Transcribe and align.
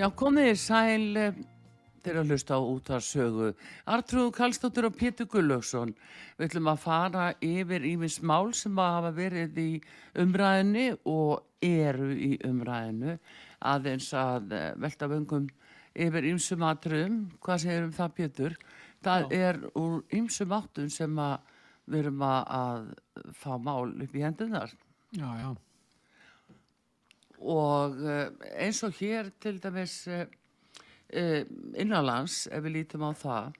Já, 0.00 0.06
komið 0.16 0.46
í 0.48 0.52
sæl 0.56 1.16
þeirra 2.00 2.22
hlusta 2.24 2.56
á 2.56 2.60
út 2.64 2.86
af 2.96 3.02
sögu. 3.04 3.50
Artrúð 3.84 4.30
Kallstóttur 4.32 4.86
og 4.88 4.94
Pétur 4.96 5.28
Gullauksson. 5.28 5.92
Við 6.38 6.46
ætlum 6.46 6.70
að 6.72 6.80
fara 6.86 7.26
yfir 7.44 7.84
ímis 7.84 8.16
mál 8.24 8.54
sem 8.56 8.80
hafa 8.80 9.12
verið 9.12 9.60
í 9.60 9.68
umræðinu 10.24 10.86
og 11.04 11.44
eru 11.60 12.08
í 12.16 12.32
umræðinu 12.48 13.18
aðeins 13.60 14.08
að 14.16 14.56
eh, 14.56 14.66
velta 14.80 15.12
vöngum 15.12 15.52
yfir 15.92 16.32
ýmsum 16.32 16.64
atriðum. 16.64 17.22
Hvað 17.44 17.64
segir 17.66 17.88
um 17.90 17.96
það 18.00 18.18
Pétur? 18.22 18.60
Það 19.04 19.26
Já. 19.28 19.40
er 19.52 19.64
úr 19.84 20.04
ýmsum 20.16 20.60
áttum 20.62 20.88
sem 20.88 21.26
að 21.28 21.56
við 21.84 22.06
erum 22.06 22.30
að 22.30 22.94
fá 23.36 23.50
mál 23.60 23.90
upp 23.92 24.16
í 24.16 24.24
hendunar. 24.24 24.72
Já, 25.12 25.28
já 25.44 25.50
og 27.40 27.96
eh, 28.04 28.28
eins 28.60 28.82
og 28.84 28.94
hér 29.00 29.30
til 29.40 29.60
dæmis 29.62 30.06
eh, 30.08 30.26
eh, 31.08 31.46
innanlands 31.80 32.46
ef 32.52 32.64
við 32.64 32.76
lítum 32.80 33.06
á 33.08 33.12
það 33.16 33.58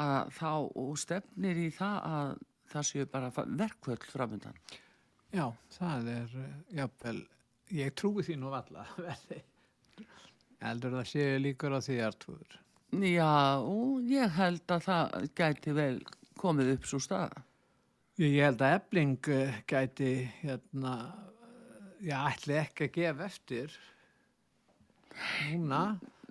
að 0.00 0.32
þá 0.34 0.50
stefnir 0.98 1.60
í 1.60 1.68
það 1.74 1.98
að 2.08 2.32
það 2.72 2.88
séu 2.88 3.06
bara 3.06 3.30
verkvöld 3.34 4.08
framöndan 4.10 4.56
Já, 5.34 5.50
það 5.74 6.08
er 6.14 6.34
jáfnvel, 6.74 7.20
ég 7.74 7.94
trúi 7.94 8.24
því 8.24 8.38
nú 8.40 8.52
alla 8.54 8.86
heldur 10.64 10.96
það 10.98 11.10
séu 11.10 11.40
líkur 11.42 11.76
á 11.76 11.80
því 11.84 12.00
artúður 12.08 12.60
Já, 12.94 13.60
ég 14.08 14.36
held 14.38 14.70
að 14.70 14.86
það 14.88 15.28
gæti 15.36 15.74
vel 15.76 15.96
komið 16.40 16.76
upp 16.76 16.88
svo 16.88 17.02
stað 17.02 17.42
Ég 18.22 18.44
held 18.46 18.60
að 18.62 18.76
ebling 18.78 19.28
gæti 19.66 20.10
hérna 20.38 20.94
já, 22.02 22.18
ætli 22.30 22.58
ekki 22.58 22.88
að 22.88 22.94
gefa 22.98 23.28
eftir 23.28 23.76
núna 25.52 25.82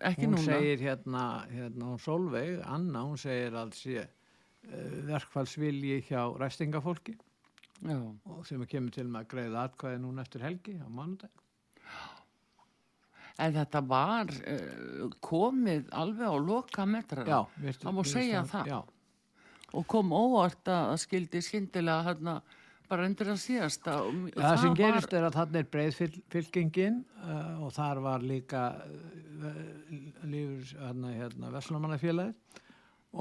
ekki 0.03 0.27
hún 0.27 0.35
núna. 0.35 0.45
segir 0.45 0.81
hérna, 0.83 1.23
hérna 1.51 1.91
hún 1.91 2.01
Solveig, 2.01 2.57
Anna, 2.67 3.05
hún 3.07 3.19
segir 3.19 3.55
alls 3.55 3.83
ég 3.87 4.07
uh, 4.07 4.97
verkfallsvilji 5.07 6.01
hjá 6.09 6.25
ræstingafólki 6.39 7.15
já. 7.15 7.99
og 8.25 8.43
sem 8.47 8.65
kemur 8.65 8.91
til 8.95 9.07
með 9.07 9.23
að 9.23 9.31
greiða 9.35 9.67
atkvæði 9.69 10.01
núna 10.03 10.25
eftir 10.25 10.45
helgi 10.47 10.77
á 10.79 10.87
mánudag 10.89 11.39
En 13.41 13.49
þetta 13.49 13.79
var 13.89 14.29
uh, 14.29 15.07
komið 15.23 15.87
alveg 15.89 16.29
á 16.29 16.37
loka 16.37 16.85
metrar 16.85 17.25
það 17.25 17.95
má 17.95 18.03
segja 18.05 18.43
það 18.45 18.67
já. 18.69 18.81
og 19.73 19.87
kom 19.89 20.13
óvart 20.13 20.69
að 20.69 20.99
skildi 21.01 21.41
skindilega 21.41 22.11
hérna 22.11 22.41
bara 22.89 23.05
undir 23.07 23.29
að 23.31 23.39
síðasta 23.41 23.95
ja, 24.03 24.33
það 24.35 24.57
sem 24.61 24.75
gerist 24.77 25.11
var... 25.11 25.19
er 25.19 25.27
að 25.27 25.37
þarna 25.37 25.61
er 25.61 25.69
breyðfylgingin 25.73 26.99
uh, 27.23 27.63
og 27.65 27.71
þar 27.75 28.01
var 28.03 28.25
líka 28.25 28.63
uh, 28.79 29.61
lífur 30.27 30.73
hérna, 30.81 31.13
hérna 31.15 31.53
Veslamannafélagi 31.53 32.61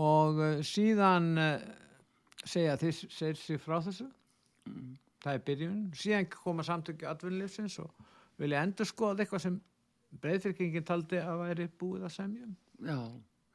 og 0.03 0.41
uh, 0.41 0.59
síðan 0.67 1.31
segja 2.43 2.79
þess 2.81 3.07
segir 3.13 3.39
sér 3.39 3.63
frá 3.63 3.79
þessu. 3.85 4.09
Mm. 4.67 4.95
það 5.23 5.37
er 5.37 5.45
byrjun, 5.47 5.81
síðan 5.99 6.29
koma 6.31 6.63
samtökju 6.67 7.09
atvinnlýfsins 7.11 7.81
og 7.83 7.91
vilja 8.39 8.63
endur 8.63 8.87
skoða 8.87 9.25
eitthvað 9.25 9.47
sem 9.47 9.57
breyðfylgingin 10.23 10.87
taldi 10.87 11.19
að 11.23 11.43
væri 11.47 11.67
búið 11.81 12.07
að 12.07 12.15
semja 12.19 12.53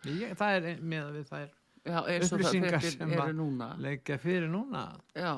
Ég, 0.07 0.35
það 0.37 0.57
er 0.57 0.81
með 0.83 1.05
að 1.05 1.15
við 1.15 1.31
það 1.31 1.45
er 1.47 2.25
upplýsingar 2.27 2.83
sem 2.83 3.13
að 3.17 3.79
leggja 3.81 4.17
fyrir 4.21 4.51
núna. 4.51 4.83
Já 5.15 5.31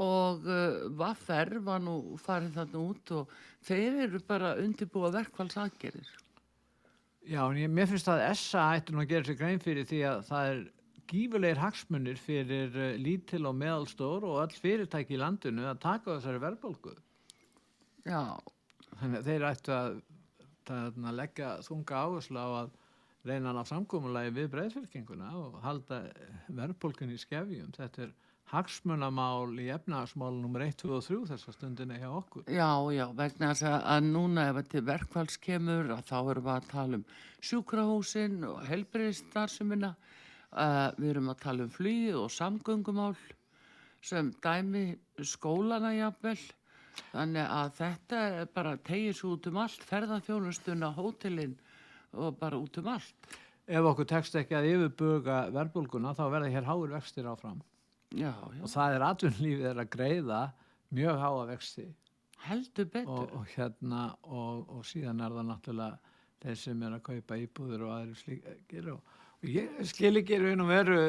og 0.00 0.46
uh, 0.48 0.90
Vaffer 0.98 1.58
var 1.64 1.82
nú 1.84 2.16
farin 2.20 2.52
þarna 2.54 2.80
út 2.80 3.12
og 3.18 3.32
þeir 3.66 4.04
eru 4.06 4.20
bara 4.28 4.54
undirbúa 4.62 5.12
verkvælsagerir. 5.12 6.08
Já, 7.28 7.42
en 7.44 7.58
ég, 7.60 7.70
mér 7.70 7.90
finnst 7.90 8.08
að 8.10 8.24
SA 8.38 8.72
ætti 8.78 8.94
nú 8.94 9.02
að 9.02 9.12
gera 9.12 9.28
sér 9.28 9.38
grein 9.38 9.62
fyrir 9.62 9.86
því 9.86 10.00
að 10.08 10.24
það 10.30 10.52
er 10.52 10.62
gífulegir 11.12 11.60
hagsmunir 11.62 12.18
fyrir 12.18 12.78
uh, 12.78 12.88
lítil 12.98 13.46
og 13.50 13.58
meðalstór 13.60 14.26
og 14.26 14.40
all 14.42 14.56
fyrirtæki 14.56 15.18
í 15.18 15.20
landinu 15.20 15.68
að 15.70 15.82
taka 15.84 16.16
þessari 16.16 16.42
verðbólgu. 16.42 16.96
Já. 18.08 18.22
Þannig 18.98 19.18
að 19.18 19.28
þeir 19.28 19.44
ættu 19.48 19.74
að, 19.76 20.00
að 20.72 21.18
leggja 21.18 21.52
þunga 21.66 22.00
áherslu 22.06 22.42
á 22.42 22.48
að 22.62 22.72
reyna 23.26 23.54
á 23.54 23.62
samkómulagi 23.66 24.34
við 24.34 24.50
breyðfylkinguna 24.52 25.30
og 25.38 25.58
halda 25.62 26.02
verðbólgun 26.50 27.14
í 27.14 27.18
skefjum. 27.20 27.70
Þetta 27.76 28.06
er 28.08 28.14
hagsmunamál 28.52 29.54
í 29.62 29.70
efnagasmál 29.72 30.34
nr. 30.36 30.66
1, 30.66 30.74
2 30.82 30.90
og 30.98 31.04
3 31.06 31.20
þessar 31.30 31.54
stundinni 31.56 31.96
hjá 32.02 32.10
okkur. 32.12 32.44
Já, 32.52 32.68
já, 32.92 33.06
vegna 33.16 33.52
þess 33.52 33.68
að 33.80 34.08
núna 34.10 34.48
ef 34.50 34.58
þetta 34.58 34.82
verkvæls 34.90 35.38
kemur 35.40 35.92
að 35.94 36.02
þá 36.10 36.18
erum 36.18 36.48
við 36.48 36.52
að 36.54 36.66
tala 36.72 36.98
um 37.00 37.06
sjúkrahúsin 37.48 38.36
og 38.50 38.58
helbriðstarðsumina 38.68 39.94
uh, 39.94 40.88
við 40.98 41.08
erum 41.14 41.32
að 41.32 41.40
tala 41.46 41.66
um 41.66 41.72
flýð 41.72 42.20
og 42.20 42.34
samgöngumál 42.36 43.16
sem 44.04 44.32
dæmi 44.44 44.84
skólana 45.24 45.94
jafnvel 45.96 46.36
þannig 47.14 47.48
að 47.56 47.74
þetta 47.80 48.22
bara 48.52 48.76
tegir 48.84 49.16
svo 49.16 49.36
út 49.38 49.48
um 49.48 49.62
allt 49.64 49.88
ferðarþjónustuna, 49.88 50.92
hótelin 50.98 51.56
og 52.12 52.36
bara 52.36 52.60
út 52.60 52.76
um 52.82 52.92
allt. 52.98 53.34
Ef 53.64 53.92
okkur 53.94 54.04
tekst 54.10 54.36
ekki 54.36 54.58
að 54.58 54.72
yfirbuga 54.74 55.46
verbulguna 55.54 56.12
þá 56.18 56.26
verða 56.34 56.52
hér 56.52 56.66
háur 56.68 56.92
vextir 56.92 57.30
áfram 57.30 57.62
já, 58.12 58.32
já. 58.32 58.60
og 58.62 58.70
það 58.72 58.96
er 58.96 59.06
atvinnlífið 59.08 59.66
er 59.72 59.82
að 59.82 59.90
greiða 59.96 60.40
mjög 60.92 61.20
háa 61.22 61.42
vexti. 61.50 61.88
Heldur 62.42 62.88
betur. 62.90 63.26
Og, 63.26 63.34
og 63.38 63.50
hérna 63.54 64.04
og, 64.22 64.70
og 64.76 64.86
síðan 64.86 65.22
er 65.22 65.36
það 65.36 65.48
náttúrulega 65.50 66.14
þeir 66.42 66.56
sem 66.58 66.86
er 66.86 66.96
að 66.96 67.04
kaupa 67.06 67.38
íbúður 67.38 67.84
og 67.86 67.92
aðri 67.96 68.16
slíkir 68.18 68.88
og, 68.92 69.18
og 69.38 69.50
ég 69.50 69.82
skil 69.90 70.18
ekki 70.18 70.40
raun 70.42 70.64
og 70.64 70.72
veru 70.72 71.02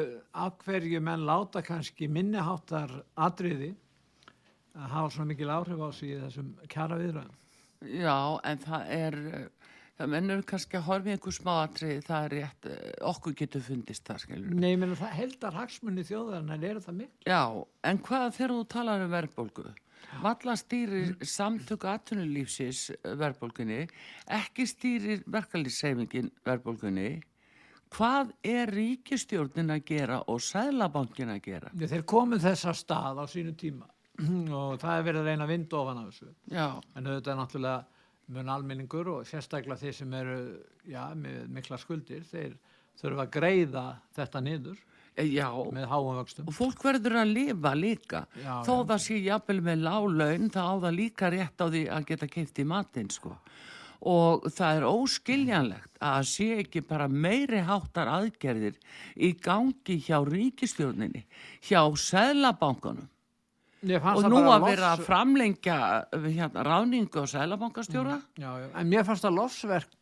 af 0.44 0.60
hverju 0.62 1.00
menn 1.02 1.26
láta 1.26 1.62
kannski 1.66 2.08
minniháttar 2.10 2.92
atriði 3.26 3.72
að 4.74 4.92
hafa 4.94 5.14
svona 5.14 5.32
mikil 5.32 5.50
áhrif 5.54 5.82
á 5.82 5.90
sig 5.94 6.14
í 6.14 6.20
þessum 6.22 6.54
kjara 6.70 7.00
viðræðum 7.02 7.40
Já, 7.84 8.40
en 8.48 8.60
það 8.62 8.84
er 8.94 9.16
það 9.98 10.10
mennur 10.14 10.42
kannski 10.48 10.78
að 10.80 10.86
horfa 10.88 11.10
í 11.10 11.14
einhver 11.14 11.36
smáatrið 11.38 12.04
það 12.08 12.26
er 12.26 12.36
rétt, 12.38 12.68
eh, 12.72 12.90
okkur 13.12 13.38
getur 13.38 13.64
fundist 13.64 14.04
það 14.08 14.20
skilur. 14.24 14.58
Nei, 14.64 14.74
menn 14.76 14.96
það 14.98 15.16
heldar 15.20 15.58
hagsmunni 15.60 16.04
þjóðarinnar 16.08 16.68
er 16.70 16.82
það 16.84 17.00
mikil. 17.00 17.24
Já, 17.30 17.42
en 17.84 18.02
hvað 18.08 18.28
þegar 18.38 18.54
þú 18.56 18.68
talar 18.74 19.06
um 19.06 19.14
verðbólgu 19.14 19.72
valla 20.22 20.56
stýrir 20.58 21.14
mm. 21.14 21.26
samtöku 21.26 21.88
aðtunulífsins 21.90 22.88
verðbólgunni 23.02 23.84
ekki 24.36 24.66
stýrir 24.68 25.24
verkalýsseifingin 25.30 26.30
verðbólgunni 26.46 27.08
hvað 27.94 28.34
er 28.46 28.72
ríkistjórnin 28.74 29.74
að 29.74 29.84
gera 29.90 30.20
og 30.30 30.42
sæðlabankin 30.42 31.32
að 31.34 31.42
gera? 31.48 31.72
Já, 31.78 31.88
þeir 31.92 32.06
komið 32.10 32.46
þessa 32.48 32.76
stað 32.76 33.22
á 33.22 33.24
sínu 33.30 33.54
tíma 33.58 33.88
og 34.60 34.78
það 34.82 34.94
er 34.96 35.08
verið 35.08 35.20
að 35.20 35.28
reyna 35.30 35.46
að 35.46 35.54
vinda 35.54 35.80
ofan 35.80 36.02
af 36.02 36.10
þessu 36.10 36.32
Já. 36.54 36.68
en 36.94 37.10
þetta 37.10 37.32
er 37.32 37.40
náttúrulega 37.40 37.93
mun 38.32 38.50
almenningur 38.52 39.10
og 39.18 39.28
sérstaklega 39.28 39.80
þeir 39.80 39.96
sem 39.98 40.16
eru 40.16 40.38
já, 40.88 41.02
með 41.18 41.44
mikla 41.52 41.78
skuldir 41.80 42.24
þeir 42.30 42.56
þurfa 43.00 43.26
að 43.26 43.32
greiða 43.34 43.84
þetta 44.16 44.42
niður 44.44 44.78
eh, 45.16 45.28
já, 45.28 45.48
með 45.74 45.86
háum 45.90 46.18
vöxtum. 46.20 46.48
Og 46.48 46.56
fólk 46.56 46.84
verður 46.86 47.20
að 47.20 47.34
lifa 47.34 47.74
líka. 47.76 48.24
Já, 48.40 48.56
þó 48.66 48.74
það 48.88 49.04
sé 49.06 49.20
jafnvel 49.26 49.60
með 49.68 49.86
lálaun 49.88 50.50
þá 50.54 50.60
á 50.64 50.74
það 50.86 50.98
líka 50.98 51.32
rétt 51.34 51.64
á 51.64 51.66
því 51.66 51.86
að 51.98 52.10
geta 52.10 52.30
keitt 52.36 52.60
í 52.60 52.68
matinn 52.74 53.12
sko. 53.12 53.36
Og 54.04 54.44
það 54.52 54.78
er 54.78 54.84
óskiljanlegt 54.84 56.02
að 56.04 56.26
sé 56.28 56.48
ekki 56.60 56.82
bara 56.84 57.08
meiri 57.08 57.62
háttar 57.64 58.10
aðgerðir 58.12 58.76
í 59.16 59.32
gangi 59.40 59.96
hjá 60.04 60.18
ríkistjórninni 60.28 61.24
hjá 61.64 61.80
fannst 61.96 63.13
og 63.84 64.24
nú 64.32 64.40
að 64.50 64.64
vera 64.68 64.92
að 64.94 65.02
framlengja 65.06 65.76
uh, 66.14 66.24
hérna, 66.30 66.64
ráningu 66.66 67.20
á 67.20 67.26
sælabankastjóra 67.28 68.16
Já, 68.40 68.50
já. 68.62 68.68
En 68.80 68.88
mér 68.90 69.04
fannst 69.06 69.24
það 69.26 69.36
lofsverk 69.38 69.92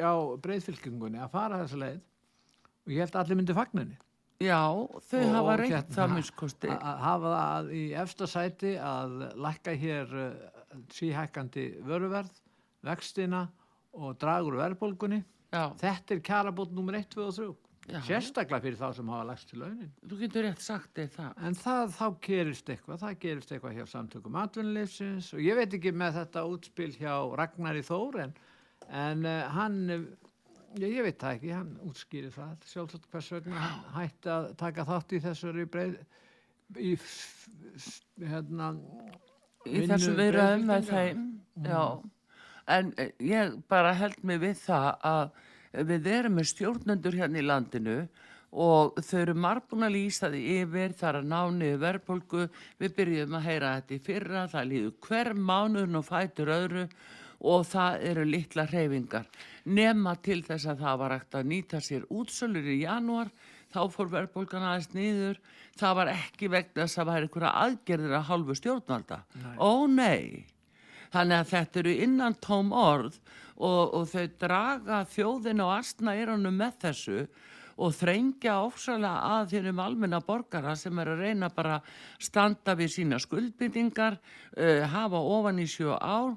á 0.00 0.12
breyðfylkingunni 0.44 1.18
að 1.24 1.30
fara 1.32 1.62
þessa 1.64 1.80
leið 1.80 1.98
og 2.86 2.92
ég 2.94 3.00
held 3.04 3.14
að 3.16 3.20
allir 3.24 3.38
myndi 3.40 3.56
fagninni. 3.56 3.96
já, 4.40 4.60
þau 5.10 5.20
Og- 5.20 5.34
hafa 5.34 5.52
og 5.52 5.58
reynt 5.60 5.74
hérna, 5.74 5.94
það 5.96 6.14
minnskosti 6.14 6.68
Að 6.76 7.00
hafa 7.06 7.32
það 7.36 7.72
í 7.76 7.82
efsta 8.04 8.26
sæti 8.26 8.74
að 8.78 9.16
lækka 9.46 9.74
hér 9.82 10.14
uh, 10.14 10.30
síhækkandi 10.94 11.64
vöruverð, 11.86 12.30
vextina 12.86 13.48
og 13.92 14.14
dragur 14.22 14.56
verðbólgunni. 14.60 15.22
já, 15.52 15.64
Þetta 15.80 16.14
er 16.14 16.20
kjarabót 16.20 16.70
nummer 16.72 16.94
1, 16.94 17.08
2 17.16 17.26
og 17.26 17.34
3. 17.34 17.48
Já. 17.90 18.00
Sérstaklega 18.06 18.62
fyrir 18.64 18.78
þá 18.78 18.96
sem 18.96 19.10
hafa 19.10 19.26
lagst 19.26 19.50
til 19.50 19.60
launin. 19.62 19.90
þú 20.06 20.18
getur 20.20 20.46
rétt 20.46 20.62
sagt 20.62 20.90
þig 20.94 21.10
það. 21.16 21.30
En 21.48 21.56
það, 21.58 21.92
þá 21.96 22.06
gerist 22.26 22.70
eitthvað, 22.70 23.00
það 23.02 23.16
gerist 23.24 23.52
eitthvað 23.54 23.76
hjá 23.78 23.86
samtökum 23.90 24.38
atvinnulífsins 24.40 25.30
og 25.34 25.42
ég 25.44 25.58
veit 25.58 25.76
ekki 25.78 25.92
með 25.96 26.18
þetta 26.20 26.44
útspil 26.52 26.90
hjá 26.94 27.14
Ragnari 27.40 27.82
Þór 27.86 28.20
en, 28.24 28.34
en 29.02 29.26
uh, 29.26 29.40
hann, 29.56 29.80
uh, 29.90 30.30
ég, 30.78 30.96
ég 31.00 31.08
veit 31.08 31.18
það 31.18 31.36
ekki, 31.38 31.52
hann 31.56 31.74
útskýri 31.88 32.32
það 32.36 32.70
sjálfsagt 32.70 33.10
hvers 33.10 33.32
vegna 33.36 33.64
hann 33.64 33.84
hætti 33.98 34.32
að 34.36 34.48
taka 34.62 34.86
þátt 34.92 35.16
í 35.16 35.22
þessari 35.26 35.66
breið, 35.74 35.98
í 36.78 36.94
hérna, 38.30 38.72
í 39.66 39.76
vinnu 39.76 39.94
þessum 39.96 40.18
viðræðum 40.20 40.66
með 40.70 40.90
þeim 40.94 41.28
já, 41.66 41.84
en 42.70 42.92
eh, 43.02 43.14
ég 43.26 43.56
bara 43.70 43.94
held 43.98 44.20
mig 44.22 44.42
við 44.44 44.60
það 44.62 44.92
að 45.10 45.24
við 45.72 46.10
erum 46.10 46.36
með 46.38 46.50
stjórnendur 46.50 47.16
hérna 47.20 47.40
í 47.40 47.46
landinu 47.46 47.96
og 48.50 48.98
þau 49.06 49.18
eru 49.20 49.36
margbúin 49.38 49.86
að 49.86 49.94
lýsa 49.94 50.30
því 50.32 50.40
yfir, 50.56 50.94
það 50.98 51.08
er 51.10 51.18
að 51.20 51.30
ná 51.30 51.40
niður 51.54 51.82
verðbólgu, 51.84 52.46
við 52.80 52.94
byrjum 52.96 53.38
að 53.38 53.46
heyra 53.46 53.74
þetta 53.78 53.94
í 53.94 54.02
fyrra, 54.08 54.44
það 54.50 54.68
líður 54.72 54.96
hver 55.06 55.32
mánuðin 55.38 56.00
og 56.00 56.06
fætur 56.08 56.52
öðru 56.56 56.84
og 57.40 57.64
það 57.70 58.02
eru 58.10 58.26
litla 58.26 58.66
hreyfingar. 58.68 59.30
Nema 59.70 60.16
til 60.24 60.42
þess 60.44 60.66
að 60.66 60.82
það 60.82 61.00
var 61.04 61.16
ekkert 61.16 61.38
að 61.38 61.50
nýta 61.52 61.80
sér 61.84 62.06
útsölur 62.10 62.66
í 62.66 62.80
janúar, 62.82 63.30
þá 63.70 63.80
fór 63.94 64.10
verðbólgan 64.10 64.66
aðeins 64.66 64.90
niður, 64.96 65.38
það 65.78 65.98
var 66.00 66.12
ekki 66.16 66.50
vegna 66.50 66.82
þess 66.82 66.98
að 66.98 67.00
það 67.00 67.12
væri 67.12 67.28
einhverja 67.28 67.52
aðgerðir 67.64 68.16
að 68.18 68.28
hálfu 68.32 68.56
stjórnvalda. 68.58 69.20
Ó 69.62 69.72
nei, 69.86 70.46
þannig 71.12 71.38
að 71.38 71.52
þetta 71.52 71.80
eru 71.82 71.94
innan 72.06 72.36
tóm 72.42 72.74
orð 72.76 73.16
og, 73.56 73.94
og 73.94 74.08
þau 74.10 74.26
draga 74.40 75.04
þjóðin 75.12 75.64
og 75.64 75.72
astna 75.76 76.16
erunum 76.18 76.60
með 76.60 76.76
þessu 76.86 77.22
og 77.80 77.94
þrengja 77.96 78.58
ofsalega 78.66 79.38
að 79.38 79.54
þínum 79.54 79.80
almenna 79.80 80.20
borgara 80.24 80.74
sem 80.76 80.98
er 81.00 81.14
að 81.14 81.24
reyna 81.24 81.48
bara 81.54 81.78
standa 82.20 82.74
við 82.76 82.92
sína 82.96 83.20
skuldbyttingar, 83.22 84.18
uh, 84.56 84.84
hafa 84.92 85.20
ofan 85.20 85.62
í 85.62 85.66
sjö 85.70 85.96
ár 85.96 86.36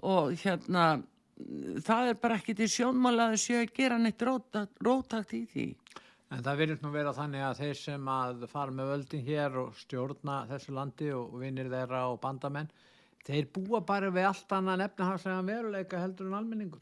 og 0.00 0.34
hérna 0.40 1.02
það 1.84 2.10
er 2.10 2.18
bara 2.20 2.38
ekki 2.40 2.56
til 2.58 2.68
sjónmála 2.70 3.28
að 3.28 3.36
þau 3.36 3.44
séu 3.44 3.60
að 3.62 3.74
gera 3.76 3.98
neitt 4.00 4.24
rótakt 4.24 5.34
í 5.36 5.44
því. 5.52 5.66
En 6.30 6.44
það 6.46 6.60
virðist 6.62 6.84
nú 6.84 6.92
vera 6.94 7.14
þannig 7.14 7.42
að 7.42 7.60
þeir 7.62 7.78
sem 7.80 8.10
að 8.12 8.44
fara 8.52 8.74
með 8.74 8.92
völdin 8.92 9.24
hér 9.26 9.56
og 9.64 9.78
stjórna 9.80 10.36
þessu 10.50 10.74
landi 10.76 11.08
og 11.16 11.32
vinnir 11.40 11.70
þeirra 11.72 12.04
og 12.12 12.20
bandamenn, 12.22 12.70
þeir 13.26 13.48
búa 13.54 13.80
bara 13.86 14.10
við 14.10 14.26
allt 14.30 14.52
annað 14.56 14.84
efnahagslega 14.88 15.42
veruleika 15.46 16.00
heldur 16.00 16.26
en 16.30 16.34
almenningur. 16.40 16.80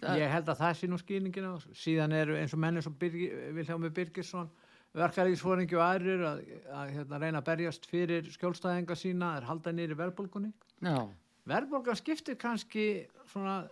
Það- 0.00 0.18
Ég 0.20 0.30
held 0.30 0.48
að 0.52 0.58
það 0.60 0.74
sé 0.80 0.88
nú 0.90 0.98
skýringin 1.00 1.46
á. 1.48 1.54
Síðan 1.72 2.12
eru 2.12 2.36
eins 2.36 2.52
og 2.52 2.58
menni 2.60 2.82
sem 2.82 2.92
Birgi, 2.98 3.28
Vilhjámi 3.56 3.90
Birgisson, 3.94 4.50
verkaríksfóringi 4.94 5.74
og 5.78 5.82
aðrir 5.82 6.20
að, 6.28 6.40
að 6.70 6.90
hérna, 6.94 7.18
reyna 7.22 7.40
að 7.40 7.44
berjast 7.48 7.86
fyrir 7.90 8.28
skjólstæðinga 8.34 8.94
sína, 8.98 9.36
er 9.38 9.46
halda 9.48 9.72
nýri 9.72 9.96
verðbólgunni. 9.98 10.52
Já, 10.82 11.08
Verðbólgan 11.44 11.96
skiptir 11.98 12.36
kannski 12.40 13.06
svona 13.28 13.68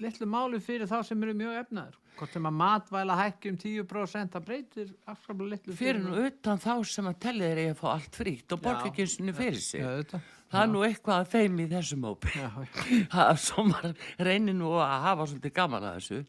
litlu 0.00 0.28
máli 0.30 0.60
fyrir 0.62 0.88
þá 0.90 0.98
sem 1.06 1.22
eru 1.26 1.34
mjög 1.36 1.58
efnaður. 1.62 1.98
Hvort 2.18 2.34
sem 2.36 2.46
að 2.48 2.56
matvæla 2.58 3.16
hækki 3.18 3.50
um 3.52 3.56
10% 3.62 4.34
það 4.34 4.46
breytir 4.46 4.92
afskaplega 5.08 5.54
litlu 5.54 5.76
fyrir 5.78 6.02
nú 6.04 6.26
utan 6.26 6.60
þá 6.60 6.72
sem 6.92 7.08
að 7.08 7.18
tellið 7.24 7.48
er 7.48 7.62
að 7.70 7.80
fá 7.80 7.86
allt 7.94 8.18
frítt 8.20 8.54
og 8.54 8.62
borga 8.62 8.84
Já, 8.86 8.92
ekki 8.92 9.06
eins 9.06 9.16
og 9.20 9.40
fyrir 9.40 9.64
sig. 9.64 9.84
Já. 9.84 10.22
Það 10.52 10.62
er 10.62 10.70
nú 10.74 10.82
eitthvað 10.84 11.22
að 11.22 11.30
þeim 11.32 11.60
í 11.64 11.66
þessum 11.70 12.06
hópi. 12.10 12.32
Já, 12.36 12.50
já. 12.60 13.02
Það 13.14 13.30
svo 13.46 13.64
maður 13.70 14.06
reynir 14.28 14.58
nú 14.58 14.74
að 14.76 14.94
hafa 15.06 15.28
svolítið 15.30 15.54
gaman 15.56 15.88
að 15.88 15.98
þessu. 15.98 16.20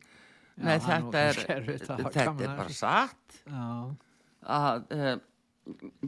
Nei, 0.53 0.73
er 0.77 1.03
nú 1.03 1.11
þetta 1.11 1.21
er, 1.27 1.69
þetta 1.73 2.23
er 2.45 2.57
bara 2.59 2.73
satt 2.77 3.37
Já. 3.43 3.67
að 4.55 4.91
uh, 4.93 5.13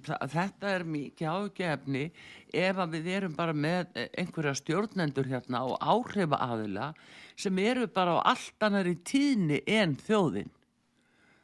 þetta 0.03 0.71
er 0.73 0.83
mikið 0.83 1.29
ágefni 1.31 2.03
ef 2.51 2.79
að 2.81 2.97
við 2.97 3.07
erum 3.17 3.35
bara 3.37 3.55
með 3.55 3.95
einhverja 4.17 4.55
stjórnendur 4.59 5.29
hérna 5.31 5.63
og 5.69 5.79
áhrifa 5.79 6.41
aðila 6.43 6.91
sem 7.39 7.57
eru 7.63 7.87
bara 7.87 8.17
á 8.19 8.35
allt 8.35 8.67
annari 8.67 8.97
tíðni 9.07 9.61
en 9.67 9.95
þjóðin. 9.95 10.51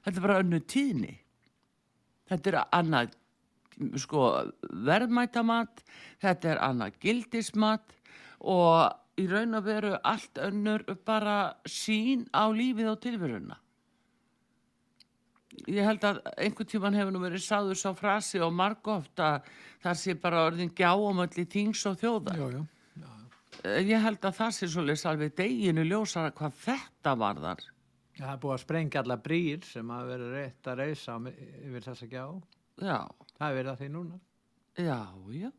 Þetta 0.04 0.18
er 0.18 0.25
bara 0.25 0.40
önnu 0.44 0.60
tíðni. 0.66 1.16
Þetta 2.31 2.52
er 2.52 2.60
annað 2.72 3.18
sko 4.02 4.25
verðmætamat, 4.88 5.81
þetta 6.22 6.54
er 6.54 6.62
annað 6.68 7.00
gildismat 7.02 7.96
og 8.42 8.92
í 9.19 9.28
raun 9.30 9.58
og 9.58 9.66
veru 9.66 9.96
allt 10.04 10.40
önnur 10.42 10.84
bara 11.06 11.56
sín 11.68 12.28
á 12.36 12.48
lífið 12.52 12.92
og 12.94 13.02
tilveruna. 13.04 13.58
Ég 15.68 15.83
held 15.83 16.03
að 16.07 16.19
einhvern 16.38 16.69
tíman 16.71 16.95
hefur 16.95 17.12
nú 17.15 17.19
verið 17.24 17.44
sáður 17.44 17.80
sá 17.81 17.89
frasi 17.98 18.39
og 18.39 18.53
margóft 18.56 19.19
að 19.19 19.50
það 19.83 19.98
sé 20.00 20.13
bara 20.21 20.45
orðin 20.48 20.71
gjáumölli 20.77 21.44
þings 21.51 21.81
og 21.92 21.98
þjóðar. 22.00 22.38
Jú, 22.39 22.48
jú. 22.56 22.62
Eh, 23.63 23.81
Ég 23.92 24.00
held 24.01 24.24
að 24.25 24.38
það 24.39 24.53
sé 24.57 24.69
svolítið 24.71 25.09
alveg 25.12 25.36
deginu 25.38 25.83
ljósara 25.86 26.31
hvað 26.38 26.56
þetta 26.63 27.15
varðar. 27.19 27.65
Það 28.21 28.31
er 28.31 28.39
búið 28.44 28.53
að 28.56 28.62
sprengja 28.63 29.01
alla 29.03 29.18
brýr 29.18 29.63
sem 29.65 29.89
hafa 29.92 30.07
verið 30.12 30.33
rétt 30.38 30.68
að 30.71 30.80
reysa 30.86 31.18
yfir 31.27 31.86
þessa 31.89 32.07
gjá. 32.12 32.25
Já, 32.81 32.98
Það 33.38 33.48
er 33.50 33.56
verið 33.59 33.71
að 33.71 33.80
því 33.83 33.89
núna. 33.98 34.19
já, 34.77 35.00
já. 35.36 35.51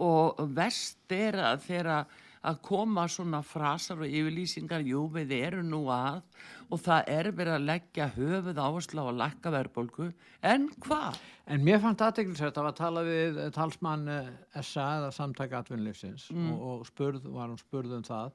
Og 0.00 0.40
vest 0.56 1.12
er 1.12 1.36
að 1.52 1.62
þeirra 1.68 1.96
að 2.40 2.60
koma 2.64 3.04
svona 3.10 3.42
frasar 3.44 4.00
og 4.00 4.08
yfirlýsingar, 4.08 4.84
jú 4.88 5.04
við 5.12 5.34
erum 5.36 5.68
nú 5.68 5.82
að 5.92 6.22
og 6.70 6.80
það 6.80 7.10
er 7.12 7.28
verið 7.36 7.56
að 7.56 7.66
leggja 7.68 8.06
höfuð 8.14 8.60
áherslu 8.62 9.04
á 9.04 9.06
að 9.10 9.18
lækka 9.20 9.52
verðbólgu, 9.52 10.06
en 10.52 10.68
hvað? 10.86 11.18
En 11.50 11.64
mér 11.66 11.82
fannst 11.82 12.04
aðteglisvægt 12.06 12.60
að 12.62 12.70
tala 12.78 13.04
við 13.04 13.40
eh, 13.42 13.50
talsmann 13.52 14.08
eh, 14.08 14.30
SA 14.62 14.86
eða 15.00 15.12
samtaka 15.12 15.60
atvinnlýfsins 15.60 16.30
Mm. 16.30 16.52
og, 16.54 16.62
og 16.80 16.86
spurð, 16.86 17.26
var 17.34 17.50
hún 17.50 17.60
spurð 17.60 17.96
um 17.98 18.04
það 18.06 18.32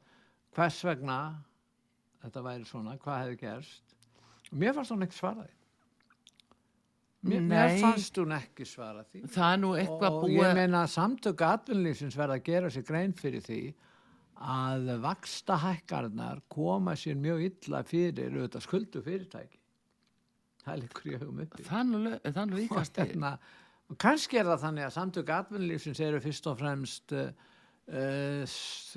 hvers 0.56 0.80
vegna 0.86 1.20
þetta 2.22 2.44
væri 2.46 2.66
svona, 2.68 2.98
hvað 3.02 3.22
hefði 3.24 3.38
gerst. 3.42 3.96
Og 4.52 4.58
mér 4.62 4.76
fannst 4.76 4.94
hún 4.94 5.06
ekki 5.06 5.18
svara 5.18 5.46
því. 5.46 5.54
Mér, 7.26 7.42
mér 7.50 7.80
fannst 7.82 8.20
hún 8.22 8.36
ekki 8.36 8.68
svara 8.70 9.04
því. 9.10 9.24
Það 9.34 9.52
er 9.52 9.60
nú 9.64 9.74
eitthvað 9.80 10.12
og 10.12 10.28
búið... 10.28 10.36
ég 10.38 10.60
meina 10.60 10.84
að 10.84 10.94
samtök 10.94 11.42
atvinnlýfsins 11.48 12.18
verða 12.20 12.38
að 12.38 12.48
gera 12.52 12.70
sér 12.74 12.86
grein 12.86 13.16
fyrir 13.18 13.42
því 13.46 13.62
að 14.36 14.96
vaksta 15.04 15.60
hækkarnar 15.62 16.42
koma 16.52 16.96
sér 17.00 17.16
mjög 17.20 17.46
illa 17.50 17.84
fyrir 17.88 18.34
auðvitað 18.36 18.66
skuldu 18.66 19.04
fyrirtæki 19.06 19.62
það 20.66 20.82
líkur 20.82 21.10
í 21.10 21.16
hugum 21.20 21.44
uppi. 21.46 21.62
Er 21.62 21.70
er 22.18 22.34
og, 22.82 22.88
stið. 22.90 23.12
hérna, 23.12 23.32
og 23.92 24.00
kannski 24.02 24.40
er 24.42 24.50
það 24.50 24.64
þannig 24.66 24.88
að 24.88 24.96
samtök 24.98 25.32
atvinnlýfsins 25.38 26.04
eru 26.08 26.22
fyrst 26.24 26.50
og 26.50 26.60
fremst 26.62 27.16
uh, 27.16 27.32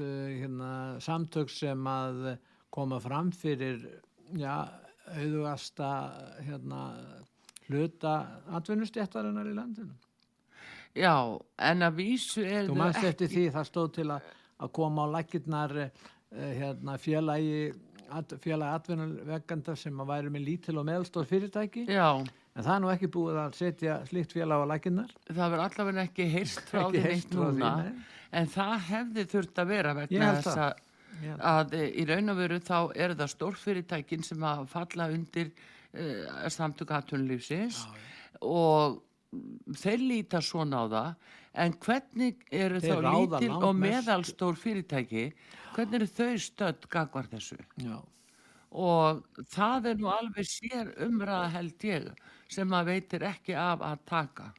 uh, 0.00 0.26
hérna, 0.32 0.72
samtök 1.04 1.52
sem 1.52 1.88
að 1.92 2.34
koma 2.74 3.00
fram 3.04 3.32
fyrir 3.34 3.84
já, 4.38 4.54
auðvasta 5.12 5.92
hérna, 6.46 6.82
hluta 7.68 8.18
atvinnustjættarinnar 8.56 9.48
í 9.48 9.56
landinu. 9.56 9.96
Já, 10.96 11.14
en 11.68 11.84
að 11.84 11.98
vísu 12.00 12.42
er 12.48 12.66
Þú 12.66 12.76
mannst 12.78 13.04
eftir 13.04 13.28
því 13.30 13.42
það 13.54 13.66
stóð 13.68 13.90
til 13.98 14.06
að, 14.14 14.30
að 14.58 14.72
koma 14.78 15.06
á 15.06 15.12
lakirnar 15.18 15.74
uh, 15.84 16.08
hérna, 16.34 16.96
félagi, 17.00 17.70
félagi 18.42 18.74
atvinnuveganda 18.74 19.76
sem 19.78 20.02
að 20.02 20.10
væri 20.12 20.34
með 20.34 20.46
lítil 20.48 20.76
og 20.80 20.86
meðalstór 20.88 21.28
fyrirtæki. 21.28 21.86
Já, 21.92 22.10
en 22.18 22.66
það 22.66 22.74
er 22.74 22.84
nú 22.84 22.92
ekki 22.92 23.10
búið 23.14 23.40
að 23.44 23.56
setja 23.60 24.00
slíkt 24.08 24.34
félag 24.36 24.66
á 24.66 24.70
lakirnar 24.72 25.14
það 25.28 25.44
verður 25.44 25.64
allavega 25.68 26.04
ekki 26.08 26.28
heyrst 26.34 26.62
frá 26.72 26.84
því 26.90 27.04
neitt 27.06 27.30
því, 27.30 27.40
núna. 27.40 27.72
nei. 27.82 28.06
En 28.38 28.52
það 28.52 28.74
hefði 28.90 29.24
þurft 29.32 29.62
að 29.62 29.70
vera 29.72 29.94
held 29.96 30.42
þess 30.44 30.62
að, 30.66 30.80
að 31.48 31.74
e, 31.78 31.84
í 31.96 32.04
raun 32.10 32.34
og 32.34 32.40
veru 32.42 32.58
þá 32.60 32.78
eru 32.92 33.16
það 33.16 33.34
stórfyrirtækin 33.34 34.26
sem 34.26 34.44
að 34.44 34.66
falla 34.68 35.06
undir 35.14 35.52
uh, 35.54 36.48
samtök 36.52 36.92
aðtunlífsins 36.98 37.86
og 38.44 38.98
þeir 39.76 40.04
líta 40.04 40.40
svona 40.44 40.82
á 40.82 40.86
það 40.88 41.08
en 41.64 41.74
hvernig 41.84 42.44
eru 42.54 42.80
Þeir 42.80 43.02
þá 43.02 43.08
lítil 43.16 43.50
og 43.56 43.74
meðalstór 43.76 44.60
fyrirtæki? 44.60 45.24
Hvernig 45.74 45.98
eru 46.00 46.08
þau 46.12 46.38
stödd 46.44 46.88
gagvar 46.92 47.28
þessu? 47.32 47.58
Já. 47.82 47.98
og 48.68 49.22
það 49.48 49.86
er 49.92 50.00
nú 50.00 50.10
alveg 50.12 50.44
sér 50.44 50.90
umræða 51.06 51.52
held 51.54 51.84
ég 51.88 52.10
sem 52.52 52.74
að 52.76 52.90
veitir 52.92 53.24
ekki 53.24 53.54
af 53.56 53.80
að 53.80 54.02
taka. 54.08 54.50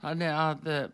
Þannig 0.00 0.32
að, 0.32 0.66
eh, 0.72 0.88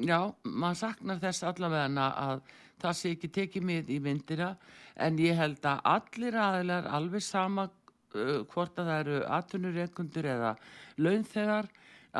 já, 0.00 0.32
maður 0.44 0.80
saknar 0.80 1.20
þess 1.20 1.44
allavega 1.44 2.08
að 2.08 2.42
það 2.80 2.96
sé 2.96 3.12
ekki 3.14 3.28
tekið 3.36 3.66
mið 3.68 3.90
í 3.90 3.98
myndina 4.00 4.56
en 4.96 5.18
ég 5.18 5.36
held 5.36 5.60
að 5.68 5.80
allir 5.84 6.36
aðilar 6.40 6.88
alveg 6.88 7.22
sama 7.22 7.68
uh, 8.14 8.40
hvort 8.50 8.78
að 8.78 8.90
það 8.90 9.00
eru 9.04 9.20
atvinnureikundur 9.38 10.30
eða 10.34 10.54
launþegar 11.00 11.70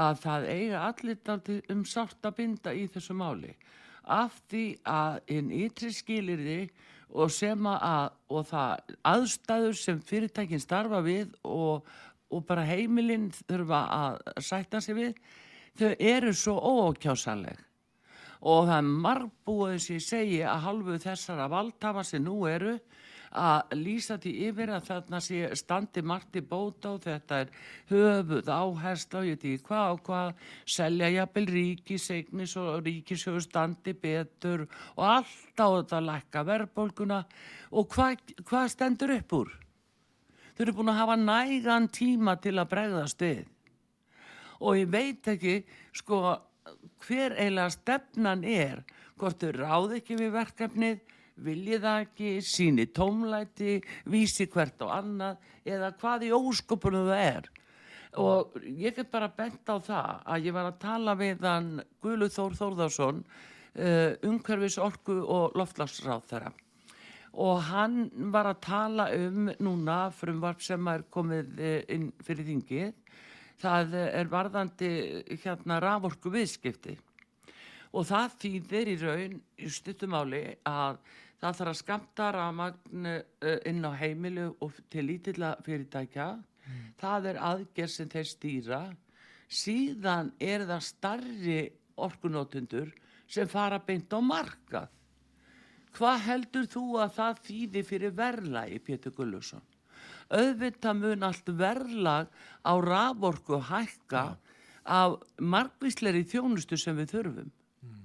að 0.01 0.23
það 0.23 0.49
eiga 0.55 0.85
allir 0.87 1.73
um 1.75 1.85
sátt 1.85 2.27
að 2.27 2.37
binda 2.39 2.75
í 2.75 2.87
þessu 2.93 3.17
máli. 3.19 3.55
Af 4.11 4.41
því 4.51 4.65
að 4.89 5.19
hinn 5.29 5.51
ytri 5.55 5.91
skilir 5.95 6.41
því 6.41 6.61
og 7.11 7.33
sem 7.35 7.67
að 7.67 8.13
og 8.31 8.47
það 8.47 8.95
aðstæður 9.11 9.79
sem 9.79 9.99
fyrirtækin 10.07 10.63
starfa 10.63 11.01
við 11.03 11.33
og, 11.43 11.87
og 12.31 12.45
bara 12.47 12.67
heimilinn 12.67 13.31
þurfa 13.41 13.81
að 13.97 14.21
sætta 14.47 14.81
sig 14.85 14.99
við 14.99 15.19
þau 15.81 15.91
eru 15.99 16.33
svo 16.37 16.55
óákjásanleg 16.59 17.59
og 18.41 18.69
það 18.69 18.77
er 18.77 18.91
margbúið 19.05 19.77
sem 19.85 19.99
ég 19.99 20.07
segi 20.07 20.41
að 20.47 20.65
halvu 20.67 20.99
þessara 21.03 21.49
valdhafa 21.53 22.05
sem 22.07 22.25
nú 22.25 22.39
eru 22.49 22.79
að 23.31 23.75
lýsa 23.79 24.17
því 24.19 24.33
yfir 24.49 24.73
að 24.75 24.87
þarna 24.89 25.21
sé 25.23 25.51
standi 25.55 26.03
margt 26.03 26.35
í 26.35 26.43
bóta 26.43 26.97
og 26.97 27.05
þetta 27.05 27.39
er 27.45 27.53
höfuð 27.91 28.51
áhersla 28.51 29.21
og 29.21 29.29
ég 29.29 29.39
ekki 29.39 29.67
hvað 29.69 29.93
og 29.93 30.01
hvað 30.09 30.33
selja 30.67 31.11
jafnvel 31.15 31.47
ríkisegnis 31.55 32.57
og 32.59 32.83
ríkisjöfu 32.87 33.45
standi 33.45 33.95
betur 33.95 34.67
og 34.97 35.05
allt 35.07 35.63
á 35.63 35.67
þetta 35.79 36.03
lækka 36.09 36.45
verðbólguna 36.49 37.23
og 37.71 37.89
hvað, 37.95 38.19
hvað 38.43 38.69
stendur 38.75 39.15
upp 39.15 39.33
úr? 39.39 39.55
Þau 40.59 40.65
eru 40.67 40.77
búin 40.81 40.93
að 40.93 41.01
hafa 41.05 41.17
nægan 41.17 41.89
tíma 41.95 42.37
til 42.43 42.59
að 42.59 42.71
bregðast 42.75 43.23
við 43.23 43.47
og 44.61 44.77
ég 44.77 44.91
veit 44.91 45.29
ekki 45.31 45.61
sko 45.97 46.19
hver 47.07 47.39
eiginlega 47.39 47.71
stefnan 47.79 48.43
er 48.45 48.83
hvort 49.21 49.39
þau 49.39 49.55
ráð 49.55 49.97
ekki 50.01 50.19
við 50.19 50.35
verkefnið 50.35 51.01
vilji 51.45 51.79
það 51.81 52.05
ekki, 52.05 52.31
síni 52.45 52.87
tómlæti, 52.95 53.79
vísi 54.11 54.47
hvert 54.51 54.83
á 54.85 55.01
annað 55.01 55.51
eða 55.69 55.93
hvað 56.01 56.27
í 56.29 56.31
óskopunum 56.37 57.09
það 57.11 57.25
er. 57.27 57.51
Og 58.21 58.57
ég 58.67 58.97
get 58.97 59.11
bara 59.13 59.31
bent 59.31 59.69
á 59.71 59.77
það 59.79 60.25
að 60.35 60.49
ég 60.49 60.57
var 60.57 60.71
að 60.71 60.81
tala 60.83 61.15
við 61.19 61.45
hann 61.47 61.71
Guðlu 62.03 62.31
Þór 62.35 62.57
Þórðarsson, 62.59 63.21
uh, 63.23 64.11
umhverfis 64.27 64.81
orku 64.83 65.21
og 65.23 65.55
loftlagsráð 65.59 66.27
þeirra. 66.33 66.55
Og 67.31 67.61
hann 67.69 68.09
var 68.35 68.49
að 68.51 68.65
tala 68.67 69.07
um 69.15 69.53
núna 69.63 70.01
frumvarp 70.11 70.65
sem 70.67 70.89
er 70.91 71.05
komið 71.15 71.61
eh, 71.63 71.85
inn 71.95 72.09
fyrir 72.27 72.49
þingið. 72.49 72.97
Það 73.63 73.95
er 74.01 74.33
varðandi 74.33 74.91
hérna 75.45 75.79
raforku 75.85 76.33
viðskipti 76.35 76.97
og 77.97 78.07
það 78.07 78.37
þýðir 78.43 78.91
í 78.91 78.97
raun 79.01 79.37
í 79.59 79.71
stuttumáli 79.73 80.43
að 80.69 81.01
það 81.41 81.59
þarf 81.59 81.73
að 81.73 81.79
skamta 81.81 82.31
ramagn 82.37 83.09
eh, 83.09 83.59
inn 83.69 83.85
á 83.85 83.93
heimilu 83.97 84.51
og 84.61 84.77
til 84.93 85.07
lítilla 85.09 85.55
fyrirtækja 85.65 86.29
mm. 86.37 86.81
það 87.01 87.31
er 87.33 87.43
aðgerð 87.51 87.95
sem 87.95 88.11
þeir 88.13 88.29
stýra 88.29 88.81
síðan 89.51 90.33
er 90.39 90.67
það 90.69 90.87
starri 90.87 91.61
orkunótundur 92.01 92.93
sem 93.31 93.49
fara 93.51 93.81
beint 93.83 94.13
á 94.13 94.21
markað 94.21 94.91
hvað 95.97 96.23
heldur 96.29 96.69
þú 96.71 96.85
að 97.03 97.17
það 97.17 97.43
þýði 97.49 97.83
fyrir 97.89 98.17
verðlagi 98.17 98.79
Pétur 98.87 99.17
Gullusson 99.17 99.65
auðvitað 100.31 101.01
mun 101.01 101.27
allt 101.27 101.51
verðlag 101.59 102.31
á 102.63 102.73
raforku 102.85 103.59
hækka 103.67 104.25
ja. 104.29 104.37
af 104.85 105.19
margvísleiri 105.41 106.23
þjónustu 106.31 106.79
sem 106.79 106.97
við 107.01 107.17
þurfum 107.17 107.51
mm. 107.51 108.03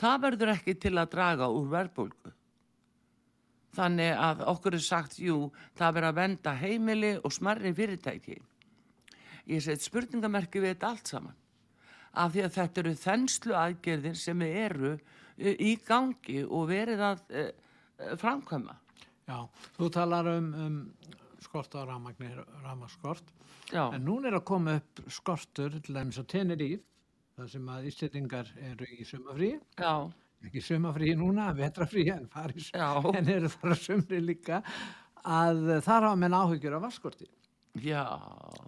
það 0.00 0.24
verður 0.26 0.56
ekki 0.58 0.76
til 0.82 0.96
að 0.98 1.12
draga 1.14 1.48
úr 1.48 1.70
verðbólgu 1.72 2.34
Þannig 3.74 4.12
að 4.22 4.42
okkur 4.52 4.76
er 4.76 4.84
sagt, 4.84 5.16
jú, 5.18 5.48
það 5.78 5.96
verður 5.96 6.10
að 6.10 6.18
venda 6.20 6.52
heimili 6.60 7.12
og 7.18 7.32
smarri 7.34 7.72
fyrirtæki. 7.74 8.36
Ég 9.50 9.64
set 9.64 9.82
spurningamerki 9.84 10.62
við 10.62 10.74
þetta 10.74 10.90
allt 10.92 11.10
saman. 11.10 11.40
Af 12.14 12.32
því 12.32 12.44
að 12.44 12.54
þetta 12.54 12.82
eru 12.82 12.94
þenslu 13.00 13.56
aðgerðir 13.58 14.16
sem 14.18 14.44
eru 14.46 14.94
e, 14.94 15.56
í 15.58 15.74
gangi 15.82 16.44
og 16.46 16.68
verið 16.70 17.02
að 17.02 17.24
e, 17.34 17.44
e, 17.50 18.14
framkvæma. 18.20 18.78
Já, 19.26 19.38
þú 19.74 19.90
talar 19.92 20.30
um, 20.36 20.50
um 20.54 20.80
skort 21.42 21.74
á 21.74 21.82
ramagnir, 21.88 22.38
ramaskort. 22.62 23.34
Já. 23.72 23.88
En 23.88 24.04
núna 24.06 24.30
er 24.30 24.38
að 24.38 24.46
koma 24.46 24.78
upp 24.78 25.02
skortur 25.10 25.80
til 25.80 25.96
dæmis 25.96 26.20
á 26.20 26.24
Teneríf, 26.30 26.84
þar 27.34 27.50
sem 27.50 27.72
að 27.74 27.88
ístætingar 27.90 28.52
eru 28.70 28.86
í 28.94 29.08
sumafrí. 29.08 29.56
Já 29.80 30.12
ekki 30.48 30.62
sumafrí 30.64 31.14
núna, 31.18 31.50
vetrafrí 31.56 32.08
en 32.14 32.28
farið, 32.30 32.70
en 33.14 33.32
eru 33.36 33.50
fara 33.52 33.76
sumri 33.78 34.20
líka 34.22 34.60
að 35.24 35.80
þar 35.84 36.10
hafa 36.10 36.20
menn 36.20 36.36
áhyggjur 36.36 36.76
af 36.78 36.84
vaskorti 36.84 37.28
Já. 37.82 38.04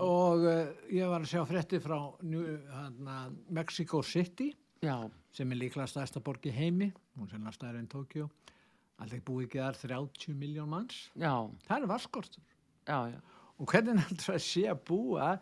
og 0.02 0.42
uh, 0.49 0.73
ég 0.90 1.06
var 1.06 1.23
að 1.23 1.30
sjá 1.30 1.45
fretti 1.47 1.78
frá 1.83 1.99
hana, 2.00 3.18
Mexico 3.54 4.02
City 4.02 4.50
Já. 4.83 5.06
sem 5.30 5.52
er 5.52 5.61
líklega 5.61 5.87
stærsta 5.90 6.23
borg 6.25 6.49
í 6.49 6.54
heimi 6.54 6.90
hún 7.16 7.30
sem 7.30 7.47
er 7.47 7.54
stærri 7.54 7.83
enn 7.83 7.90
Tókjó 7.92 8.26
alltaf 8.97 9.23
búið 9.28 9.47
ekki 9.47 9.61
þar 9.61 9.78
30 9.83 10.37
miljón 10.40 10.71
manns. 10.73 11.11
Það 11.68 11.83
er 11.83 11.90
vaskortur 11.90 12.45
og 13.56 13.71
hvernig 13.71 14.00
að 14.33 14.42
sé 14.42 14.66
að 14.71 14.83
búa 14.88 15.35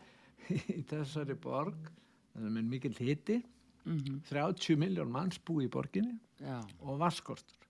í 0.50 0.82
þessari 0.90 1.36
borg 1.40 1.88
það 2.34 2.48
er 2.48 2.54
með 2.58 2.70
mikil 2.74 2.94
hiti 2.98 3.40
mm 3.84 3.98
-hmm. 3.98 4.20
30 4.28 4.76
miljón 4.76 5.12
manns 5.12 5.38
búi 5.38 5.66
í 5.66 5.70
borginni 5.70 6.18
Já. 6.40 6.60
og 6.80 6.98
vaskortur 6.98 7.64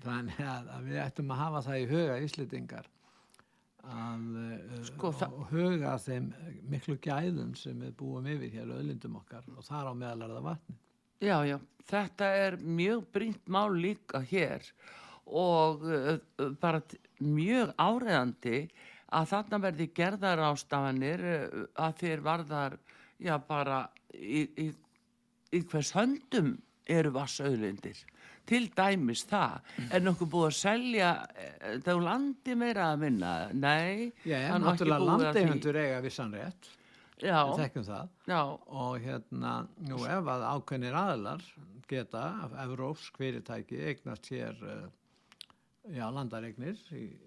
þannig 0.00 0.40
að, 0.40 0.70
að 0.74 0.88
við 0.88 1.02
ættum 1.04 1.30
að 1.30 1.42
hafa 1.44 1.62
það 1.66 1.80
í 1.80 1.88
huga 1.90 2.18
íslitingar 2.24 2.88
að 3.90 4.24
uh, 4.36 4.84
sko, 4.88 5.10
huga 5.50 5.96
þeim 5.98 6.30
miklu 6.68 6.96
gæðum 7.00 7.54
sem 7.56 7.78
við 7.80 7.96
búum 7.96 8.26
yfir 8.28 8.52
hér 8.54 8.72
öðlindum 8.76 9.18
okkar 9.20 9.44
og 9.56 9.64
þar 9.64 9.92
á 9.92 9.94
meðalarða 9.94 10.46
vatni 10.50 10.76
Já, 11.20 11.44
já, 11.44 11.58
þetta 11.84 12.30
er 12.32 12.56
mjög 12.56 13.04
brínt 13.12 13.48
mál 13.48 13.74
líka 13.76 14.22
hér 14.24 14.64
og 15.26 15.84
uh, 15.84 16.16
bara 16.60 16.80
mjög 17.20 17.74
áreðandi 17.76 18.68
að 19.10 19.26
þarna 19.32 19.58
verði 19.64 19.86
gerðar 19.94 20.44
ástafanir 20.50 21.24
að 21.74 21.96
þeir 21.98 22.20
varðar 22.24 22.76
já 23.20 23.36
bara 23.46 23.84
í, 24.14 24.46
í, 24.64 24.70
í 25.56 25.62
hvers 25.70 25.92
höndum 25.96 26.56
eru 26.90 27.12
vassauðlindir 27.14 28.00
til 28.50 28.66
dæmis 28.74 29.22
það. 29.30 29.60
Er 29.92 30.02
nokkuð 30.02 30.30
búið 30.32 30.48
að 30.48 30.56
selja 30.58 31.10
eh, 31.38 31.78
þá 31.84 31.92
landi 32.02 32.56
meira 32.58 32.90
að 32.94 33.04
minna 33.04 33.32
nei. 33.54 34.10
Já, 34.26 34.56
náttúrulega 34.58 35.06
landeigundur 35.06 35.78
eiga 35.78 36.00
vissan 36.04 36.34
rétt. 36.34 36.70
Já, 37.20 37.36
já. 38.26 38.40
og 38.40 38.94
hérna, 39.04 39.66
nú 39.84 39.98
ef 40.08 40.30
að 40.32 40.46
ákveðnir 40.54 40.96
aðlar 40.96 41.44
geta 41.90 42.22
af 42.46 42.54
Evrópsk 42.64 43.18
fyrirtæki 43.20 43.76
eignast 43.90 44.30
hér 44.32 44.56
uh, 44.64 44.86
já, 45.92 46.06
landaregnir 46.14 46.78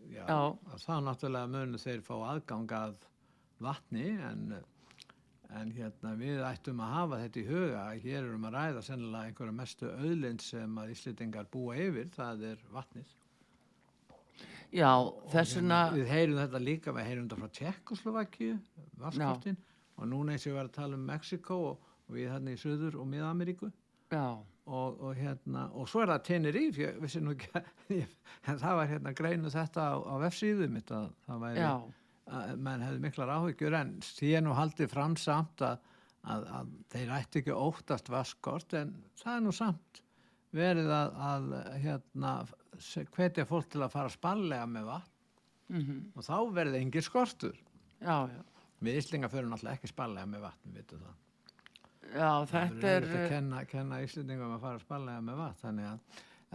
já, 0.09 0.25
þá 0.25 0.95
náttúrulega 1.05 1.51
munu 1.51 1.81
þeir 1.81 2.01
fá 2.05 2.15
aðgang 2.31 2.73
að 2.77 2.95
vatni 3.61 4.07
en 4.31 4.47
en 5.53 5.71
hérna 5.75 6.13
við 6.17 6.41
ættum 6.47 6.79
að 6.83 6.93
hafa 6.97 7.19
þetta 7.23 7.39
í 7.39 7.43
huga 7.47 7.81
hér 8.03 8.19
erum 8.21 8.47
að 8.47 8.55
ræða 8.57 8.83
sennilega 8.87 9.29
einhverja 9.29 9.55
mestu 9.57 9.89
auðlind 9.91 10.43
sem 10.43 10.79
að 10.81 10.93
Íslitingar 10.95 11.49
búa 11.53 11.77
yfir 11.77 12.09
það 12.13 12.45
er 12.53 12.63
vatnið. 12.73 13.13
Já, 14.73 14.89
þessuna 15.29 15.79
hérna, 15.83 15.97
Við 15.99 16.07
heyrum 16.09 16.39
þetta 16.41 16.61
líka, 16.63 16.93
við 16.95 17.09
heyrum 17.09 17.27
þetta 17.27 17.41
frá 17.41 17.57
Tjekkoslovakju 17.59 18.53
vaskortin 19.03 19.59
og 19.99 20.09
núna 20.09 20.33
eins 20.33 20.47
og 20.47 20.51
við 20.51 20.57
varum 20.57 20.71
að 20.71 20.79
tala 20.79 20.97
um 20.97 21.05
Mexiko 21.11 21.59
og, 21.67 21.91
og 22.07 22.17
við 22.17 22.31
hérna 22.33 22.55
í 22.55 22.61
Suður 22.61 22.97
og 22.97 23.09
Mið-Ameríku. 23.11 23.69
Og, 24.63 25.01
og 25.03 25.17
hérna 25.19 25.67
og 25.75 25.89
svo 25.91 26.01
er 26.01 26.13
það 26.13 26.25
Teneríf, 26.29 26.77
ég 26.79 26.99
vissi 27.03 27.19
nú 27.21 27.33
ekki 27.35 27.99
en 28.47 28.61
það 28.61 28.77
var 28.79 28.89
hérna 28.89 29.13
greinu 29.17 29.51
þetta 29.51 29.89
á, 29.91 29.95
á 29.99 30.15
F-síðum 30.29 30.79
það 30.87 31.43
væri 31.43 31.59
Já 31.59 31.73
að 32.31 32.53
mann 32.63 32.83
hefði 32.85 33.01
miklar 33.03 33.31
áhyggjur 33.33 33.75
en 33.77 33.95
síðan 34.05 34.51
og 34.51 34.57
haldið 34.59 34.91
fram 34.93 35.15
samt 35.19 35.63
að, 35.65 35.81
að, 36.23 36.45
að 36.59 36.71
þeir 36.93 37.15
ætti 37.17 37.41
ekki 37.41 37.57
óttast 37.57 38.11
vaskort 38.13 38.75
en 38.79 38.93
það 39.19 39.35
er 39.35 39.43
nú 39.43 39.55
samt 39.55 40.03
verið 40.53 40.93
að, 40.93 41.17
að 41.27 41.49
hérna, 41.83 42.33
hvetja 43.15 43.47
fólk 43.49 43.71
til 43.73 43.83
að 43.83 43.95
fara 43.95 44.13
spallega 44.13 44.69
með 44.69 44.89
vatn 44.91 45.11
mm 45.73 45.81
-hmm. 45.81 45.99
og 46.15 46.23
þá 46.23 46.37
verður 46.53 46.79
engi 46.79 47.01
skortur 47.01 47.57
já, 47.99 48.29
já. 48.29 48.41
við 48.79 48.97
Íslinga 49.01 49.29
fyrir 49.29 49.49
náttúrulega 49.49 49.79
ekki 49.79 49.91
spallega 49.91 50.25
með 50.25 50.47
vatn 50.47 50.77
Já, 52.13 52.45
þetta 52.45 52.87
er... 52.87 53.03
Að 53.03 53.29
kenna, 53.29 53.65
kenna 53.65 54.01
Íslendingum 54.03 54.53
að 54.57 54.61
fara 54.61 54.79
spallega 54.79 55.21
með 55.21 55.39
vatn, 55.39 55.59
þannig 55.61 55.85
að 55.87 55.99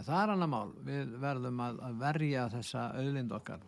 það 0.05 0.21
er 0.21 0.29
annar 0.29 0.47
mál. 0.47 0.73
Við 0.85 1.15
verðum 1.19 1.59
að, 1.59 1.79
að 1.87 1.97
verja 1.99 2.49
þessa 2.53 2.83
auðlind 2.95 3.31
okkar 3.31 3.65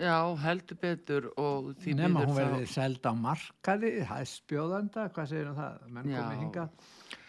Já, 0.00 0.16
heldur 0.42 0.76
betur 0.80 1.30
og 1.40 1.70
því 1.80 1.94
Nefna 1.96 2.08
miður 2.12 2.26
hún 2.28 2.36
þá- 2.36 2.40
verði 2.40 2.66
seld 2.68 3.06
á 3.08 3.12
markaði, 3.16 3.90
hæstbjóðanda, 4.10 5.06
hvað 5.16 5.28
segir 5.30 5.48
um 5.48 5.56
það? 5.56 5.78
Menn 5.96 6.04
komið 6.12 6.38
hinga. 6.44 6.64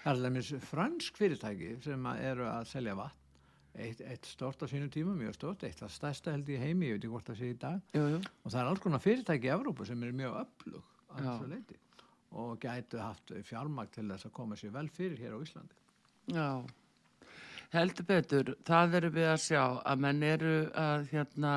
Það 0.03 0.11
er 0.11 0.21
lemmis 0.25 0.49
fransk 0.67 1.17
fyrirtæki 1.21 1.69
sem 1.83 2.03
að 2.11 2.19
eru 2.31 2.43
að 2.51 2.65
selja 2.67 2.95
vatn. 2.99 3.17
Eitt, 3.79 4.01
eitt 4.03 4.25
stort 4.27 4.59
á 4.59 4.67
sínu 4.67 4.89
tíma, 4.91 5.13
mjög 5.15 5.33
stort, 5.37 5.63
eitt 5.63 5.79
það 5.79 5.91
stærsta 5.95 6.31
held 6.35 6.49
í 6.51 6.57
heimi, 6.59 6.89
ég 6.89 6.97
veit 6.97 7.05
ekki 7.05 7.11
hvort 7.13 7.29
það 7.31 7.37
sé 7.39 7.49
í 7.53 7.57
dag. 7.57 7.81
Jú, 7.95 8.01
jú. 8.11 8.17
Og 8.43 8.51
það 8.51 8.59
er 8.59 8.67
alls 8.73 8.79
konar 8.83 8.99
fyrirtæki 8.99 9.47
í 9.47 9.53
Evrópu 9.55 9.85
sem 9.87 10.03
eru 10.03 10.11
mjög 10.19 10.35
öflug 10.41 10.83
á 11.07 11.15
Já. 11.15 11.23
þessu 11.23 11.47
leiti 11.53 11.77
og 12.33 12.59
gætu 12.59 12.99
haft 12.99 13.31
fjármagn 13.47 13.91
til 13.91 14.03
þess 14.11 14.25
að 14.27 14.31
koma 14.33 14.55
sér 14.59 14.71
vel 14.75 14.87
fyrir 14.89 15.17
hér 15.19 15.35
á 15.35 15.39
Íslandi. 15.39 15.79
Já, 16.35 16.63
heldur 17.71 18.05
betur, 18.05 18.55
það 18.67 18.93
erum 18.99 19.13
við 19.15 19.27
að 19.31 19.39
sjá 19.45 19.63
að 19.85 19.99
menn 20.03 20.23
eru 20.23 20.53
að 20.75 21.07
hérna 21.13 21.53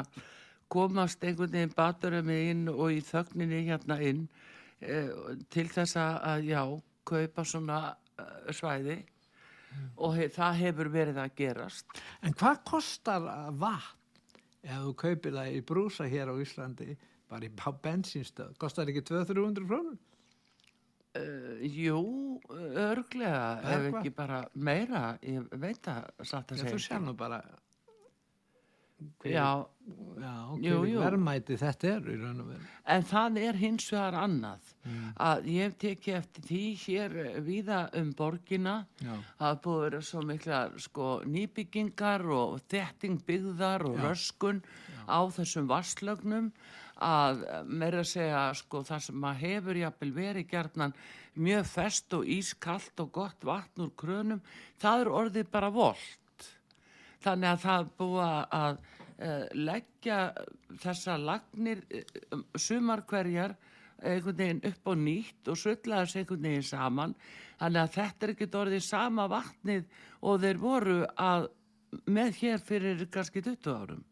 komast 0.75 1.25
einhvern 1.25 1.55
veginn 1.55 1.75
baturum 1.77 2.31
inn 2.35 2.69
og 2.73 2.93
í 2.93 3.01
þögninni 3.05 3.65
hérna 3.69 4.01
inn 4.03 4.27
e, 4.81 5.07
til 5.55 5.69
þess 5.71 5.99
að, 6.01 6.49
já, 6.51 6.63
kaupa 7.05 7.45
svona 7.47 7.81
uh, 7.93 8.53
svæði 8.55 8.97
og 9.99 10.15
he, 10.17 10.29
það 10.33 10.61
hefur 10.63 10.91
verið 10.95 11.21
að 11.21 11.37
gerast. 11.39 12.01
En 12.25 12.35
hvað 12.39 12.63
kostar 12.71 13.29
vatn 13.59 14.01
ef 14.65 14.81
þú 14.87 14.95
kaupir 15.03 15.35
það 15.37 15.53
í 15.53 15.63
brúsa 15.69 16.07
hér 16.09 16.33
á 16.33 16.35
Íslandi, 16.41 16.95
bara 17.29 17.49
í 17.49 17.51
á 17.53 17.71
bensínstöð? 17.85 18.55
Kostar 18.61 18.89
ekki 18.89 19.05
200-300 19.11 19.69
krónur? 19.69 19.99
Uh, 21.15 21.61
jú, 21.63 22.01
örglega, 22.51 23.61
ef 23.71 23.85
ekki 23.93 24.11
bara 24.17 24.41
meira, 24.55 25.13
ég 25.23 25.45
veit 25.63 25.87
að 25.91 26.09
satt 26.27 26.51
að 26.51 26.65
Já, 26.65 26.65
þú 26.65 26.79
segja. 26.79 26.87
sér 26.89 27.05
nú 27.05 27.15
bara 27.19 27.39
Já, 29.25 29.67
já, 30.21 30.35
Jú, 30.65 30.77
jú. 30.89 31.01
verðmæti 31.03 31.57
þetta 31.61 31.89
er 31.91 32.07
í 32.13 32.17
raun 32.21 32.41
og 32.45 32.47
veru. 32.53 32.69
En 32.95 33.03
það 33.09 33.39
er 33.43 33.59
hins 33.61 33.87
vegar 33.93 34.17
annað. 34.21 34.71
Að 35.25 35.49
ég 35.49 35.67
hef 35.69 35.77
tekið 35.81 36.17
eftir 36.19 36.47
því 36.49 36.63
hér 36.85 37.17
eh, 37.25 37.41
víða 37.47 37.81
um 38.01 38.13
borgina 38.17 38.75
Já. 39.01 39.15
það 39.41 39.61
búið 39.65 39.77
að 39.79 39.85
vera 39.89 40.01
svo 40.11 40.23
miklar 40.29 40.79
sko, 40.85 41.09
nýbyggingar 41.25 42.25
og 42.37 42.59
þetting 42.73 43.21
byggðar 43.29 43.87
og 43.89 44.01
röskun 44.05 44.63
á 45.09 45.21
þessum 45.37 45.69
vasslögnum 45.73 46.51
að 47.05 47.45
eh, 47.49 47.63
meira 47.65 48.03
að 48.05 48.11
segja 48.13 48.43
sko, 48.61 48.83
það 48.87 49.07
sem 49.09 49.25
að 49.31 49.41
hefur 49.45 49.81
jafnvel 49.81 50.13
verið 50.21 50.51
gjarnan 50.53 50.97
mjög 51.35 51.65
fest 51.67 52.13
og 52.15 52.29
ískallt 52.31 53.01
og 53.03 53.11
gott 53.17 53.45
vatn 53.49 53.87
úr 53.89 53.95
krönum 53.99 54.45
það 54.79 55.01
er 55.07 55.15
orðið 55.21 55.49
bara 55.51 55.73
volt. 55.75 56.21
Þannig 57.25 57.49
að 57.55 57.63
það 57.65 57.87
búið 57.99 58.35
að 58.53 58.79
leggja 59.55 60.33
þessa 60.83 61.17
lagnir 61.21 61.85
uh, 61.95 62.41
sumar 62.59 63.05
hverjar 63.07 63.55
einhvern 64.05 64.39
veginn 64.39 64.63
upp 64.69 64.89
og 64.91 64.99
nýtt 65.01 65.51
og 65.51 65.59
sulla 65.59 66.03
þessu 66.03 66.23
einhvern 66.23 66.49
veginn 66.49 66.67
saman. 66.67 67.15
Þannig 67.61 67.83
að 67.83 67.93
þetta 67.95 68.27
er 68.27 68.33
ekki 68.35 68.49
orðið 68.59 68.83
sama 68.85 69.29
vatnið 69.31 69.85
og 70.27 70.43
þeir 70.43 70.61
voru 70.61 70.99
að 71.15 71.49
með 72.11 72.41
hér 72.41 72.65
fyrir 72.65 73.07
kannski 73.15 73.43
20 73.45 73.71
árum. 73.71 74.03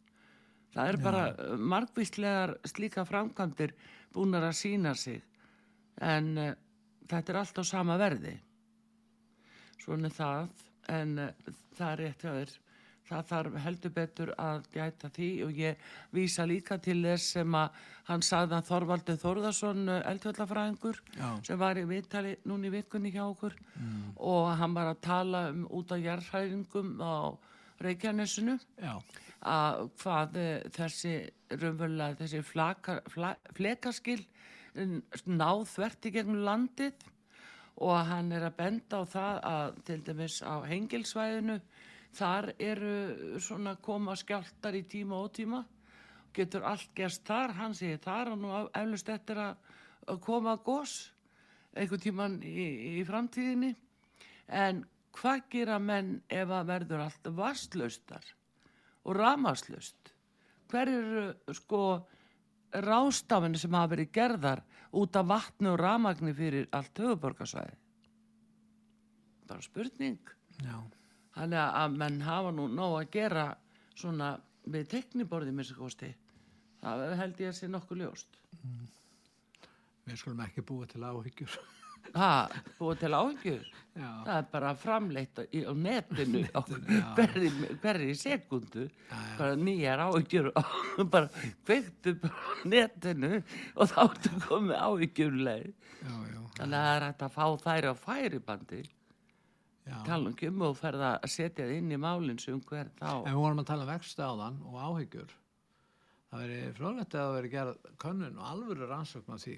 Það 0.73 0.89
er 0.89 1.01
bara 1.03 1.25
uh, 1.35 1.57
margvíslegar 1.59 2.57
slíka 2.71 3.05
framkvæmdir 3.09 3.75
búnar 4.15 4.47
að 4.49 4.59
sína 4.63 4.95
sig. 4.97 5.21
En 6.01 6.33
uh, 6.39 6.55
þetta 7.11 7.35
er 7.35 7.43
allt 7.43 7.61
á 7.61 7.65
sama 7.67 7.99
verði. 8.01 8.37
Svona 9.83 10.13
það. 10.15 10.53
En 10.93 11.19
uh, 11.27 11.57
það 11.77 11.89
er 11.91 12.05
rétt 12.07 12.25
hjá 12.25 12.37
þér 12.39 12.61
það 13.13 13.29
þarf 13.31 13.57
heldur 13.67 13.93
betur 14.01 14.33
að 14.41 14.65
gæta 14.75 15.11
því 15.17 15.29
og 15.47 15.53
ég 15.61 15.87
vísa 16.17 16.47
líka 16.49 16.79
til 16.83 16.99
þess 17.05 17.31
sem 17.37 17.55
að 17.61 17.81
hann 18.09 18.25
sagði 18.27 18.57
að 18.59 18.67
Þorvaldur 18.73 19.21
Þórðarsson 19.23 19.85
eldvöldafræðingur 20.01 21.01
Já. 21.21 21.29
sem 21.47 21.61
var 21.61 21.79
í 21.79 21.85
viðtali 21.93 22.35
núna 22.51 22.67
í 22.71 22.75
vikunni 22.79 23.13
hjá 23.15 23.23
okkur 23.29 23.55
og 24.17 24.51
hann 24.59 24.75
var 24.75 24.91
að 24.95 25.01
tala 25.07 25.45
um 25.53 25.65
út 25.71 25.93
af 25.95 26.03
jarðhæðingum 26.03 26.97
á 27.03 27.15
Reykjanesinu. 27.83 28.59
Já, 28.79 28.93
að 29.43 29.81
hvað 30.03 30.37
eh, 30.39 30.67
þessi 30.77 31.15
raunverulega 31.51 32.19
þessi 32.21 32.43
flaka, 32.47 33.01
fla, 33.11 33.33
flekaskil 33.57 34.21
n- 34.79 35.01
náð 35.27 35.65
þvert 35.73 36.07
í 36.07 36.13
gegnum 36.15 36.45
landið 36.47 37.09
og 37.83 37.97
hann 38.07 38.31
er 38.37 38.45
að 38.47 38.55
benda 38.61 39.01
á 39.01 39.05
það 39.09 39.41
að 39.51 39.81
til 39.89 39.99
dæmis 40.07 40.37
á 40.47 40.55
hengilsvæðinu 40.69 41.57
þar 42.13 42.53
eru 42.61 43.39
svona 43.41 43.77
koma 43.81 44.17
skjáltar 44.19 44.77
í 44.77 44.85
tíma 44.89 45.21
og 45.23 45.33
tíma 45.37 45.63
getur 46.33 46.65
allt 46.65 46.91
gerst 46.97 47.27
þar, 47.29 47.53
hann 47.59 47.75
segir 47.77 48.01
þar 48.01 48.33
og 48.33 48.39
nú 48.41 48.53
eflust 48.73 49.09
eftir 49.13 49.41
að 49.41 49.57
að 50.11 50.21
koma 50.23 50.57
gos 50.65 50.95
einhvern 51.73 52.03
tíman 52.03 52.39
í, 52.45 52.67
í 52.99 53.03
framtíðinni. 53.07 53.73
En 54.49 54.83
hvað 55.15 55.45
gera 55.53 55.79
menn 55.79 56.17
ef 56.33 56.51
að 56.51 56.71
verður 56.73 57.05
allt 57.07 57.31
vastlaustar 57.37 58.33
og 59.05 59.17
ramaslaust 59.19 60.13
hver 60.73 60.89
eru 60.89 61.55
sko 61.55 61.83
rástafinu 62.73 63.61
sem 63.61 63.75
hafa 63.77 63.93
verið 63.93 64.13
gerðar 64.17 64.63
út 64.97 65.17
af 65.21 65.29
vatnu 65.29 65.75
og 65.75 65.81
ramagni 65.81 66.33
fyrir 66.37 66.69
allt 66.73 66.99
höfuborgarsvæði 66.99 67.77
bara 69.53 69.61
spurning. 69.61 70.21
Já. 70.65 70.79
Þannig 71.33 71.61
að 71.65 71.99
menn 72.03 72.19
hafa 72.27 72.55
nú 72.55 72.69
nóg 72.69 72.97
að 73.01 73.13
gera 73.17 73.47
svona 73.95 74.33
við 74.73 74.89
tekniborði 74.93 75.55
minnst 75.57 75.77
kosti. 75.79 76.11
Það 76.83 77.15
held 77.21 77.45
ég 77.45 77.53
að 77.53 77.59
sé 77.61 77.71
nokkuð 77.71 78.03
ljóst. 78.03 78.41
Við 80.03 80.19
skulum 80.19 80.43
ekki 80.45 80.65
búa 80.67 80.89
til 80.91 81.05
áhyggjur. 81.07 81.57
Það, 82.13 82.55
búið 82.79 82.99
til 83.01 83.11
áhengjur. 83.17 83.69
Já. 83.93 84.09
Það 84.27 84.33
er 84.35 84.47
bara 84.53 84.71
framleitt 84.81 85.39
á, 85.39 85.43
á 85.45 85.73
netinu 85.77 86.41
hverri, 87.83 88.09
sekundu. 88.19 88.87
Bara 89.39 89.55
nýjar 89.57 90.03
áhengjur 90.07 90.51
og 90.51 91.05
bara 91.15 91.31
kveiktu 91.65 92.17
bara 92.21 92.35
á 92.35 92.53
netinu 92.69 93.31
og 93.39 93.93
þá 93.93 94.01
ertu 94.05 94.35
komið 94.49 94.77
áhengjurleið. 94.81 95.71
Já, 96.03 96.17
já, 96.33 96.41
Þannig 96.59 96.79
að 96.81 96.89
það 96.89 96.97
er 96.97 97.07
hægt 97.07 97.25
að 97.29 97.37
fá 97.39 97.47
þær 97.65 97.89
á 97.89 97.95
færibandi. 98.03 98.83
Tala 99.83 100.31
um 100.31 100.35
kjömmu 100.39 100.69
og 100.69 100.77
ferða 100.79 101.17
að 101.19 101.33
setja 101.35 101.67
það 101.67 101.77
inn 101.81 101.95
í 101.95 101.99
málinn 102.01 102.39
sem 102.39 102.61
hver 102.69 102.91
þá. 103.01 103.09
En 103.27 103.33
við 103.33 103.41
vorum 103.43 103.63
að 103.63 103.69
tala 103.73 103.87
um 103.87 103.91
vexti 103.91 104.23
áðan 104.23 104.61
og 104.69 104.77
áhyggjur. 104.79 105.35
Það 106.31 106.45
veri 106.45 106.59
frólægt 106.79 107.15
að 107.17 107.27
það 107.27 107.37
veri 107.37 107.53
gerð 107.53 107.91
könnun 108.05 108.39
og 108.39 108.49
alvöru 108.53 108.89
rannsókn 108.89 109.35
á 109.35 109.43
því 109.43 109.57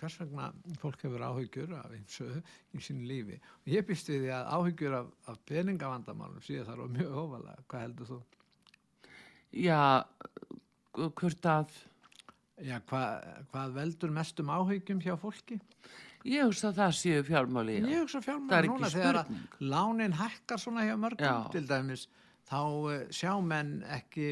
hvers 0.00 0.16
vegna 0.20 0.46
fólk 0.80 1.02
hefur 1.04 1.24
áhyggjur 1.26 1.74
af 1.76 1.90
eins 1.96 2.20
í 2.22 2.82
sínu 2.84 3.08
lífi. 3.08 3.36
Og 3.64 3.72
ég 3.74 3.86
býst 3.88 4.08
við 4.08 4.24
því 4.24 4.32
að 4.36 4.50
áhyggjur 4.56 4.96
af, 5.00 5.10
af 5.32 5.40
peningavandamálum 5.50 6.44
síðan 6.46 6.68
þar 6.70 6.82
var 6.84 6.94
mjög 6.94 7.18
ofalega. 7.24 7.64
Hvað 7.66 7.84
heldur 7.86 8.10
þú? 8.12 8.20
Já, 9.60 9.80
hvort 10.94 11.50
að 11.50 11.76
Já, 12.66 12.76
hvað, 12.90 13.26
hvað 13.52 13.74
veldur 13.78 14.10
mestum 14.14 14.50
áhyggjum 14.52 15.00
hjá 15.04 15.14
fólki? 15.20 15.60
ég 16.28 16.44
hugsa 16.44 16.68
að 16.68 16.76
það 16.82 16.90
séu 16.98 17.20
fjármáli. 17.24 17.78
já. 17.80 17.86
Ég 17.88 18.00
hugsa 18.04 18.20
Það 18.20 18.50
er 18.58 18.66
ekki 18.66 18.72
núna 18.74 18.90
þegar 18.92 19.18
að 19.20 19.28
spurning. 19.30 19.70
lánin 19.72 20.16
hækkar 20.18 20.58
svona 20.60 20.82
hjá 20.84 20.96
mörgum 21.00 21.24
Já. 21.24 21.50
til 21.54 21.62
dæmis 21.70 22.02
þá 22.50 22.58
uh, 22.60 23.06
sjá 23.10 23.32
menn 23.40 23.70
ekki 23.96 24.26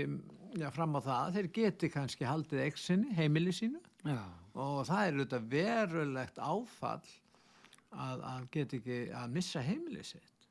já, 0.60 0.68
fram 0.74 0.96
á 0.96 1.00
það 1.00 1.22
að 1.22 1.38
þeir 1.38 1.48
geti 1.56 1.88
kannski 1.94 2.24
haldið 2.28 2.64
eksinni, 2.66 3.14
heimili 3.16 3.52
sínu 3.56 3.80
og 4.58 4.84
það 4.88 5.00
er 5.06 5.16
auðvitað 5.16 5.48
verulegt 5.52 6.38
áfall 6.38 7.08
að, 7.94 8.20
að 8.34 8.46
geta 8.52 8.76
ekki 8.78 8.98
að 9.22 9.32
missa 9.38 9.62
heimili 9.64 10.04
sitt 10.04 10.46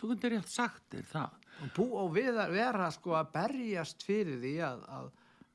þú 0.00 0.10
kundir 0.12 0.34
rétt 0.34 0.50
sagt 0.50 0.84
þér 0.94 1.06
það. 1.12 1.38
og, 1.62 1.70
bú, 1.76 1.86
og 2.02 2.18
að 2.18 2.52
vera 2.54 2.90
sko 2.94 3.14
að 3.18 3.30
berjast 3.34 4.02
fyrir 4.06 4.38
því 4.42 4.52
að, 4.66 4.84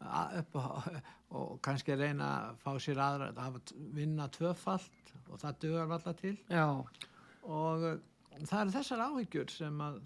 að 0.03 0.39
upp, 0.43 0.57
á- 0.59 1.01
og 1.33 1.59
kannski 1.65 1.95
reyna 1.97 2.29
að 2.49 2.57
fá 2.63 2.73
sér 2.81 2.99
aðra 3.01 3.29
að 3.31 3.39
hafa 3.41 3.77
vinna 3.95 4.27
tvöfalt 4.33 5.13
og 5.29 5.39
það 5.41 5.61
dugar 5.63 5.87
valla 5.89 6.13
til. 6.17 6.35
Já, 6.51 6.67
og 7.43 7.87
uh, 7.87 7.95
það 8.43 8.59
eru 8.59 8.75
þessar 8.75 9.07
áhyggjur 9.07 9.53
sem 9.53 9.81
að 9.83 9.97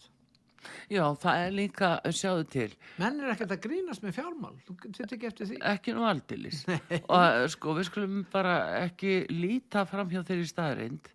já, 0.92 1.04
það 1.22 1.42
er 1.42 1.52
líka, 1.56 1.90
sjáðu 2.16 2.48
til, 2.52 2.70
menn 3.02 3.20
er 3.22 3.34
ekkert 3.34 3.54
að 3.58 3.62
grínast 3.68 4.06
með 4.06 4.16
fjármál. 4.18 4.56
Þú 4.68 4.78
þetta 4.88 5.18
ekki 5.18 5.30
eftir 5.30 5.52
því. 5.52 5.60
Ekki 5.74 5.98
nú 5.98 6.08
aldilis. 6.08 6.64
og 7.18 7.52
sko, 7.54 7.76
við 7.78 7.90
skulum 7.92 8.24
bara 8.32 8.58
ekki 8.86 9.20
líta 9.34 9.86
fram 9.90 10.10
hjá 10.14 10.24
þeirri 10.24 10.48
staðrind 10.50 11.12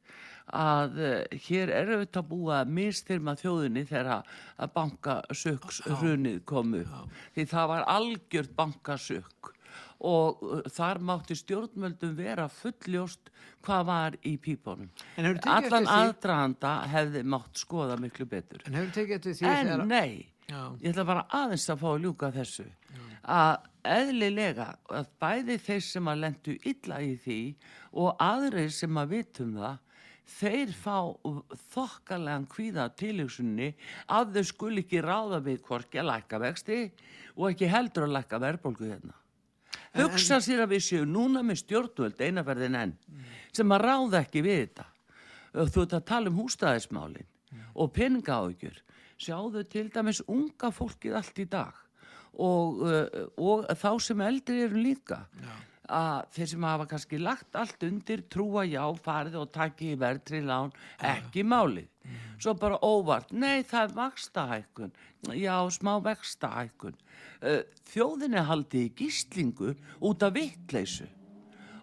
að 0.52 0.98
uh, 1.00 1.40
hér 1.46 1.72
er 1.72 1.94
auðvitað 1.94 2.28
búið 2.28 2.54
að 2.58 2.76
mistyrma 2.76 3.36
þjóðinni 3.40 3.86
þegar 3.88 4.28
að 4.60 4.76
bankasöks 4.76 5.80
hrunið 6.02 6.42
komu. 6.48 6.84
Því 7.32 7.48
það 7.54 7.72
var 7.72 7.88
algjört 7.96 8.56
bankasök 8.58 9.52
og 10.02 10.42
uh, 10.42 10.60
þar 10.72 11.00
mátti 11.06 11.36
stjórnmöldum 11.38 12.14
vera 12.18 12.48
fulljóst 12.50 13.30
hvað 13.62 13.86
var 13.86 14.18
í 14.26 14.34
pípunum. 14.42 14.90
En 15.16 15.30
Allan 15.46 15.86
aðdrahanda 15.86 16.74
hefði 16.90 17.24
mátt 17.24 17.62
skoða 17.62 17.98
miklu 18.02 18.26
betur. 18.26 18.62
en 18.66 18.78
hefur 18.80 18.94
tekið 18.98 19.18
eftir 19.18 19.38
því 19.38 19.50
En 19.52 19.72
þegar 19.72 19.86
nei, 19.86 20.32
Já. 20.48 20.62
ég 20.82 20.90
ætla 20.92 21.06
bara 21.06 21.26
aðeins 21.30 21.68
að 21.70 21.84
fá 21.84 21.88
að 21.92 22.02
ljúka 22.06 22.32
þessu 22.34 22.66
að 23.22 23.68
eðlilega 23.86 24.66
að 24.90 25.08
bæði 25.22 25.56
þeir 25.62 25.84
sem 25.86 26.10
að 26.10 26.20
lendu 26.24 26.56
illa 26.66 26.98
í 27.02 27.14
því 27.22 27.40
og 28.02 28.22
aðrir 28.22 28.70
sem 28.74 28.98
að 28.98 29.16
vitum 29.16 29.56
það 29.58 29.80
þeir 30.32 30.74
fá 30.74 30.96
þokkalega 31.74 32.50
kvíða 32.50 32.86
tilhugsunni 32.98 33.72
að 34.10 34.36
þau 34.36 34.44
skul 34.52 34.76
ekki 34.82 35.02
ráða 35.04 35.42
við 35.44 35.64
hvorki 35.66 36.00
að 36.02 36.10
lækka 36.12 36.42
vexti 36.42 36.78
og 37.36 37.48
ekki 37.50 37.70
heldur 37.70 38.06
að 38.06 38.16
lækka 38.18 38.42
verðbólgu 38.42 38.90
hérna 38.92 39.18
hugsa 39.98 40.40
sér 40.40 40.64
að 40.64 40.74
við 40.76 40.84
séum 40.86 41.12
núna 41.12 41.42
með 41.46 41.62
stjórnvöld 41.62 42.20
einaferðin 42.20 42.78
enn 42.78 42.96
sem 43.52 43.74
að 43.74 43.84
ráða 43.84 44.22
ekki 44.22 44.42
við 44.44 44.58
þetta. 44.62 44.86
Þú 45.52 45.84
ert 45.84 45.94
að 45.98 46.08
tala 46.08 46.32
um 46.32 46.40
hústæðismálin 46.40 47.28
og 47.74 47.92
peningaáðugjur 47.92 48.78
sjáðu 49.20 49.64
til 49.68 49.88
dæmis 49.92 50.22
unga 50.26 50.72
fólkið 50.72 51.16
allt 51.18 51.40
í 51.42 51.46
dag 51.50 51.76
og, 52.32 52.80
uh, 52.80 53.06
og 53.36 53.66
þá 53.76 53.90
sem 54.00 54.22
eldri 54.24 54.62
eru 54.66 54.80
líka 54.80 55.20
að 55.92 56.28
þeir 56.36 56.50
sem 56.52 56.66
hafa 56.66 56.88
kannski 56.90 57.20
lagt 57.20 57.58
allt 57.58 57.86
undir 57.86 58.24
trúa 58.32 58.64
já, 58.68 58.82
farið 59.04 59.38
og 59.42 59.52
taki 59.54 59.92
í 59.92 59.98
verðri 60.00 60.42
lán, 60.46 60.72
ekki 60.98 61.44
málið. 61.46 61.88
Svo 62.42 62.56
bara 62.58 62.80
óvart, 62.82 63.30
nei 63.30 63.62
það 63.62 63.84
er 63.84 63.96
vakstahækkun, 64.00 64.94
já 65.38 65.54
smá 65.70 65.92
vextahækkun 66.02 66.96
uh, 67.46 67.62
þjóðin 67.92 68.38
er 68.38 68.48
haldið 68.48 68.88
í 68.88 68.94
gíslingu 69.02 69.74
út 70.02 70.24
af 70.26 70.34
vittleysu 70.36 71.06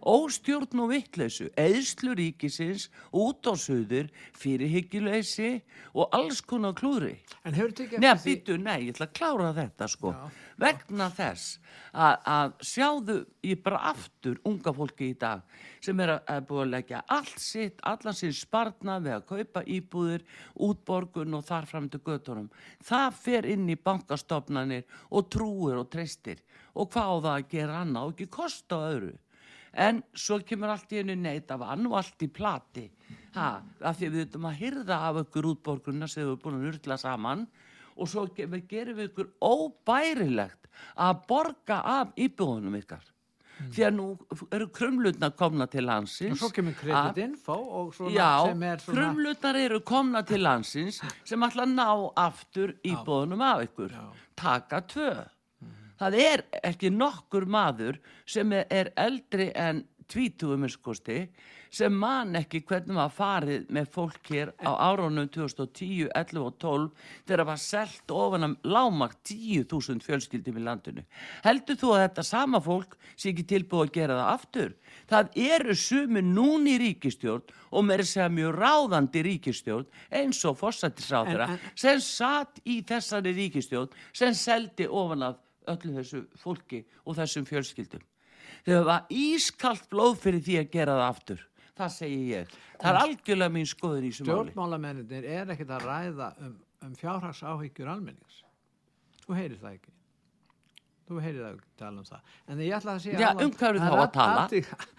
óstjórn 0.09 0.81
og 0.83 0.89
vittleysu, 0.89 1.47
eðslu 1.59 2.15
ríkisins, 2.17 2.87
út 3.13 3.45
á 3.45 3.53
söður, 3.53 4.09
fyrirhyggjuleysi 4.41 5.49
og 5.93 6.09
alls 6.15 6.41
konar 6.41 6.73
klúri. 6.77 7.15
En 7.45 7.53
hefur 7.53 7.73
tekið 7.77 7.99
Nei, 8.01 8.09
eftir 8.11 8.25
því- 8.31 8.35
býtu, 8.39 8.57
nei, 8.63 8.77
ég 8.87 8.93
ætla 8.95 9.07
að 9.07 9.13
klára 9.19 9.53
þetta 9.53 9.87
sko. 9.89 10.13
Já. 10.13 10.29
Vegna 10.59 11.07
þess 11.15 11.59
að, 11.93 12.15
að 12.25 12.53
sjáðu 12.67 13.17
ég 13.47 13.61
bara 13.63 13.77
aftur 13.93 14.39
unga 14.45 14.73
fólki 14.75 15.11
í 15.13 15.17
dag 15.17 15.41
sem 15.81 15.99
er 16.03 16.09
að, 16.17 16.23
að 16.27 16.41
búið 16.49 16.61
að 16.65 16.71
leggja 16.73 17.03
allt 17.07 17.39
sitt, 17.39 17.79
allan 17.83 18.13
sinn 18.17 18.33
sparna 18.35 18.97
við 18.99 19.13
að 19.15 19.25
kaupa 19.29 19.63
íbúðir, 19.63 20.25
útborgun 20.59 21.37
og 21.39 21.45
þar 21.47 21.65
fram 21.69 21.87
til 21.89 22.01
göttunum. 22.03 22.49
Það 22.83 23.13
fer 23.23 23.45
inn 23.45 23.69
í 23.69 23.77
bankastofnanir 23.79 24.83
og 25.11 25.29
trúir 25.31 25.79
og 25.79 25.89
treystir 25.93 26.41
og 26.75 26.91
hvað 26.91 27.07
á 27.07 27.15
það 27.23 27.33
að 27.37 27.49
gera 27.55 27.81
annað 27.85 28.03
og 28.09 28.13
ekki 28.17 28.29
kosta 28.35 28.83
öðru. 28.89 29.13
En 29.73 30.01
svo 30.17 30.39
kemur 30.45 30.73
allt 30.73 30.93
í 30.93 31.01
einu 31.03 31.15
neitt 31.15 31.51
af 31.53 31.65
ann 31.67 31.85
og 31.89 31.97
allt 31.99 32.25
í 32.25 32.29
plati. 32.33 32.87
Ha, 33.35 33.49
af 33.85 33.99
því 33.99 34.09
við 34.13 34.23
þurfum 34.25 34.47
að 34.49 34.59
hyrða 34.63 35.01
af 35.09 35.21
ykkur 35.23 35.51
útborgunna 35.51 36.07
sem 36.09 36.23
við 36.23 36.31
erum 36.31 36.41
búin 36.43 36.57
að 36.57 36.71
urla 36.71 36.97
saman 36.97 37.45
og 37.99 38.09
svo 38.09 38.25
gerum 38.33 38.97
við 38.97 39.05
ykkur 39.09 39.31
óbærilegt 39.43 40.69
að 40.95 41.23
borga 41.29 41.79
af 41.99 42.13
íbúðunum 42.17 42.77
ykkar. 42.79 43.05
Því 43.59 43.83
að 43.83 43.95
nú 43.97 44.05
eru 44.55 44.69
krumlutna 44.71 45.29
komna 45.35 45.65
til 45.67 45.83
landsins. 45.83 46.37
Og 46.37 46.45
svo 46.45 46.49
kemur 46.55 46.77
kreditinfo 46.79 47.57
og 47.81 47.89
svona 47.97 48.13
Já, 48.15 48.29
sem 48.47 48.63
er 48.69 48.83
svona... 48.83 48.95
krumlutar 48.95 49.59
eru 49.59 49.81
komna 49.83 50.21
til 50.27 50.45
landsins 50.45 51.01
sem 51.27 51.43
ætla 51.43 51.65
að 51.67 51.73
ná 51.75 51.89
aftur 52.23 52.77
íbúðunum 52.87 53.43
af 53.43 53.65
ykkur. 53.67 53.91
Já. 53.91 54.05
Taka 54.39 54.81
tvö. 54.87 55.11
Það 55.99 56.19
er 56.23 56.43
ekki 56.63 56.89
nokkur 56.95 57.45
maður 57.45 57.99
sem 58.25 58.51
er- 58.53 58.93
eldri 58.97 59.51
en 59.55 59.83
tvítugum 60.09 60.63
minnskosti 60.63 61.27
sem 61.69 61.93
man 61.93 62.33
ekki 62.39 62.63
hvernig 62.65 62.95
maður 62.97 63.11
farið 63.13 63.65
með 63.69 63.89
fólk 63.93 64.29
hér 64.33 64.49
á 64.65 64.73
árunum 64.89 65.27
2010, 65.29 66.07
11 66.17 66.39
og 66.41 66.55
12 66.57 66.87
þegar 67.29 67.45
var 67.45 67.59
selt 67.61 68.13
ofan 68.15 68.47
að 68.47 68.55
lámagt 68.73 69.19
10.000 69.29 70.01
fjölskyldum 70.01 70.57
í 70.57 70.63
landinu. 70.65 71.03
Heldur 71.45 71.77
þú 71.77 71.91
að 71.93 72.01
þetta 72.07 72.23
sama 72.25 72.57
fólk 72.65 72.95
sé 73.15 73.29
ekki 73.29 73.45
tilbúið 73.51 73.85
að 73.85 73.93
gera 73.99 74.17
það 74.17 74.31
aftur? 74.33 74.71
Það 75.13 75.29
eru 75.45 75.75
sumi 75.77 76.23
núni 76.25 76.79
ríkistjórn 76.81 77.53
og 77.69 77.85
mér 77.85 78.01
segja 78.09 78.31
mjög 78.33 78.57
ráðandi 78.63 79.23
ríkistjórn 79.29 79.85
eins 80.09 80.41
og 80.49 80.57
en- 80.57 81.59
sem 81.75 81.99
satt 82.01 82.59
í 82.65 82.81
þessari 82.81 83.35
ríkistjórn 83.37 83.93
sem 84.11 84.33
seldi 84.33 84.87
ofan 84.89 85.21
af 85.29 85.37
öllu 85.67 85.93
þessu 85.97 86.23
fólki 86.39 86.83
og 87.05 87.17
þessum 87.19 87.45
fjölskyldum. 87.49 88.03
Þau 88.65 88.81
var 88.87 89.13
ískalt 89.13 89.85
blóð 89.91 90.17
fyrir 90.23 90.43
því 90.45 90.57
að 90.61 90.73
gera 90.73 90.97
það 90.97 91.05
aftur. 91.09 91.45
Það 91.79 91.93
segi 91.95 92.19
ég. 92.33 92.57
Það 92.79 92.89
er 92.89 92.99
algjörlega 93.03 93.55
mín 93.55 93.69
skoður 93.69 94.07
í 94.07 94.11
þessu 94.11 94.25
máli. 94.25 94.33
Stjórnmálamennir 94.33 95.29
er 95.37 95.53
ekkert 95.53 95.71
að 95.77 95.85
ræða 95.87 96.33
um, 96.43 96.57
um 96.87 96.97
fjárhagsáhyggjur 96.99 97.93
almennings. 97.93 98.41
Þú 99.23 99.37
heyrir 99.37 99.61
það 99.61 99.77
ekki. 99.77 99.93
Þú 101.09 101.21
heyrir 101.23 101.43
það 101.43 101.53
ekki 101.55 101.71
tala 101.79 102.01
um 102.01 102.07
það. 102.09 102.33
En 102.45 102.63
ég 102.65 102.75
ætla 102.77 102.95
að 102.95 103.05
segja... 103.05 103.21
Já, 103.23 103.29
um 103.45 103.53
hvað 103.53 103.69
eru 103.69 103.85
þá 103.85 103.93
að 103.95 104.09
tala? 104.17 104.43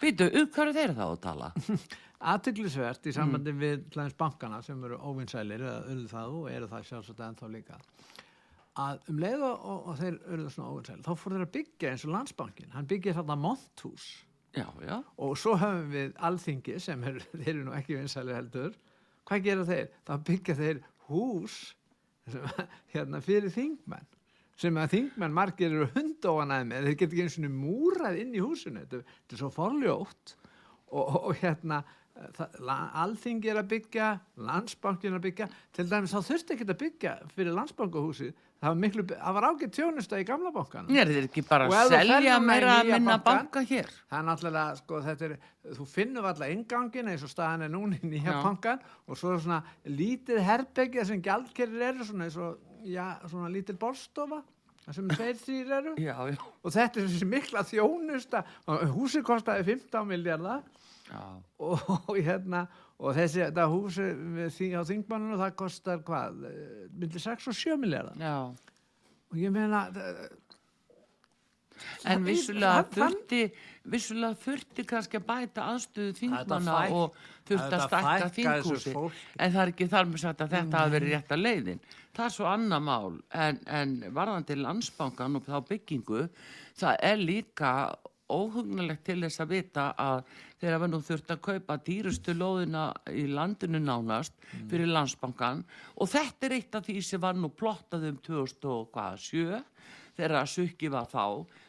Býtu, 0.00 0.30
um 0.40 0.48
hvað 0.54 0.64
eru 0.64 0.76
þeir 0.78 0.94
þá 0.96 1.04
að 1.06 1.20
tala? 1.26 1.50
í 3.08 3.12
sambandi 3.16 3.52
við 3.56 3.84
tlæðins 3.94 4.16
bankana 4.18 4.58
sem 4.64 4.82
eru 4.84 4.98
óvinnsælir 5.00 5.62
eða 5.64 5.78
urðu 5.92 6.08
það 6.10 6.34
og 6.40 6.50
eru 6.52 6.66
það 6.68 6.88
sjálfsagt 6.90 7.22
ennþá 7.28 7.52
líka 7.54 7.78
að 8.78 9.00
um 9.10 9.18
leið 9.18 9.44
og, 9.48 9.68
og, 9.80 9.92
þeir 9.98 10.18
urðu 10.30 10.50
svona 10.54 10.72
óvinnsælir 10.74 11.06
þá 11.06 11.12
fór 11.18 11.34
þeir 11.34 11.46
að 11.46 11.54
byggja 11.56 11.90
eins 11.90 12.04
og 12.06 12.12
landsbankin 12.14 12.74
hann 12.74 12.90
byggja 12.90 13.16
þarna 13.18 13.38
monthús 13.40 14.10
Já, 14.54 14.66
já. 14.82 15.02
og 15.16 15.36
svo 15.38 15.54
höfum 15.58 15.90
við 15.92 16.14
alþingi 16.26 16.78
sem 16.82 17.02
er, 17.06 17.20
þeir 17.42 17.52
eru 17.52 17.66
nú 17.68 17.74
ekki 17.76 17.98
vinsæli 17.98 18.34
heldur. 18.34 18.72
Hvað 19.28 19.44
gera 19.44 19.66
þeir? 19.68 19.92
þá 20.08 20.14
byggja 20.26 20.56
þeir 20.58 20.80
hús 21.10 21.58
sem, 22.30 22.48
hérna 22.94 23.20
fyrir 23.22 23.52
þingmenn 23.54 24.08
sem 24.60 24.76
að 24.76 24.90
þingmenn 24.96 25.32
margir 25.32 25.70
eru 25.70 25.86
hundóanæð 25.94 26.66
með. 26.68 26.88
Þeir 26.88 26.98
geta 26.98 27.14
ekki 27.14 27.22
eins 27.24 27.38
og 27.38 27.54
múrað 27.54 28.18
inn 28.20 28.34
í 28.36 28.42
húsinu. 28.44 28.82
Þetta, 28.82 29.14
þetta 29.22 29.36
er 29.36 29.40
svo 29.40 29.48
forljótt. 29.54 30.34
Og, 30.90 31.14
og, 31.20 31.30
hérna 31.40 31.78
alþingi 33.00 33.48
er 33.48 33.62
að 33.62 33.70
byggja 33.70 34.08
landsbankin 34.44 35.14
er 35.14 35.20
að 35.20 35.26
byggja. 35.28 35.48
Til 35.72 35.86
dæmis 35.88 36.12
þá 36.12 36.26
þurfti 36.26 36.56
ekki 36.56 36.66
að 36.66 36.80
byggja 36.82 37.14
fyrir 37.32 37.56
landsbankahúsið 37.56 38.34
það 38.60 38.68
var, 38.68 38.78
miklu, 38.84 39.04
það 39.10 39.36
var 39.36 39.46
ágætt 39.48 39.74
tjónusta 39.76 40.20
í 40.20 40.26
gamla 40.28 40.52
bankanum 40.54 41.00
Er 41.00 41.08
þeir 41.10 41.26
ekki 41.30 41.44
bara 41.48 41.66
að 41.70 41.94
selja 41.94 42.36
meira 42.44 42.76
að 42.80 42.92
minna 42.92 43.16
banka 43.24 43.62
hér? 43.64 43.88
Það 44.10 44.18
er 44.18 44.26
náttúrulega, 44.28 44.76
sko, 44.82 45.00
þetta 45.06 45.28
er, 45.28 45.34
þú 45.78 45.86
finnur 45.88 46.28
alltaf 46.30 46.52
ingangin 46.54 47.10
eins 47.12 47.24
og 47.24 47.32
staðan 47.32 47.66
er 47.66 47.72
núna 47.72 47.98
í 48.00 48.10
nýja 48.12 48.34
Já. 48.36 48.40
bankan 48.44 48.82
og 49.06 49.20
svo 49.20 49.34
er 49.34 49.42
svona 49.44 49.60
lítið 49.88 50.42
herbyggja 50.44 51.06
sem 51.08 51.22
gjaldkerir 51.24 51.86
eru 51.90 52.08
svona 52.08 52.28
eins 52.28 52.36
og, 52.40 52.60
já, 52.84 53.06
svona 53.30 53.52
lítil 53.52 53.78
borstofa 53.80 54.42
sem 54.90 55.08
tveir 55.12 55.40
þrýr 55.44 55.72
eru 55.78 55.96
Já, 56.00 56.14
já. 56.28 56.36
og 56.36 56.76
þetta 56.76 57.00
er 57.00 57.08
þessi 57.08 57.30
mikla 57.32 57.64
þjónusta 57.68 58.44
og 58.66 58.86
húsið 58.98 59.26
kostaði 59.28 59.66
15 59.72 60.08
miljardar 60.08 60.62
og, 61.58 61.80
og 62.10 62.16
hérna 62.18 62.66
og 63.00 63.16
þessi, 63.16 63.40
þetta 63.48 63.66
því 64.56 64.68
á 64.76 64.82
þingmanninu 64.90 65.40
það 65.40 65.56
kostar 65.62 66.02
hvað, 66.04 66.44
eh, 66.50 66.84
milli 66.92 67.22
6 67.22 67.48
og 67.48 67.56
7 67.56 67.78
miljardar 67.80 68.20
já. 68.20 68.36
og 69.30 69.36
ég 69.40 69.52
meina 69.54 69.86
það- 69.94 70.28
En 72.04 72.24
vissulega 72.24 72.84
þurfti, 72.92 73.40
vissulega 73.88 74.36
þurfti 74.42 74.84
kannski 74.88 75.16
að 75.20 75.26
bæta 75.30 75.66
aðstöðu 75.72 76.16
þingmanna 76.18 76.74
og 76.92 77.14
þurfti 77.48 77.78
að 77.78 77.94
þessu 77.94 78.28
þinghúsi. 78.36 78.94
En 79.38 79.54
það 79.54 79.62
er 79.62 79.72
ekki 79.72 79.88
þar 79.94 80.10
með 80.10 80.22
sagt 80.24 80.44
að 80.44 80.54
þetta 80.56 80.82
hafi 80.82 80.94
verið 80.96 81.14
rétt 81.14 81.34
að 81.36 81.42
leiðin. 81.46 81.80
Það 82.16 82.24
er 82.26 82.34
svo 82.36 82.48
annað 82.50 82.84
mál. 82.90 83.18
En, 83.46 83.60
en 83.80 83.96
varðandi 84.16 84.58
landsbankan 84.60 85.40
og 85.40 85.46
þá 85.48 85.56
byggingu, 85.70 86.22
það 86.80 86.96
er 87.10 87.16
líka 87.16 87.72
óhugnalegt 88.30 89.04
til 89.06 89.18
þess 89.24 89.42
að 89.42 89.52
vita 89.54 89.86
að 89.98 90.22
þeir 90.60 90.76
hafa 90.76 90.88
nú 90.90 91.00
þurft 91.04 91.32
að 91.34 91.42
kaupa 91.46 91.78
dýrustu 91.86 92.34
lóðina 92.36 92.84
í 93.12 93.26
landinu 93.30 93.80
nánast 93.82 94.36
fyrir 94.70 94.90
landsbankan 94.90 95.64
og 95.96 96.12
þetta 96.12 96.48
er 96.48 96.56
eitt 96.58 96.78
af 96.78 96.86
því 96.88 96.98
sem 97.06 97.22
var 97.22 97.38
nú 97.38 97.52
plottað 97.52 98.08
um 98.10 98.20
2007 98.26 99.62
þegar 100.20 100.36
að 100.40 100.50
sukki 100.52 100.90
var 100.92 101.06
þá. 101.08 101.24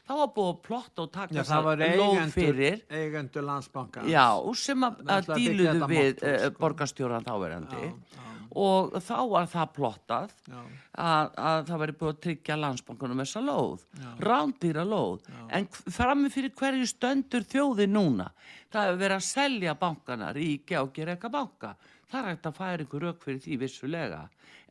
Þá 0.08 0.13
var 0.17 0.32
búið 0.36 0.50
að 0.50 0.58
plotta 0.65 1.06
og 1.06 1.13
taka 1.13 1.38
þessa 1.38 1.62
lóð 2.02 2.34
fyrir. 2.36 2.82
eigendur 2.89 3.45
landsbanka 3.47 4.04
Já, 4.10 4.26
sem 4.60 4.84
að, 4.88 5.00
að 5.15 5.32
díluðu 5.38 5.88
við 5.91 6.12
uh, 6.26 6.36
sko. 6.41 6.58
borgarstjóran 6.60 7.28
þáverandi. 7.28 7.86
Já, 7.88 8.17
já. 8.17 8.30
Og 8.57 8.97
þá 8.99 9.17
var 9.31 9.47
það 9.51 9.69
plottað 9.75 10.33
Já. 10.49 10.59
að, 10.99 11.29
að 11.37 11.61
það 11.69 11.81
væri 11.83 11.95
búið 11.99 12.11
að 12.11 12.19
tryggja 12.25 12.57
landsbankunum 12.59 13.23
þessa 13.23 13.43
lóð, 13.45 13.85
Já. 13.95 14.09
rándýra 14.27 14.83
lóð 14.87 15.29
en 15.55 15.69
frammi 15.71 16.31
fyrir 16.33 16.53
hverju 16.59 16.89
stöndur 16.91 17.47
þjóði 17.47 17.87
núna, 17.87 18.27
það 18.73 18.89
hefur 18.89 19.01
verið 19.05 19.17
að 19.17 19.29
selja 19.29 19.77
bankana, 19.79 20.33
ríkja 20.35 20.83
og 20.83 20.93
gera 20.95 21.15
eitthvað 21.15 21.37
banka, 21.37 21.73
það 22.11 22.21
er 22.21 22.29
hægt 22.33 22.51
að 22.51 22.59
færa 22.59 22.85
ykkur 22.87 23.07
rauk 23.07 23.23
fyrir 23.23 23.41
því 23.45 23.61
vissulega, 23.63 24.21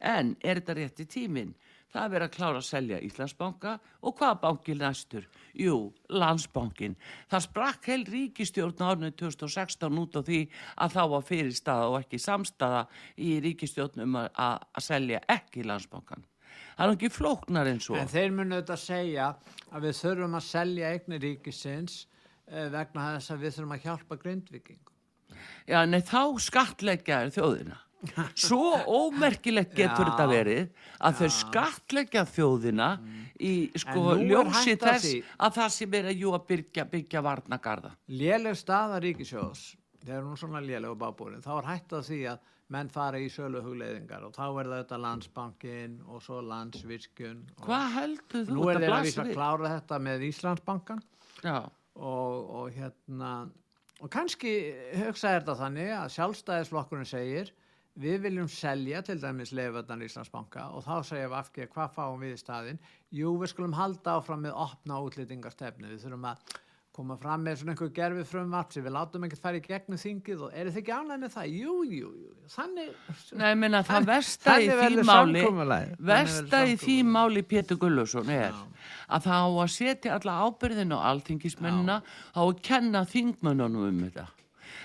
en 0.01 0.37
er 0.41 0.61
þetta 0.61 0.79
rétti 0.81 1.09
tíminn? 1.09 1.55
Það 1.91 2.05
er 2.05 2.11
verið 2.13 2.29
að 2.29 2.35
klára 2.37 2.61
að 2.61 2.67
selja 2.69 2.99
Íslandsbanka 3.03 3.73
og 4.07 4.19
hvaða 4.21 4.37
banki 4.45 4.75
næstur? 4.79 5.25
Jú, 5.59 5.77
Landsbankin. 6.15 6.95
Það 7.31 7.45
sprakk 7.49 7.89
heil 7.91 8.05
ríkistjórn 8.07 8.85
árinu 8.87 9.11
2016 9.19 9.99
út 9.99 10.19
á 10.19 10.21
því 10.23 10.41
að 10.77 10.95
þá 10.95 11.01
var 11.15 11.25
fyrirstaða 11.27 11.89
og 11.91 11.97
ekki 12.05 12.21
samstaða 12.23 12.85
í 13.19 13.33
ríkistjórnum 13.43 14.21
að, 14.23 14.31
að, 14.47 14.69
að 14.79 14.87
selja 14.87 15.23
ekki 15.35 15.67
Landsbankan. 15.67 16.23
það 16.77 16.87
er 16.87 16.95
ekki 16.95 17.13
flóknar 17.13 17.73
eins 17.73 17.91
og 17.91 17.99
En 17.99 18.15
þeir 18.15 18.31
munu 18.39 18.57
auðvitað 18.61 18.83
segja 18.85 19.27
að 19.71 19.89
við 19.89 19.99
þurfum 20.05 20.39
að 20.39 20.47
selja 20.47 20.95
eignir 20.95 21.25
ríkisins 21.27 22.01
eh, 22.47 22.71
vegna 22.71 23.11
þess 23.17 23.35
að 23.35 23.45
við 23.45 23.57
þurfum 23.57 23.77
að 23.77 23.85
hjálpa 23.89 24.23
grindviking. 24.23 24.83
Já, 25.67 25.83
nei, 25.87 26.01
þá 26.07 26.39
skattleggja 26.39 27.25
er 27.25 27.35
þjóðina. 27.35 27.83
Svo 28.47 28.77
ómerkilegt 28.87 29.75
getur 29.77 30.07
Já. 30.07 30.13
þetta 30.13 30.27
verið 30.31 30.71
að 30.99 31.19
þau 31.21 31.33
skattleggja 31.37 32.25
þjóðina 32.29 32.89
í 33.41 33.53
sko 33.81 34.07
er 34.15 34.23
ljósi 34.31 34.77
þess 34.81 35.05
því. 35.07 35.19
að 35.47 35.59
það 35.59 35.75
sé 35.77 35.91
verið 35.95 36.23
jú 36.25 36.33
að 36.37 36.47
byggja, 36.53 36.87
byggja 36.95 37.25
varnagarða. 37.25 37.93
Léleg 38.13 38.57
staða 38.61 39.01
ríkisjóðs, 39.05 39.67
þegar 40.05 40.25
hún 40.25 40.33
er 40.37 40.43
svona 40.45 40.65
léleg 40.65 40.95
og 40.95 40.99
bábúrin, 41.01 41.45
þá 41.45 41.53
er 41.59 41.71
hætt 41.71 41.95
að 41.99 42.09
því 42.09 42.23
að 42.33 42.49
menn 42.71 42.91
fara 42.93 43.19
í 43.19 43.27
sölu 43.33 43.63
hugleiðingar 43.65 44.25
og 44.29 44.35
þá 44.37 44.45
er 44.47 44.69
þetta 44.77 44.99
landsbankin 45.03 45.97
og 46.07 46.21
svo 46.23 46.39
landsvirkjun. 46.47 47.41
Hvað 47.65 47.87
heldur 47.97 48.45
þú 48.47 48.59
Nú 48.59 48.69
er 48.71 48.79
þeir 48.85 48.95
að 48.95 49.09
vísa 49.09 49.25
að 49.25 49.33
klára 49.35 49.73
þetta 49.75 49.99
með 50.07 50.27
Íslandsbankan 50.29 51.01
Já, 51.43 51.57
og, 51.99 52.37
og 52.61 52.77
hérna 52.77 53.33
og 54.01 54.13
kannski 54.13 54.53
hugsa 55.01 55.35
er 55.35 55.43
þetta 55.43 55.57
þannig 55.59 55.91
að 55.97 56.13
sjálfstæðisflokkurinn 56.15 57.09
segir 57.09 57.51
við 57.99 58.23
viljum 58.25 58.49
selja 58.49 59.03
til 59.07 59.19
dæmis 59.21 59.53
leiðvöldan 59.57 60.05
Íslandsbanka 60.07 60.71
og 60.77 60.85
þá 60.87 60.95
segja 61.11 61.29
við 61.29 61.39
afgeð 61.41 61.71
hvað 61.75 61.95
fáum 61.97 62.23
við 62.23 62.35
í 62.37 62.41
staðinn? 62.41 62.83
Jú 63.11 63.37
við 63.41 63.53
skulum 63.55 63.77
halda 63.77 64.19
áfram 64.21 64.45
með 64.47 64.59
opna 64.67 65.01
útlýtingarstefnu 65.07 65.91
við 65.91 66.05
þurfum 66.05 66.29
að 66.31 66.59
koma 67.01 67.17
fram 67.21 67.45
með 67.47 67.61
svona 67.61 67.75
einhver 67.75 67.91
gerfi 67.95 68.25
frumvart 68.27 68.75
sem 68.75 68.85
við 68.85 68.95
látum 68.97 69.25
ekkert 69.27 69.43
fara 69.45 69.61
í 69.61 69.63
gegnum 69.65 70.01
þingið 70.01 70.41
og 70.47 70.57
eru 70.59 70.73
þið 70.75 70.81
ekki 70.81 70.95
ánægð 70.97 71.21
með 71.23 71.35
það? 71.37 71.53
Jú, 71.55 71.75
jú, 71.87 72.11
jú, 72.25 72.33
þannig 72.55 73.39
nei, 73.41 73.53
minna 73.63 73.83
það 73.87 74.09
versta 74.11 74.57
í 74.59 74.67
því 74.81 75.05
máli 75.07 75.45
versta 76.11 76.65
í 76.67 76.75
því 76.81 76.97
máli 77.07 77.45
Pétur 77.47 77.79
Gullusson 77.81 78.33
er 78.35 78.51
Já. 78.51 78.65
að 79.17 79.31
það 79.31 79.47
á 79.47 79.51
að 79.55 79.71
setja 79.77 80.19
alla 80.19 80.37
ábyrðin 80.49 80.97
á 80.97 80.99
alþingismennina 81.13 82.01
þá 82.35 82.43
að 82.43 82.53
kenna 82.67 83.07
þingmönnunum 83.15 83.87
um 83.87 84.05
þetta 84.09 84.27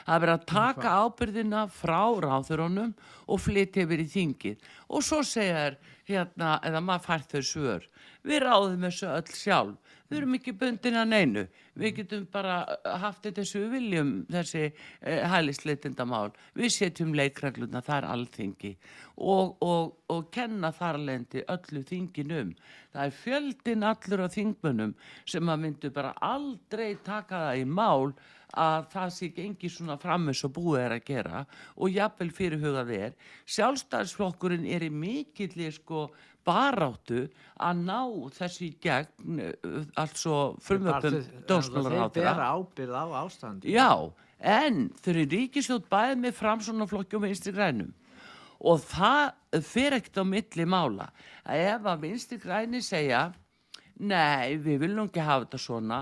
það 0.06 0.16
er 0.16 0.24
verið 0.26 0.36
að 0.36 0.48
taka 0.52 0.94
ábyrðina 1.02 1.66
frá 1.74 2.02
ráþurunum 2.26 2.94
og 3.26 3.42
flytja 3.42 3.86
yfir 3.86 4.06
í 4.06 4.08
þingið. 4.14 4.70
Og 4.90 5.06
svo 5.06 5.22
segja 5.26 5.66
þær 5.66 5.80
hérna, 6.06 6.56
eða 6.66 6.84
maður 6.86 7.08
fær 7.08 7.28
þau 7.32 7.42
svör. 7.50 7.90
Við 8.26 8.44
ráðum 8.46 8.88
þessu 8.88 9.12
öll 9.12 9.34
sjálf. 9.34 9.82
Við 10.06 10.20
erum 10.20 10.36
ekki 10.38 10.52
bundin 10.54 11.00
að 11.02 11.08
neinu. 11.10 11.44
Við 11.76 11.96
getum 11.98 12.28
bara 12.32 12.60
haft 13.02 13.26
þetta 13.26 13.44
við 13.44 13.72
viljum 13.74 14.12
þessi 14.32 14.62
eh, 14.70 15.24
hælisleitindamál 15.28 16.30
við 16.56 16.72
setjum 16.76 17.16
leikregluna 17.18 17.82
þar 17.84 18.08
alþingi 18.14 18.76
og, 19.18 19.58
og, 19.60 19.96
og 20.08 20.30
kenna 20.32 20.72
þar 20.76 21.02
lendi 21.10 21.44
öllu 21.52 21.84
þinginum 21.90 22.54
það 22.94 23.02
er 23.04 23.18
fjöldin 23.20 23.88
allur 23.90 24.24
af 24.24 24.38
þingmönnum 24.38 24.96
sem 25.28 25.52
að 25.52 25.62
myndu 25.66 25.92
bara 25.96 26.14
aldrei 26.24 26.96
taka 27.04 27.48
það 27.50 27.64
í 27.66 27.68
mál 27.68 28.16
að 28.56 28.88
það 28.94 29.10
sé 29.16 29.30
gengi 29.36 29.70
svona 29.72 29.98
fram 30.02 30.30
eins 30.32 30.44
og 30.48 30.54
búið 30.56 30.82
er 30.84 30.96
að 30.96 31.04
gera 31.10 31.42
og 31.76 31.92
jafnvel 31.92 32.32
fyrirhugað 32.36 32.94
er. 32.96 33.18
Sjálfstæðisflokkurinn 33.56 34.68
er 34.72 34.86
í 34.88 34.92
mikillir 34.94 35.76
sko 35.76 36.08
baráttu 36.46 37.26
að 37.58 37.84
ná 37.88 38.00
þessi 38.36 38.72
gegn 38.84 39.42
uh, 39.42 39.86
altså 40.00 40.56
frumöpum 40.64 41.18
Þeir 41.18 41.46
dómsmálaráðara 41.50 42.12
bera 42.16 42.50
ábyrð 42.54 42.98
á 43.02 43.06
ástandi 43.24 43.74
Já, 43.74 43.92
en 44.40 44.90
þau 45.02 45.12
eru 45.16 45.30
ríkisjótt 45.32 45.88
bæðið 45.92 46.22
með 46.22 46.38
framsónaflokki 46.40 47.18
og 47.18 47.26
vinstri 47.26 47.56
grænum. 47.56 47.94
Og 48.66 48.80
það 48.86 49.64
fer 49.66 49.98
ekkert 49.98 50.22
á 50.22 50.26
milli 50.26 50.68
mála. 50.70 51.10
Að 51.44 51.66
ef 51.74 51.90
að 51.92 52.06
vinstri 52.06 52.40
græni 52.42 52.82
segja 52.86 53.28
nei, 53.96 54.58
við 54.60 54.86
viljum 54.86 55.10
ekki 55.10 55.24
hafa 55.24 55.46
þetta 55.46 55.62
svona 55.62 56.00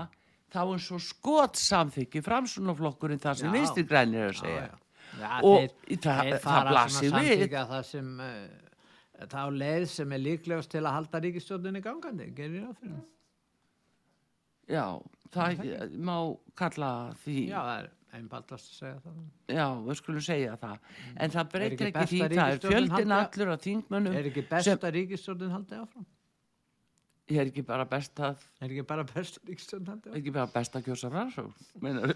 þá 0.54 0.60
er 0.76 0.82
svo 0.86 0.98
skot 1.02 1.58
samþykki 1.60 2.22
framsónaflokkurinn 2.24 3.22
það 3.22 3.40
sem 3.42 3.50
Já. 3.50 3.54
vinstri 3.58 3.84
græni 3.90 4.20
er 4.22 4.30
að 4.32 4.38
segja 4.42 4.60
já, 4.64 4.76
já. 5.20 5.32
Og 5.42 5.58
þeir, 5.58 5.98
það- 6.06 6.22
þeir 6.28 6.38
það 6.44 6.68
blasir 6.70 7.16
við. 7.18 7.42
það 7.72 7.82
sem 7.90 8.12
uh, 8.20 9.26
þá 9.34 9.40
leið 9.62 9.84
sem 9.94 10.12
er 10.16 10.22
líklegast 10.28 10.70
til 10.74 10.84
að 10.84 10.96
halda 10.98 11.20
ríkistjórninni 11.26 11.82
gangandi, 11.84 12.30
gerir 12.38 12.70
á 12.70 12.72
fyrir 12.78 13.02
Já, 14.64 14.84
það 15.34 15.60
má 16.00 16.16
kalla 16.56 16.90
því 17.24 17.34
já, 17.50 17.58
það 17.60 17.76
er 17.82 17.90
einfaldast 18.14 18.70
að 18.70 18.76
segja 18.78 19.00
það 19.04 19.56
Já, 19.58 19.64
við 19.84 19.98
skulum 20.00 20.22
segja 20.24 20.54
það. 20.62 20.76
En 21.20 21.32
það 21.34 21.48
breytir 21.52 21.88
ekki 21.90 22.00
ekki, 22.00 22.08
því, 22.14 22.20
að 22.24 22.34
það 22.38 22.52
er 22.54 22.60
fjöldin 22.64 23.14
allur 23.18 23.50
á 23.52 23.56
þingmönnum. 23.66 24.16
er 24.20 24.28
ekki 24.30 24.44
best 24.48 24.68
sem- 24.70 24.78
að 24.88 24.94
ríkistjórnin 24.96 25.52
haldi 25.52 25.80
áfram 25.82 26.06
Ég 27.32 27.38
er 27.40 27.48
ekki 27.48 27.62
bara 27.64 27.84
best 27.88 28.20
að, 28.20 28.42
er 28.60 28.68
ekki 28.68 28.82
bara 28.88 29.04
best 29.08 29.38
að 29.40 29.48
ríkistjórnin 29.48 29.88
haldi 29.88 30.08
áfram 30.10 30.18
ekki 30.20 30.32
bara 30.34 30.50
best 30.52 30.74
að 30.76 30.82
kjósa 30.90 31.08
framsókn. 31.14 31.54
meinar- 31.80 32.12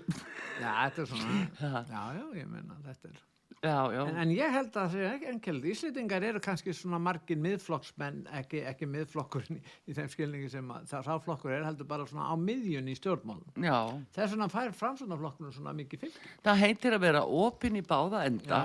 já, 0.60 0.72
þetta 0.84 1.00
er 1.00 1.06
svona 1.12 1.38
já, 1.94 2.02
já, 2.18 2.24
ég 2.42 2.50
meina 2.52 2.76
þetta 2.84 3.08
er 3.14 3.22
Já, 3.58 3.90
já, 3.90 4.02
En, 4.06 4.16
en 4.22 4.30
ég 4.30 4.52
held 4.54 4.68
að 4.70 4.76
það 4.76 4.92
sé 4.92 5.06
ekki 5.08 5.28
enkelt. 5.32 5.64
Íslendingar 5.72 6.24
eru 6.28 6.40
kannski 6.42 6.74
svona 6.76 7.00
margir 7.02 7.38
miðflokksmenn, 7.42 8.20
ekki, 8.38 8.60
ekki 8.70 8.86
miðflokkurinn 8.86 9.58
í, 9.58 9.62
í 9.90 9.96
þeim 9.96 10.10
skilningi 10.12 10.50
sem 10.52 10.68
að 10.70 10.84
það 10.92 11.08
sáflokkur 11.08 11.54
er 11.56 11.64
heldur 11.66 11.88
bara 11.90 12.06
svona 12.06 12.28
á 12.30 12.34
miðjun 12.38 12.90
í 12.92 12.94
stjórnmálum. 12.98 13.48
já. 13.58 13.78
Þess 14.14 14.36
vegna 14.36 14.48
fær 14.52 14.70
framsvonaflokkurinn 14.78 15.56
svona 15.56 15.74
mikið 15.78 16.04
fylg. 16.04 16.20
Það 16.46 16.62
heitir 16.62 16.98
að 16.98 17.04
vera 17.08 17.24
opinn 17.24 17.80
í 17.80 17.82
báða 17.82 18.22
enda 18.28 18.60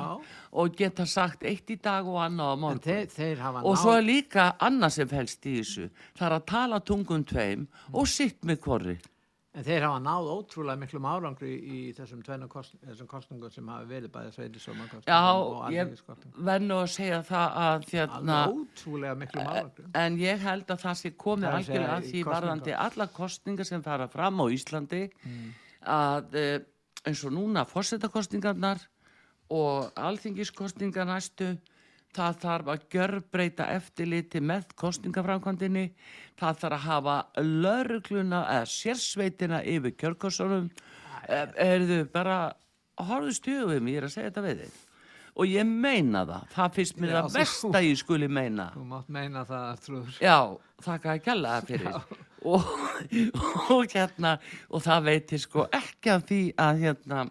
og 0.52 0.78
geta 0.78 1.08
sagt 1.10 1.48
eitt 1.50 1.74
í 1.74 1.80
dag 1.82 2.06
og 2.06 2.20
annað 2.22 2.54
á 2.54 2.56
morgun. 2.66 2.84
þeir, 2.86 3.10
þeir 3.16 3.42
Og 3.64 3.80
svo 3.82 3.96
er 3.98 4.06
líka 4.06 4.52
annað 4.62 5.00
sem 5.00 5.18
helst 5.18 5.50
í 5.50 5.58
þessu. 5.58 5.90
Það 6.14 6.30
er 6.30 6.38
að 6.38 6.46
tala 6.54 6.80
tungum 6.86 7.26
tveim 7.26 7.66
og 7.92 8.06
sitt 8.08 8.46
með 8.46 8.62
korri. 8.62 8.98
En 9.54 9.64
þeir 9.68 9.84
hafa 9.86 10.00
náð 10.02 10.28
ótrúlega 10.34 10.80
miklum 10.82 11.06
árangri 11.06 11.52
í, 11.54 11.80
þessum 11.94 12.22
þessum 12.26 13.08
kostningum 13.12 13.52
sem 13.54 13.68
hafa 13.70 13.86
verið 13.86 14.10
bæði 14.16 14.32
sveitisóma 14.34 14.88
kostningum 14.90 15.12
Já, 15.14 15.34
og 15.34 15.72
ég 15.72 15.82
alþingiskostningum. 15.84 16.46
verð 16.48 16.66
nú 16.70 16.78
að 16.82 16.88
segja 16.96 17.20
það 17.28 17.58
að 17.64 17.86
hérna, 17.92 18.38
Alveg 18.44 18.64
ótrúlega 18.64 19.16
miklum 19.22 19.48
árangri. 19.54 19.86
en 19.94 20.18
ég 20.18 20.40
held 20.48 20.66
að 20.74 20.82
það 20.86 20.96
sé 21.04 21.12
komið 21.26 21.50
algjörlega 21.54 21.98
að 22.00 22.08
því 22.10 22.24
varðandi 22.32 22.74
alla 22.88 23.08
kostningar 23.08 23.66
sem 23.70 23.84
fara 23.86 24.08
fram 24.08 24.42
á 24.42 24.46
Íslandi 24.50 25.04
Mm. 25.26 25.54
að 25.86 26.36
eh, 26.36 26.60
eins 27.06 27.24
og 27.26 27.32
núna 27.36 27.66
fórsetakostningarnar 27.68 28.80
og 29.52 29.92
alþingiskostningar 30.00 31.06
næstu 31.06 31.58
það 32.14 32.40
þarf 32.44 32.72
að 32.74 32.88
gjörbreyta 32.94 33.68
eftirliti 33.76 34.42
með 34.44 34.74
kostningaframkvæmdinni 34.80 35.86
það 36.40 36.60
þarf 36.64 36.78
að 36.78 36.88
hafa 36.88 37.18
laurugluna 37.42 38.44
eða 38.56 38.72
sérsveitina 38.74 39.62
yfir 39.70 39.96
kjörkossunum 40.00 40.70
erðu 41.28 42.04
bara 42.14 42.40
horfðu 43.02 43.38
stjögum, 43.38 43.88
ég 43.90 44.02
er 44.02 44.08
að 44.08 44.16
segja 44.16 44.32
þetta 44.32 44.44
við 44.48 44.64
þig. 44.64 44.82
Og 45.34 45.50
ég 45.50 45.66
meina 45.66 46.22
það, 46.30 46.44
það 46.54 46.76
finnst 46.76 47.00
mér 47.02 47.16
það 47.16 47.38
að 47.74 47.88
ég 47.88 47.98
skuli 47.98 48.28
meina. 48.30 48.68
Þú 48.76 48.84
mátt 48.92 49.08
meina 49.16 49.42
það, 49.50 49.80
trúður. 49.88 50.20
Já, 50.22 50.38
þakka 50.86 51.16
að 51.16 51.24
kjalla 51.26 51.56
það 51.56 51.72
fyrir. 51.72 52.20
Og, 52.44 52.66
og 53.72 53.94
hérna 53.96 54.36
og 54.68 54.82
það 54.84 55.06
veitir 55.08 55.42
sko 55.42 55.64
ekki 55.74 56.12
af 56.12 56.26
því 56.28 56.40
að 56.60 56.82
hérna 56.84 57.22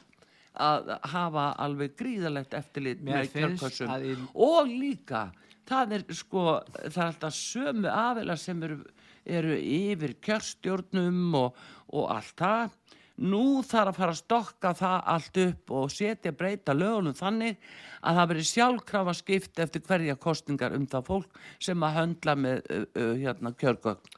að 0.61 0.91
hafa 1.13 1.47
alveg 1.65 1.95
gríðalegt 1.97 2.55
eftirlit 2.55 3.01
Mér 3.05 3.29
með 3.33 3.63
að 3.89 4.05
í- 4.11 4.17
og 4.35 4.67
líka 4.69 5.31
það 5.69 5.95
er 5.97 6.05
sko 6.17 6.43
það 6.77 6.97
er 6.97 7.07
alltaf 7.07 7.37
sömu 7.37 7.89
aðeila 7.93 8.37
sem 8.37 8.63
eru, 8.67 8.79
eru 9.25 9.57
yfir 9.57 10.17
kjörstjórnum 10.25 11.37
og, 11.39 11.63
og 11.93 12.11
allt 12.17 12.35
það. 12.37 12.77
Nú 13.23 13.63
þarf 13.63 13.93
að 13.93 13.99
fara 14.01 14.15
að 14.15 14.21
stokka 14.23 14.71
það 14.75 14.99
allt 15.15 15.39
upp 15.43 15.73
og 15.79 15.91
setja 15.93 16.33
breyta 16.33 16.75
lögunum 16.75 17.15
þannig 17.15 17.59
að 18.03 18.19
það 18.19 18.31
veri 18.33 18.47
sjálfkrafa 18.49 19.15
skipt 19.15 19.63
eftir 19.63 19.85
hverja 19.87 20.17
kostningar 20.17 20.75
um 20.75 20.87
það 20.91 21.07
fólk 21.11 21.41
sem 21.63 21.85
að 21.87 21.99
höndla 22.01 22.35
með 22.41 22.63
uh, 22.73 22.87
uh, 22.97 23.15
hérna 23.21 23.53
kjörgögn. 23.53 24.17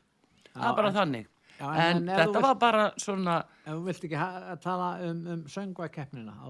Það 0.55 0.68
er 0.70 0.79
bara 0.79 0.94
þannig 0.94 1.31
Já, 1.61 1.67
en, 1.71 1.97
en- 1.97 2.09
en 2.09 2.17
þetta 2.19 2.33
vilt- 2.33 2.43
var 2.43 2.55
bara 2.59 2.85
svona 2.99 3.35
Ef 3.64 3.73
þú 3.73 3.85
vilt 3.87 4.03
ekki 4.05 4.17
tala 4.64 4.88
um, 5.09 5.21
um 5.35 5.43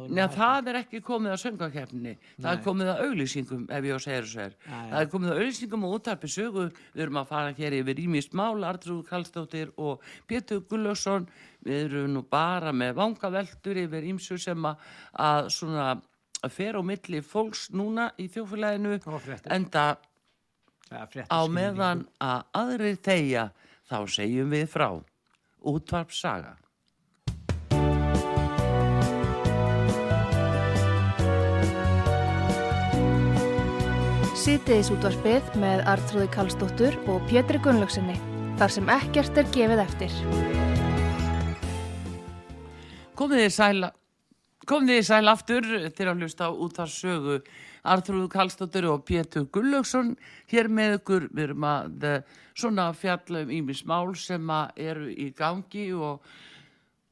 en 0.08 0.14
við 0.14 0.22
hættum. 0.24 0.38
það 0.40 0.68
er 0.72 0.78
ekki 0.80 1.00
komið 1.06 1.32
að 1.34 1.42
söngakeppni 1.44 2.14
það 2.40 2.48
er 2.52 2.62
komið 2.64 2.88
að 2.94 3.02
auglýsingum 3.04 3.66
ef 3.70 3.84
ég 3.84 3.94
á 3.94 4.00
segir 4.06 4.26
Já, 4.64 4.70
já. 4.72 4.90
það 4.94 5.00
er 5.04 5.10
komið 5.12 5.30
að 5.34 5.38
auglýsingum 5.44 5.84
og 5.84 5.94
útarpi 5.98 6.30
sögu 6.34 6.64
við 6.94 7.02
erum 7.04 7.20
að 7.22 7.28
fara 7.34 7.52
hér 7.60 7.76
yfir 7.82 8.00
Ímist 8.06 8.32
Mál 8.34 8.64
Artrúð 8.64 9.04
Kallstóttir 9.10 9.70
og 9.76 10.00
Pétur 10.26 10.64
Gullöfsson 10.70 11.28
við 11.64 11.84
erum 11.92 12.14
nú 12.16 12.22
bara 12.26 12.72
með 12.72 12.94
vangaveltur 12.98 13.76
yfir 13.84 14.08
Ímsu 14.10 14.38
sem 14.40 14.58
að, 14.66 14.76
að 15.14 15.50
svona 15.54 15.86
að 16.44 16.50
fer 16.52 16.74
á 16.76 16.82
milli 16.82 17.20
fólks 17.24 17.68
núna 17.72 18.10
í 18.20 18.26
fréttir. 19.22 19.52
enda 19.54 19.96
á 21.30 21.40
meðan 21.48 22.04
að 22.20 22.42
aðrir 22.54 22.98
þegja 23.02 23.46
þá 23.90 23.98
segjum 24.08 24.52
við 24.54 24.68
frá 24.70 24.90
útvarp 25.64 26.12
saga 26.12 26.56
sítiðis 34.44 34.90
útvarpið 34.92 35.54
með 35.56 35.82
Artrúði 35.88 36.26
Kallstóttur 36.34 36.96
og 37.08 37.22
Pétri 37.30 37.56
Gunnlaugsinni, 37.64 38.16
þar 38.60 38.72
sem 38.74 38.90
ekkert 38.92 39.38
er 39.40 39.46
gefið 39.54 39.80
eftir. 39.80 40.16
Komið 43.16 43.40
þið 43.40 43.54
sæl, 43.56 43.88
sæl 45.06 45.32
aftur 45.32 45.70
til 45.96 46.08
að 46.10 46.20
hlusta 46.20 46.50
út 46.52 46.80
af 46.82 46.92
sögu 46.92 47.38
Artrúðu 47.84 48.30
Kallstóttur 48.32 48.86
og 48.88 49.04
Pétur 49.04 49.44
Gunnlaugsson 49.52 50.14
hér 50.48 50.70
með 50.72 50.98
ykkur. 50.98 51.28
Við 51.36 51.48
erum 51.50 51.66
að 51.68 52.06
eh, 52.08 52.34
svona 52.56 52.88
fjalla 52.96 53.44
um 53.44 53.52
ímis 53.52 53.84
mál 53.88 54.14
sem 54.16 54.52
eru 54.80 55.10
í 55.12 55.28
gangi 55.36 55.90
og, 55.92 56.24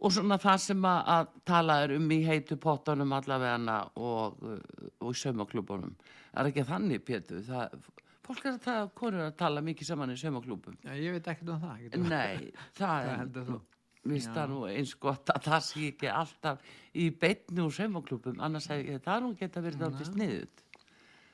og 0.00 0.14
svona 0.16 0.38
það 0.40 0.62
sem 0.64 0.87
að, 0.88 1.35
tala 1.48 1.80
er 1.85 1.96
um 1.98 2.06
í 2.16 2.22
heitu 2.24 2.56
pottunum 2.61 3.12
allavegana 3.18 3.82
og, 4.00 4.38
eh, 4.48 4.87
og 5.02 5.12
í 5.12 5.20
saumaklúbunum. 5.24 5.92
Er 6.32 6.48
ekki 6.48 6.64
þannig, 6.68 7.04
Pétur? 7.04 7.44
Það, 7.44 7.76
fólk 8.24 8.46
er 8.46 8.56
að 8.56 8.64
tala, 8.64 8.88
konur 8.96 9.26
er 9.26 9.28
að 9.28 9.37
tala 9.44 9.66
mikið 9.68 9.92
saman 9.92 10.14
í 10.14 10.16
saumaklúbum. 10.22 10.80
Já, 10.87 10.96
ég 10.96 11.18
veit 11.18 11.28
ekkert 11.35 11.52
um 11.52 11.61
það. 11.66 11.85
Nei, 12.08 12.48
það 12.80 13.12
Það 13.12 13.12
er. 13.12 13.61
Vist 14.02 14.32
það 14.35 14.50
nú 14.50 14.64
eins 14.66 14.96
gott 14.98 15.30
að 15.30 15.44
það 15.46 15.61
sé 15.68 15.85
ekki 15.92 16.08
alltaf 16.11 16.70
í 16.98 17.04
beitni 17.14 17.62
úr 17.62 17.74
saumaklúbum, 17.76 18.40
annars 18.42 18.66
hefði 18.72 18.98
það 19.04 19.20
nú 19.22 19.35
geta 19.38 19.62
verið 19.62 19.85
átti 19.87 20.06
sniðut. 20.08 20.62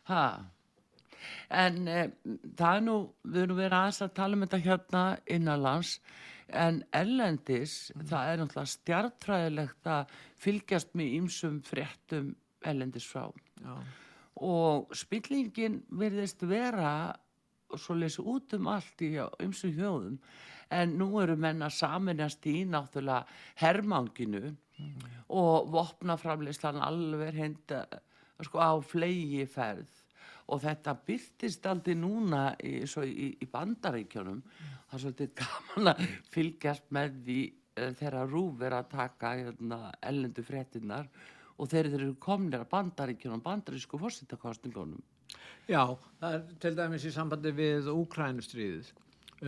Ha. 0.09 0.25
En 1.53 1.87
e, 1.89 2.01
það 2.57 2.75
er 2.79 2.83
nú, 2.87 2.97
við 3.29 3.45
erum 3.45 3.61
verið 3.61 3.79
aðeins 3.79 4.03
að 4.05 4.17
tala 4.19 4.37
um 4.37 4.45
þetta 4.47 4.61
hérna 4.65 5.05
innanlands, 5.37 5.95
en 6.49 6.83
ellendis, 6.97 7.77
það 8.09 8.33
er 8.33 8.41
náttúrulega 8.41 8.73
stjartfræðilegt 8.73 9.89
að 9.93 10.13
fylgjast 10.41 10.95
með 10.97 11.17
ýmsum 11.19 11.59
fréttum 11.67 12.31
ellendis 12.65 13.09
frá. 13.09 13.27
Já, 13.63 13.75
Og 14.39 14.93
spillingin 14.95 15.81
verðist 15.99 16.45
vera 16.47 17.11
svo 17.77 17.97
lesi 17.99 18.23
út 18.23 18.55
um 18.57 18.69
allt 18.71 19.03
í 19.03 19.11
ymsum 19.19 19.73
hjóðum 19.75 20.19
en 20.73 20.95
nú 21.01 21.09
eru 21.23 21.37
menn 21.41 21.65
að 21.65 21.75
saminast 21.79 22.47
í 22.49 22.63
náttúrulega 22.69 23.27
hermanginu 23.61 24.55
og 25.35 25.73
vopnaframleyslan 25.75 26.81
alveg 26.85 27.35
henda 27.37 27.83
sko, 28.47 28.61
á 28.63 28.73
flegi 28.85 29.45
ferð 29.51 29.98
og 30.49 30.63
þetta 30.65 30.97
byrtist 31.07 31.67
aldrei 31.69 31.97
núna 31.99 32.43
í, 32.65 32.81
í, 32.85 33.29
í 33.39 33.49
bandaríkjunum 33.53 34.43
það 34.49 34.97
er 34.99 35.05
svolítið 35.05 35.35
gaman 35.43 35.93
að 35.93 36.05
fylgjast 36.35 36.89
með 36.95 37.19
því 37.27 37.41
eh, 37.49 37.93
þegar 38.01 38.33
rúf 38.33 38.65
er 38.65 38.79
að 38.79 38.91
taka 38.95 39.35
hérna, 39.43 39.83
ellendu 40.01 40.45
fréttinnar 40.47 41.11
og 41.59 41.71
þeir 41.71 41.93
eru 41.93 42.15
komnir 42.23 42.63
að 42.63 42.73
bandaríkjunum 42.73 43.45
bandarísku 43.45 44.01
fórsettakostningunum 44.01 45.05
Já, 45.69 45.83
það 46.21 46.35
er 46.35 46.45
til 46.63 46.71
dæmis 46.79 47.05
í 47.05 47.11
sambandi 47.13 47.51
við 47.53 47.91
Úkrænustríðið. 47.93 48.87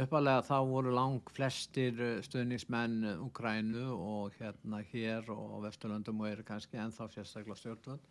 Uppalega 0.04 0.42
þá 0.46 0.56
voru 0.68 0.92
lang 0.94 1.30
flestir 1.34 1.96
eh, 2.04 2.18
stuðningsmenn 2.22 2.98
eh, 3.08 3.22
Úkrænu 3.24 3.86
og 3.94 4.36
hérna 4.38 4.82
hér 4.92 5.32
og 5.34 5.56
Vesturlöndum 5.64 6.20
og 6.20 6.28
eru 6.28 6.44
kannski 6.46 6.78
ennþá 6.78 7.08
sérstaklega 7.14 7.56
stjórnvöld. 7.58 8.04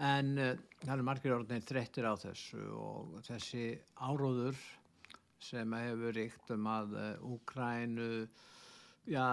En 0.00 0.32
uh, 0.40 0.52
það 0.80 0.94
eru 0.94 1.06
margir 1.06 1.34
orðinir 1.36 1.66
þreyttir 1.68 2.08
á 2.08 2.14
þessu 2.20 2.62
og 2.76 3.18
þessi 3.26 3.64
áróður 4.00 4.60
sem 5.40 5.76
hefur 5.76 6.16
ríkt 6.16 6.52
um 6.54 6.68
að 6.70 6.96
uh, 6.96 7.28
Úkrænu, 7.34 8.10
já, 9.08 9.26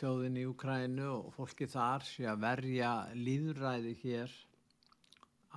þjóðin 0.00 0.38
í 0.42 0.46
Úkrænu 0.50 1.08
og 1.12 1.32
fólki 1.36 1.70
þar 1.70 2.06
sé 2.06 2.28
að 2.30 2.44
verja 2.46 2.92
líðræði 3.14 3.94
hér 4.02 4.36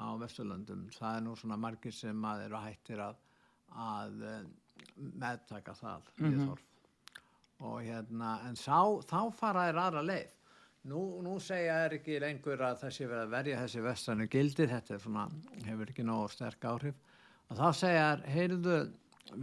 á 0.02 0.18
Vesturlöndum. 0.22 0.88
Það 0.96 1.18
er 1.18 1.24
nú 1.26 1.36
svona 1.38 1.60
margir 1.62 1.96
sem 1.96 2.26
að 2.26 2.46
eru 2.48 2.62
hættir 2.64 3.02
að, 3.04 3.18
að 3.78 4.28
eh, 4.28 4.44
meðtaka 4.98 5.78
það 5.78 6.12
mm 6.20 6.52
og 7.62 7.84
hérna, 7.86 8.40
en 8.50 8.56
sá, 8.58 8.80
þá 9.06 9.20
fara 9.38 9.68
þær 9.68 9.80
aðra 9.84 10.02
leið. 10.02 10.30
Nú, 10.90 11.02
nú 11.22 11.36
segja 11.44 11.76
er 11.86 11.94
ekki 12.00 12.16
lengur 12.24 12.62
að 12.66 12.80
þessi 12.82 13.06
verið 13.06 13.22
að 13.28 13.34
verja 13.36 13.58
þessi 13.62 13.82
vestranu 13.86 14.26
gildir, 14.34 14.72
þetta 14.72 14.96
er 14.96 15.02
svona, 15.04 15.26
hefur 15.68 15.92
ekki 15.94 16.06
nógu 16.08 16.30
sterk 16.34 16.66
áhrif, 16.66 16.96
og 17.52 17.60
þá 17.60 17.68
segja 17.78 18.06
er, 18.16 18.24
heyrðu, 18.34 18.78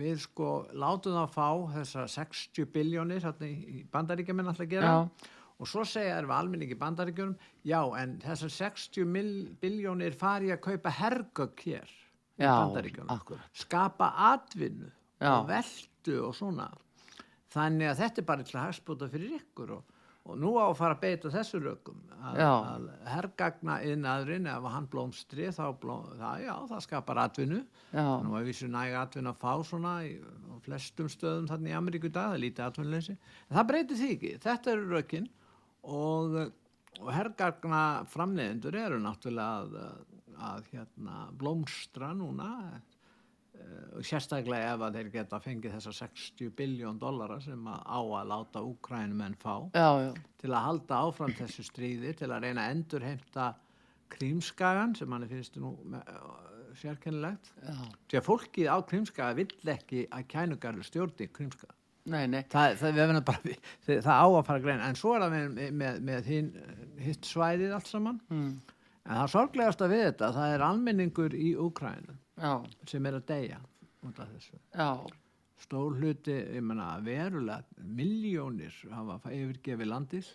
við 0.00 0.16
sko 0.24 0.48
látum 0.74 1.14
það 1.14 1.28
fá 1.36 1.46
þessar 1.76 2.08
60 2.10 2.66
biljónir 2.74 3.28
í 3.46 3.50
í 3.78 3.82
bandaríkjuminn 3.94 4.50
alltaf 4.50 4.66
að 4.66 4.72
gera 4.72 4.88
Já. 4.90 5.28
og 5.62 5.70
svo 5.70 5.84
segja 5.86 6.16
er 6.18 6.26
við 6.26 6.34
almenningi 6.40 6.74
í 6.74 6.80
bandaríkjunum 6.82 7.36
já 7.70 7.78
en 8.02 8.16
þessar 8.24 8.52
60 8.56 9.06
mil- 9.06 9.46
biljónir 9.62 10.18
fari 10.18 10.50
að 10.52 10.60
kaupa 10.66 10.90
hergögg 10.98 11.62
hér 11.68 11.94
í 12.42 12.42
akkurat. 13.14 13.46
skapa 13.54 14.10
atvinnu 14.34 14.90
Já. 15.22 15.38
og 15.38 15.46
veldu 15.48 16.18
og 16.26 16.34
svona 16.34 16.68
þannig 17.54 17.88
að 17.94 18.02
þetta 18.02 18.20
er 18.20 18.28
bara 18.34 18.42
til 18.50 18.58
að 18.58 18.66
hagspúta 18.66 19.08
fyrir 19.14 19.38
ykkur 19.38 19.72
og, 19.78 19.84
og 20.28 20.36
nú 20.40 20.50
á 20.60 20.68
að 20.68 20.76
fara 20.76 20.96
að 20.96 21.02
beita 21.04 21.30
þessu 21.32 21.60
rökum 21.62 22.00
að, 22.18 22.40
að 22.44 22.88
hergagna 23.08 23.78
inn 23.88 24.04
aðrin 24.08 24.48
ef 24.50 24.66
hann 24.74 24.88
blómstri 24.92 25.48
þá 25.54 25.64
blóm, 25.80 26.10
það, 26.18 26.42
já, 26.44 26.52
það 26.72 26.84
skapar 26.84 27.20
atvinnu. 27.22 27.62
Já. 27.94 28.04
nú 28.24 28.36
er 28.36 28.46
vissu 28.48 28.68
næg 28.70 28.96
atvinnu 29.00 29.32
að 29.32 29.40
fá 29.40 29.64
svona 29.64 29.94
í, 30.04 30.12
flestum 30.66 31.08
stöðum 31.12 31.48
þannig 31.48 31.72
í 31.72 31.76
Ameríku 31.78 32.10
dag, 32.12 32.32
það 32.32 32.36
er 32.36 32.44
lítið 32.44 32.66
atvinnuleysi. 32.66 33.16
En 33.48 33.58
það 33.58 33.68
breytir 33.70 34.00
því 34.00 34.10
ekki, 34.16 34.34
þetta 34.44 34.72
eru 34.74 34.88
rökin 34.92 35.28
og, 35.96 36.38
og 37.00 37.10
hergagna 37.14 37.82
framleiðendur 38.12 38.78
eru 38.82 39.00
náttúrulega 39.02 39.64
að, 39.64 40.06
að 40.50 40.70
hérna, 40.74 41.18
blómstra 41.40 42.12
núna 42.16 42.50
sérstaklega 44.06 44.74
ef 44.76 44.82
að 44.86 44.98
þeir 44.98 45.08
geta 45.14 45.40
fengið 45.42 45.72
þessar 45.76 45.96
60 46.00 46.50
biljón 46.58 46.98
dollara 47.02 47.40
sem 47.42 47.64
að 47.66 47.80
á 47.82 47.98
að 48.20 48.28
láta 48.32 48.62
úkrænumenn 48.62 49.34
fá 49.42 49.54
Já, 49.74 49.88
já, 50.04 50.12
til 50.38 50.50
að 50.54 50.66
halda 50.68 51.00
áfram 51.08 51.34
þessu 51.38 51.64
stríði 51.66 52.12
til 52.20 52.30
að 52.30 52.44
reyna 52.46 52.66
að 52.68 52.76
endurheimta 52.76 53.48
krímskagan 54.14 54.94
sem 54.96 55.12
hann 55.12 55.26
finnst 55.28 55.58
nú 55.60 55.74
me- 55.84 56.04
sérkennilegt 56.78 57.50
já. 57.64 57.74
því 58.08 58.18
að 58.20 58.26
fólkið 58.28 58.68
á 58.70 58.76
krímskaga 58.86 59.34
vill 59.40 59.72
ekki 59.74 60.04
að 60.14 60.26
kænugarður 60.34 60.86
stjórni 60.86 61.28
krímskaga 61.34 61.74
Nei, 62.08 62.24
nei. 62.30 62.40
það, 62.48 62.76
það, 62.80 63.18
bara, 63.26 63.54
það, 63.84 63.98
það 64.06 64.14
á 64.16 64.26
að 64.28 64.44
fara 64.46 64.58
að 64.60 64.64
greina 64.64 64.86
en 64.88 64.96
svo 64.96 65.10
er 65.16 65.24
það 65.26 65.34
með, 65.34 65.72
með, 65.82 65.98
með 66.08 66.28
hinn 66.30 66.46
hitt 67.04 67.26
svæðið 67.28 67.74
allt 67.76 67.90
saman 67.90 68.20
Mm. 68.30 68.54
en 69.08 69.18
það 69.18 69.32
sorglegast 69.34 69.82
að 69.84 69.92
við 69.96 70.04
þetta 70.06 70.30
það 70.38 70.54
er 70.54 70.64
almenningur 70.68 71.34
í 71.36 71.50
Úkrænu 71.66 72.16
Já, 72.38 72.52
sem 72.86 73.06
er 73.08 73.18
að 73.18 73.26
deyja 73.30 73.60
út 74.06 74.20
af 74.22 74.34
þessu. 74.34 74.58
Já, 74.74 74.90
stór 75.64 75.96
hluti, 75.98 76.36
ég 76.56 76.64
menna 76.64 76.90
verulega 77.04 77.86
miljónir 77.98 78.74
hafa 78.94 79.32
yfirgefið 79.34 79.90
landið 79.92 80.28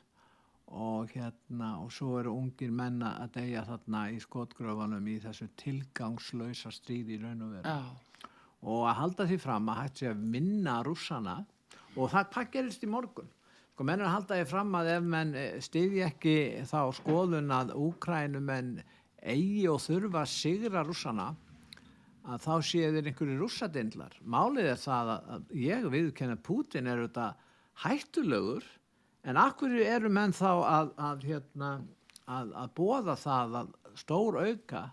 og 0.73 1.11
hérna 1.13 1.69
og 1.83 1.91
svo 1.93 2.17
eru 2.19 2.33
ungir 2.33 2.71
menna 2.73 3.13
að 3.23 3.35
deyja 3.37 3.63
þarna 3.67 4.07
í 4.15 4.19
skotgröfunum 4.23 5.07
í 5.11 5.19
þessu 5.23 5.49
tilgangslösa 5.59 6.71
stríði 6.73 7.17
í 7.17 7.21
raun 7.21 7.45
og 7.45 7.55
veru. 7.57 7.75
Já, 7.75 8.29
og 8.63 8.87
að 8.87 8.99
halda 9.01 9.27
því 9.29 9.37
fram 9.43 9.69
að 9.71 9.79
hægt 9.81 10.01
sé 10.01 10.09
að 10.11 10.27
minna 10.33 10.75
rússana 10.87 11.37
og 11.93 12.11
það 12.11 12.29
hvað 12.33 12.51
gerist 12.55 12.85
í 12.85 12.89
morgun. 12.89 13.31
Sko 13.73 13.85
menn 13.87 14.01
er 14.01 14.07
að 14.07 14.15
halda 14.17 14.39
því 14.39 14.49
fram 14.49 14.75
að 14.77 14.89
ef 14.93 15.07
menn 15.15 15.31
stiði 15.65 16.03
ekki 16.05 16.35
þá 16.69 16.79
skoðun 16.99 17.53
að 17.53 17.73
úkrænumenn 17.83 18.75
eigi 19.23 19.65
og 19.71 19.81
þurfa 19.83 20.23
sigra 20.29 20.83
rússana 20.85 21.31
að 22.23 22.43
þá 22.45 22.53
séu 22.63 22.91
þeir 22.95 23.09
einhverju 23.11 23.37
rússadindlar. 23.41 24.13
Málið 24.23 24.69
er 24.73 24.79
það 24.79 25.11
að, 25.17 25.43
ég 25.59 25.87
viðkenna 25.91 26.37
Putin 26.45 26.87
er 26.87 27.01
auðvitað 27.03 27.41
hættulegur 27.83 28.67
en 29.27 29.39
akkur 29.39 29.73
eru 29.83 30.09
menn 30.13 30.35
þá 30.35 30.49
að, 30.51 30.91
að, 31.09 31.23
hérna, 31.29 31.71
að, 32.27 32.53
að 32.63 32.73
bóða 32.79 33.15
það 33.19 33.57
að 33.61 33.71
stór 33.99 34.37
auka 34.43 34.83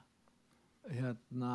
hérna, 0.91 1.51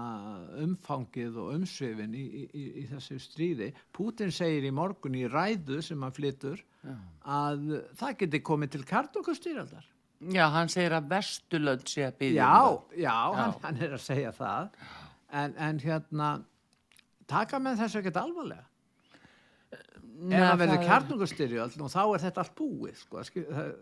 umfangið 0.63 1.37
og 1.41 1.49
umsvifin 1.57 2.13
í, 2.15 2.23
í, 2.23 2.43
í, 2.55 2.65
í 2.81 2.85
þessu 2.91 3.17
stríði. 3.19 3.71
Putin 3.95 4.31
segir 4.31 4.67
í 4.69 4.71
morgun 4.75 5.17
í 5.19 5.25
ræðu 5.31 5.81
sem 5.83 6.03
hann 6.05 6.15
flytur 6.15 6.61
að 7.25 7.65
það 7.97 8.17
geti 8.21 8.41
komið 8.45 8.75
til 8.77 8.83
kartokustýraldar. 8.87 9.87
já, 10.31 10.45
hann 10.53 10.69
segir 10.71 10.93
að 10.95 11.09
Vesturlönd 11.11 11.89
sé 11.89 12.05
að 12.07 12.19
byggja 12.21 12.45
Já, 12.45 12.61
já, 13.01 13.15
Hann, 13.35 13.51
Já. 13.51 13.59
hann 13.65 13.81
er 13.83 13.95
að 13.97 14.03
segja 14.05 14.31
það 14.37 14.69
en, 15.41 15.55
en 15.67 15.79
hérna 15.83 16.29
taka 17.29 17.59
með 17.59 17.81
þessu 17.83 18.01
ekkert 18.01 18.19
alvarlega 18.21 18.65
ef 19.75 20.39
það 20.39 20.59
verður 20.61 20.83
kjarnungustyrjöld 20.87 21.81
og 21.83 21.91
þá 21.91 22.01
er 22.15 22.23
þetta 22.23 22.43
allt 22.45 22.55
búið 22.59 22.99
sko. 23.01 23.23
Það- 23.25 23.75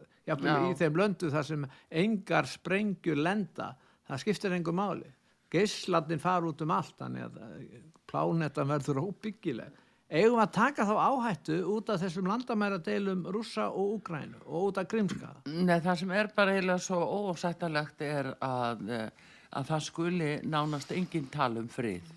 Já. 0.48 0.56
í 0.72 0.76
þeim 0.80 0.96
löndu 1.02 1.30
þar 1.34 1.44
sem 1.50 1.66
engar 2.04 2.48
sprengjur 2.48 3.20
lenda 3.20 3.74
það 4.08 4.22
skiptir 4.24 4.54
engu 4.56 4.72
máli 4.76 5.10
geisladin 5.54 6.22
fara 6.24 6.48
út 6.50 6.62
um 6.64 6.72
allt 6.72 7.02
eh, 7.04 7.82
plánetan 8.08 8.70
verður 8.72 9.02
óbyggileg 9.04 9.76
eigum 10.14 10.40
að 10.40 10.52
taka 10.56 10.86
þá 10.88 10.94
áhættu 11.10 11.58
út 11.76 11.90
af 11.92 12.00
þessum 12.06 12.28
landamæradeilum 12.32 13.26
rússa 13.36 13.68
og 13.70 14.00
úgrænu 14.00 14.40
og 14.46 14.70
út 14.72 14.78
af 14.82 14.88
grímskaða 14.88 15.44
Nei, 15.52 15.80
það 15.84 16.00
sem 16.02 16.12
er 16.16 16.32
bara 16.36 16.56
eiginlega 16.56 16.80
svo 16.88 17.04
ósættalegt 17.34 18.02
er 18.08 18.32
að, 18.40 18.90
eh, 18.90 19.10
að 19.54 19.68
það 19.70 19.84
skuli 19.88 20.32
nánast 20.44 20.92
engin 20.96 21.28
tala 21.34 21.60
um 21.64 21.68
frið 21.70 22.12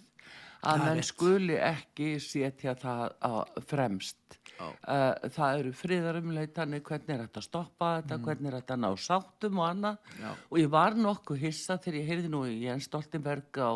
að 0.66 0.78
Það 0.80 0.84
menn 0.87 0.97
rétt. 0.99 1.05
skuli 1.11 1.57
ekki 1.62 2.07
setja 2.20 2.74
það 2.74 3.12
á 3.22 3.32
fremst 3.68 4.16
Já. 4.57 4.64
Uh, 4.89 5.28
það 5.37 5.59
eru 5.61 5.72
friðarumleitanir 5.76 6.80
hvernig 6.80 7.11
er 7.12 7.26
þetta 7.26 7.41
að 7.43 7.45
stoppa 7.45 7.89
þetta 8.01 8.16
hvernig 8.24 8.49
er 8.49 8.55
þetta 8.61 8.74
að 8.78 8.80
ná 8.87 8.91
sáttum 9.05 9.59
og 9.61 9.66
annað 9.68 9.99
Mm. 10.16 10.22
Já. 10.24 10.30
og 10.51 10.59
ég 10.62 10.70
var 10.72 10.95
nokkuð 10.97 11.43
hissa 11.45 11.76
þegar 11.76 11.99
ég 12.01 12.09
heyrði 12.09 12.30
nú 12.32 12.41
Jens 12.49 12.89
Stoltenberg 12.89 13.61
á 13.61 13.70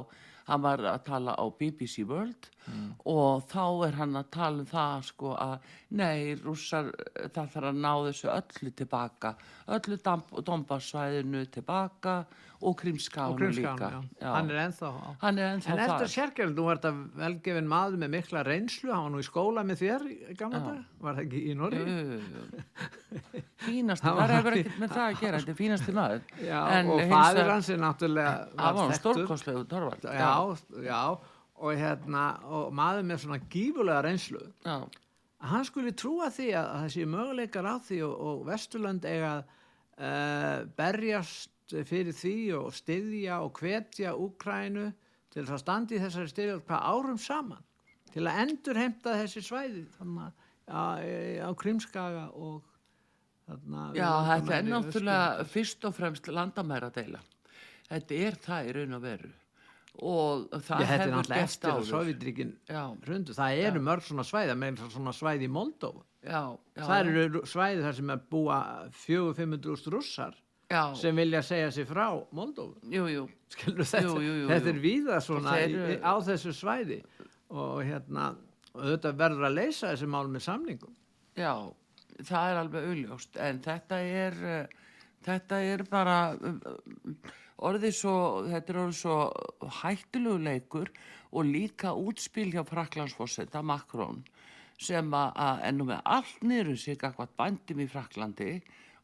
hann 0.51 0.63
var 0.65 0.79
að 0.81 1.05
tala 1.05 1.35
á 1.37 1.45
BBC 1.59 2.03
World 2.09 2.49
Mm. 2.71 2.95
og 3.07 3.45
þá 3.51 3.87
er 3.89 3.95
hann 4.01 4.17
að 4.17 4.31
tala 4.31 4.59
um 4.61 4.67
það 4.67 5.05
sko 5.05 5.35
að 5.37 5.59
nei, 5.91 6.35
rússar 6.37 6.91
það 7.29 7.49
þarf 7.53 7.69
að 7.71 7.79
ná 7.81 7.93
þessu 8.09 8.29
öllu 8.33 8.71
tilbaka 8.77 9.35
öllu 9.69 9.97
Dombassvæðinu 10.45 11.45
tilbaka 11.51 12.25
og 12.61 12.75
Krimskan, 12.77 13.37
líka. 13.41 13.73
já. 13.81 14.01
Já. 14.21 14.33
hann 14.35 14.51
er 14.51 14.59
ennþá 14.67 14.89
á 14.93 15.17
hann 15.23 15.39
er 15.39 15.47
ennþá 15.55 15.71
En 15.73 15.79
eftir 15.79 16.03
þar. 16.03 16.11
Sérkjörn, 16.15 16.55
nú 16.59 16.65
var 16.67 16.77
þetta 16.77 16.93
velgefin 17.23 17.69
maður 17.71 17.97
með 18.03 18.11
mikla 18.17 18.43
reynslu, 18.45 18.91
hann 18.93 19.07
var 19.07 19.11
nú 19.15 19.23
í 19.23 19.27
skóla 19.29 19.65
með 19.65 19.81
þér 19.81 20.05
gamla 20.43 20.61
dag, 20.67 20.83
var 21.01 21.15
það 21.17 21.25
ekki 21.25 21.41
í 21.41 21.55
Norri? 21.57 21.85
Hann 23.61 23.91
það 23.93 24.15
var- 24.17 24.31
hefur 24.33 24.55
ekkert 24.57 24.79
með 24.81 24.93
það 24.95 25.03
að 25.07 25.19
gera. 25.21 25.39
Þetta 25.41 25.53
er 25.53 25.59
fínasti 25.59 25.93
maður. 25.97 26.23
Já, 26.45 26.61
En 26.79 26.89
og 26.91 27.01
vegar- 27.01 27.51
hans 27.51 27.69
er 27.69 27.79
náttúrulega 27.83 28.33
það 28.57 28.75
var 28.75 28.91
þekktur. 28.91 28.99
stórkostlegu 29.01 29.65
Torvald. 29.69 30.03
Já, 30.03 30.57
já, 30.85 31.19
og 31.61 31.75
hérna, 31.77 32.25
og 32.49 32.73
maður 32.73 33.05
með 33.11 33.19
svona 33.25 33.39
gífulega 33.53 34.03
reynslu, 34.07 34.41
já, 34.65 34.77
að 35.41 35.49
hann 35.55 35.65
skuli 35.65 35.93
trúa 35.93 36.31
því 36.33 36.49
að, 36.57 36.67
að 36.75 36.85
þessi 36.87 37.07
möguleikar 37.07 37.65
á 37.69 37.75
því 37.85 37.99
og, 38.09 38.15
og 38.21 38.47
Vesturlönd 38.49 39.05
eiga 39.09 39.35
uh, 40.01 40.65
berjast 40.77 41.51
fyrir 41.89 42.17
því 42.17 42.35
og 42.59 42.75
styðja 42.77 43.41
og 43.45 43.61
hvetja 43.61 44.15
Úkrænu 44.19 44.91
til 45.31 45.45
að 45.47 45.61
standi 45.63 46.01
þessari 46.03 46.33
styrjöld 46.33 46.65
hvað 46.67 46.87
árum 46.91 47.19
saman 47.23 47.65
til 48.11 48.27
að 48.27 48.41
endur 48.45 48.81
heimta 48.81 49.15
þessi 49.21 49.43
svæði 49.47 49.85
þannig 49.99 50.47
að 50.71 51.05
á 51.47 51.51
Krímskaga 51.59 52.25
og 52.35 52.63
þarna 53.47 53.85
já 53.99 54.09
þetta 54.31 54.57
er 54.57 54.71
náttúrulega 54.71 55.45
fyrst 55.51 55.87
og 55.87 55.95
fremst 55.99 56.31
landamæra 56.31 56.91
deila 56.95 57.23
þetta 57.91 58.19
er 58.27 58.41
það 58.45 58.69
í 58.71 58.75
raun 58.79 58.99
og 58.99 59.05
veru. 59.05 59.31
Og 60.07 60.45
Já, 60.55 60.61
það 60.63 60.83
er 60.85 60.87
hefur 60.91 61.15
að 61.19 61.31
áður. 61.75 61.89
Já. 62.71 62.83
Það 63.41 63.63
eru 63.67 63.81
mörg 63.85 64.05
svona 64.07 64.25
svæði, 64.25 64.55
með 64.63 64.83
svona 64.95 65.15
svæði 65.17 65.49
í 65.49 65.51
Moldóf. 65.51 65.97
já, 66.23 66.43
já, 66.79 66.85
Það 66.87 67.11
eru 67.11 67.43
svæði 67.51 67.83
þar 67.83 67.99
sem 67.99 68.13
er 68.15 68.23
búa 68.31 68.59
400-500 69.03 69.91
rússar 69.97 70.39
já, 70.71 70.83
sem 71.01 71.17
vilja 71.23 71.43
segja 71.47 71.73
sig 71.75 71.89
frá 71.89 72.07
Moldóf. 72.37 72.77
þetta, 73.91 74.55
þetta 74.55 74.73
er 74.73 74.81
víða 74.85 75.21
svona 75.25 75.59
Þeir 75.59 75.77
í, 75.77 75.99
á 76.01 76.15
þessu 76.31 76.55
svæði. 76.57 77.03
Og 77.51 77.83
hérna, 77.83 78.31
þetta 78.77 79.15
verður 79.19 79.51
að 79.51 79.59
leysa 79.59 79.93
þessi 79.93 80.11
mál 80.11 80.27
með 80.31 80.47
samningum. 80.47 80.97
já 81.39 81.55
það 82.27 82.51
er 82.51 82.59
alveg 82.61 82.89
auðljóst 82.91 83.39
en 83.41 83.61
þetta 83.65 84.01
er 84.05 84.41
uh, 84.45 84.91
þetta 85.27 85.61
er 85.69 85.85
bara 85.91 86.19
um, 86.37 86.59
um, 86.69 87.17
orðið 87.69 87.97
svo 87.97 88.17
þetta 88.49 88.73
er 88.73 88.81
orðið 88.85 88.99
svo 89.01 89.17
hættulegu 89.81 90.43
leikur 90.45 90.93
og 91.31 91.49
líka 91.49 91.95
útspil 91.97 92.49
hjá 92.55 92.63
Fraklandsfossetta 92.67 93.63
Macron 93.63 94.23
sem 94.81 95.13
að, 95.13 95.65
ennum 95.69 95.91
með 95.93 96.01
allt 96.09 96.45
niður 96.47 96.73
um 96.73 96.79
sig 96.81 97.03
akkvæmt 97.05 97.37
bændum 97.37 97.83
í 97.85 97.89
Fraklandi 97.91 98.53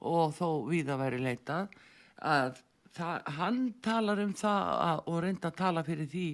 og 0.07 0.35
þó 0.39 0.49
víða 0.71 0.97
væri 1.01 1.19
leitað 1.25 1.69
að 2.23 2.61
það, 2.97 3.23
hann 3.39 3.59
talar 3.85 4.23
um 4.25 4.33
það 4.39 4.69
að, 4.87 5.01
og 5.13 5.19
reynda 5.27 5.51
að 5.51 5.57
tala 5.59 5.83
fyrir 5.87 6.09
því 6.13 6.27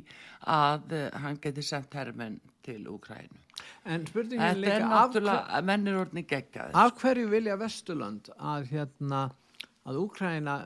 að 0.56 0.92
uh, 0.98 1.06
hann 1.24 1.38
geti 1.42 1.64
sendt 1.66 1.94
hermenn 1.98 2.36
til 2.62 2.84
Úkrænu. 2.92 3.40
En 3.90 4.04
spurningin 4.06 4.42
Þetta 4.42 4.60
líka, 4.62 4.76
er 4.76 4.84
af, 4.86 5.16
er 5.58 5.64
geggjaði. 6.30 6.72
af 6.78 6.92
hverju 7.02 7.28
vilja 7.32 7.56
Vesturland 7.60 8.30
að 8.38 8.68
hérna, 8.70 9.24
að 9.86 9.98
Úkraina 10.04 10.56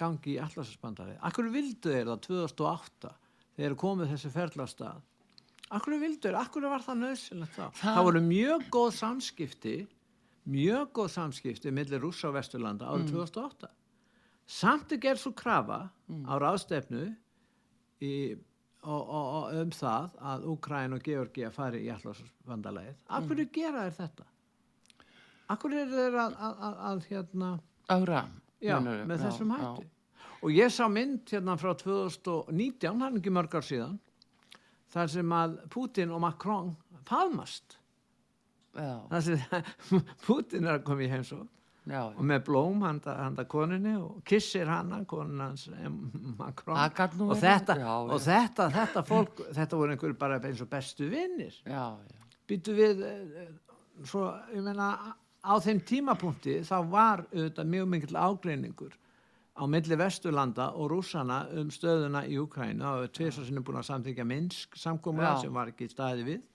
gangi 0.00 0.34
í 0.34 0.40
allarsasbandari? 0.40 1.18
Hverju 1.20 1.52
vildu 1.52 1.92
þeir 1.92 2.08
það 2.08 2.20
2008 2.26 3.12
þegar 3.58 3.76
komið 3.84 4.12
þessu 4.14 4.30
ferðlastað? 4.32 5.02
Hverju 5.72 5.98
vildu 6.00 6.28
þeir? 6.30 6.38
Hverju 6.54 6.70
var 6.72 6.84
það 6.86 7.00
nöðsynlegt 7.04 7.56
þá? 7.56 7.64
Það- 7.76 7.96
Það 7.96 8.06
voru 8.08 8.22
mjög 8.30 8.64
góð 8.76 8.90
samskipti, 9.02 9.76
mjög 10.48 10.92
góð 10.92 11.08
samskipti 11.14 11.70
millir 11.70 12.00
Rússa 12.02 12.28
og 12.28 12.34
Vesturlanda 12.34 12.86
árið 12.90 13.06
Mm. 13.06 13.12
2008. 13.12 13.68
Samt 14.46 14.92
er 14.92 14.98
gerð 14.98 15.18
svo 15.22 15.32
krafa 15.32 15.90
Mm. 16.08 16.24
á 16.26 16.34
ráðstefnu 16.40 17.16
í, 18.02 18.36
og, 18.82 19.08
og, 19.08 19.26
og 19.44 19.54
um 19.60 19.70
það 19.70 20.10
að 20.20 20.44
Úkræn 20.50 20.94
og 20.94 21.02
Georgia 21.02 21.50
fari 21.50 21.84
í 21.86 21.90
allarsbandalegið. 21.94 22.94
Af 23.08 23.24
hverju 23.24 23.44
Mm. 23.46 23.52
gera 23.52 23.90
þeir 23.90 23.96
þetta? 24.08 24.24
Af 25.50 25.58
hverju 25.62 25.78
er 25.80 25.86
þeir 25.88 26.14
að, 26.18 26.36
að, 26.36 26.56
að, 26.60 26.76
að 26.90 27.04
hérna, 27.06 27.60
Ára. 27.88 28.28
já, 28.60 28.80
meinarðu? 28.80 29.06
með 29.06 29.18
Já, 29.18 29.24
þessum 29.28 29.50
já. 29.50 29.58
hætti? 29.76 29.88
Og 30.42 30.50
ég 30.50 30.70
sá 30.72 30.88
mynd 30.90 31.24
hérna 31.30 31.56
frá 31.56 31.74
2019, 31.78 33.00
hann 33.00 33.14
er 33.14 33.20
ekki 33.20 33.30
mörg 33.30 33.54
ár 33.54 33.62
síðan, 33.62 33.98
þar 34.92 35.08
sem 35.08 35.28
að 35.30 35.68
Putin 35.70 36.10
og 36.10 36.20
Macron 36.20 36.76
faðmast. 37.06 37.76
Sem 38.72 39.42
Putin 40.26 40.68
er 40.68 40.78
að 40.78 40.86
koma 40.86 41.04
í 41.04 41.10
heimsók 41.12 41.48
já. 41.84 42.02
og 42.06 42.22
með 42.26 42.44
blóm 42.46 42.84
handa, 42.86 43.16
handa 43.20 43.44
koninni 43.48 43.94
og 43.98 44.22
kissir 44.28 44.70
hana, 44.70 45.02
konin 45.08 45.42
hans 45.42 45.66
em, 45.72 45.98
Macron. 46.38 46.78
Nú 47.18 47.32
og 47.32 47.40
þetta, 47.40 47.76
já, 47.80 47.90
og 47.90 48.14
já. 48.14 48.24
þetta, 48.28 48.68
þetta 48.76 49.04
fólk, 49.08 49.44
þetta 49.58 49.80
voru 49.80 49.96
einhverju 49.96 50.18
bara 50.20 50.40
eins 50.40 50.62
og 50.64 50.70
bestu 50.72 51.10
vinnir. 51.12 51.58
Býtu 52.48 52.74
við, 52.76 53.04
eh, 53.06 53.44
eh, 53.44 53.76
svo, 54.08 54.28
ég 54.54 54.64
meina, 54.64 54.92
á 55.42 55.52
þeim 55.62 55.82
tímapunkti 55.86 56.60
þá 56.66 56.76
var 56.90 57.26
auðvitað 57.32 57.72
mjög 57.74 57.88
mikill 57.94 58.18
ágreiningur 58.18 58.98
á 59.52 59.62
milli 59.68 59.98
Vesturlanda 60.00 60.70
og 60.78 60.90
Rússana 60.90 61.42
um 61.60 61.68
stöðuna 61.70 62.24
í 62.24 62.38
Ukrænu 62.40 62.86
og 62.88 63.12
tvisar 63.12 63.44
sinni 63.44 63.60
búin 63.60 63.82
að 63.82 63.90
samþykja 63.90 64.24
Minsk 64.24 64.78
samkómula 64.80 65.34
Já. 65.34 65.42
sem 65.44 65.54
var 65.54 65.72
ekki 65.72 65.90
staði 65.92 66.24
við 66.24 66.46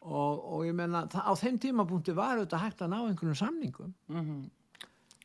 og, 0.00 0.44
og 0.54 0.64
ég 0.64 0.76
meina, 0.76 1.04
það, 1.12 1.26
á 1.28 1.32
þeim 1.42 1.56
tímapunkti 1.60 2.16
var 2.16 2.38
auðvitað 2.38 2.64
hægt 2.64 2.84
að 2.84 2.92
ná 2.94 2.98
einhvern 3.00 3.36
samningum 3.36 3.94
mhm. 4.08 4.38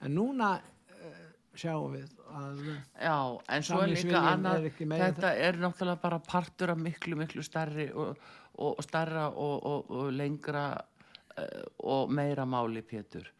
en 0.01 0.15
núna 0.15 0.55
uh, 0.59 1.21
sjáum 1.55 1.95
við 1.95 2.09
að 2.35 2.59
Já, 2.99 3.19
en 3.55 3.63
svo 3.63 3.83
er 3.83 3.93
líka 3.93 4.23
annað, 4.33 4.67
er 4.67 5.05
þetta 5.05 5.31
er 5.47 5.61
náttúrulega 5.61 6.01
bara 6.01 6.19
partur 6.19 6.73
af 6.73 6.81
miklu, 6.81 7.15
miklu 7.19 7.45
stærri 7.45 7.87
og, 7.93 8.19
og 8.59 8.83
og, 8.83 9.55
og, 9.65 9.91
og 9.91 10.11
lengra 10.11 10.65
uh, 10.75 11.63
og 11.79 12.11
meira 12.11 12.45
máli, 12.45 12.83
Pétur. 12.83 13.31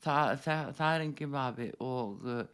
Þa, 0.00 0.36
það, 0.40 0.74
það 0.78 0.94
er 0.94 1.04
engin 1.04 1.32
vafi 1.32 1.70
og 1.84 2.26
uh, 2.26 2.44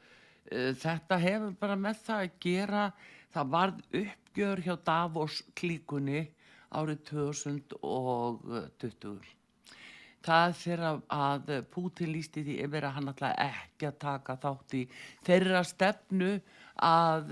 þetta 0.83 1.19
hefur 1.23 1.57
bara 1.61 1.77
með 1.81 2.01
það 2.05 2.25
að 2.27 2.39
gera, 2.43 2.87
það 3.33 3.53
varð 3.57 3.85
uppgjör 4.03 4.65
hjá 4.67 4.75
Davos 4.85 5.43
klíkunni 5.55 6.27
árið 6.75 7.03
2020. 7.11 9.33
Það 10.27 10.57
þegar 10.59 11.01
að 11.15 11.51
Pútin 11.71 12.11
lísti 12.11 12.43
því 12.43 12.57
yfir 12.65 12.83
að 12.89 12.97
hann 12.97 13.13
ætlaði 13.13 13.47
ekki 13.47 13.87
að 13.87 14.01
taka 14.03 14.35
þátt 14.43 14.75
í 14.75 14.81
þeirra 15.29 15.61
stefnu 15.67 16.31
að 16.83 17.31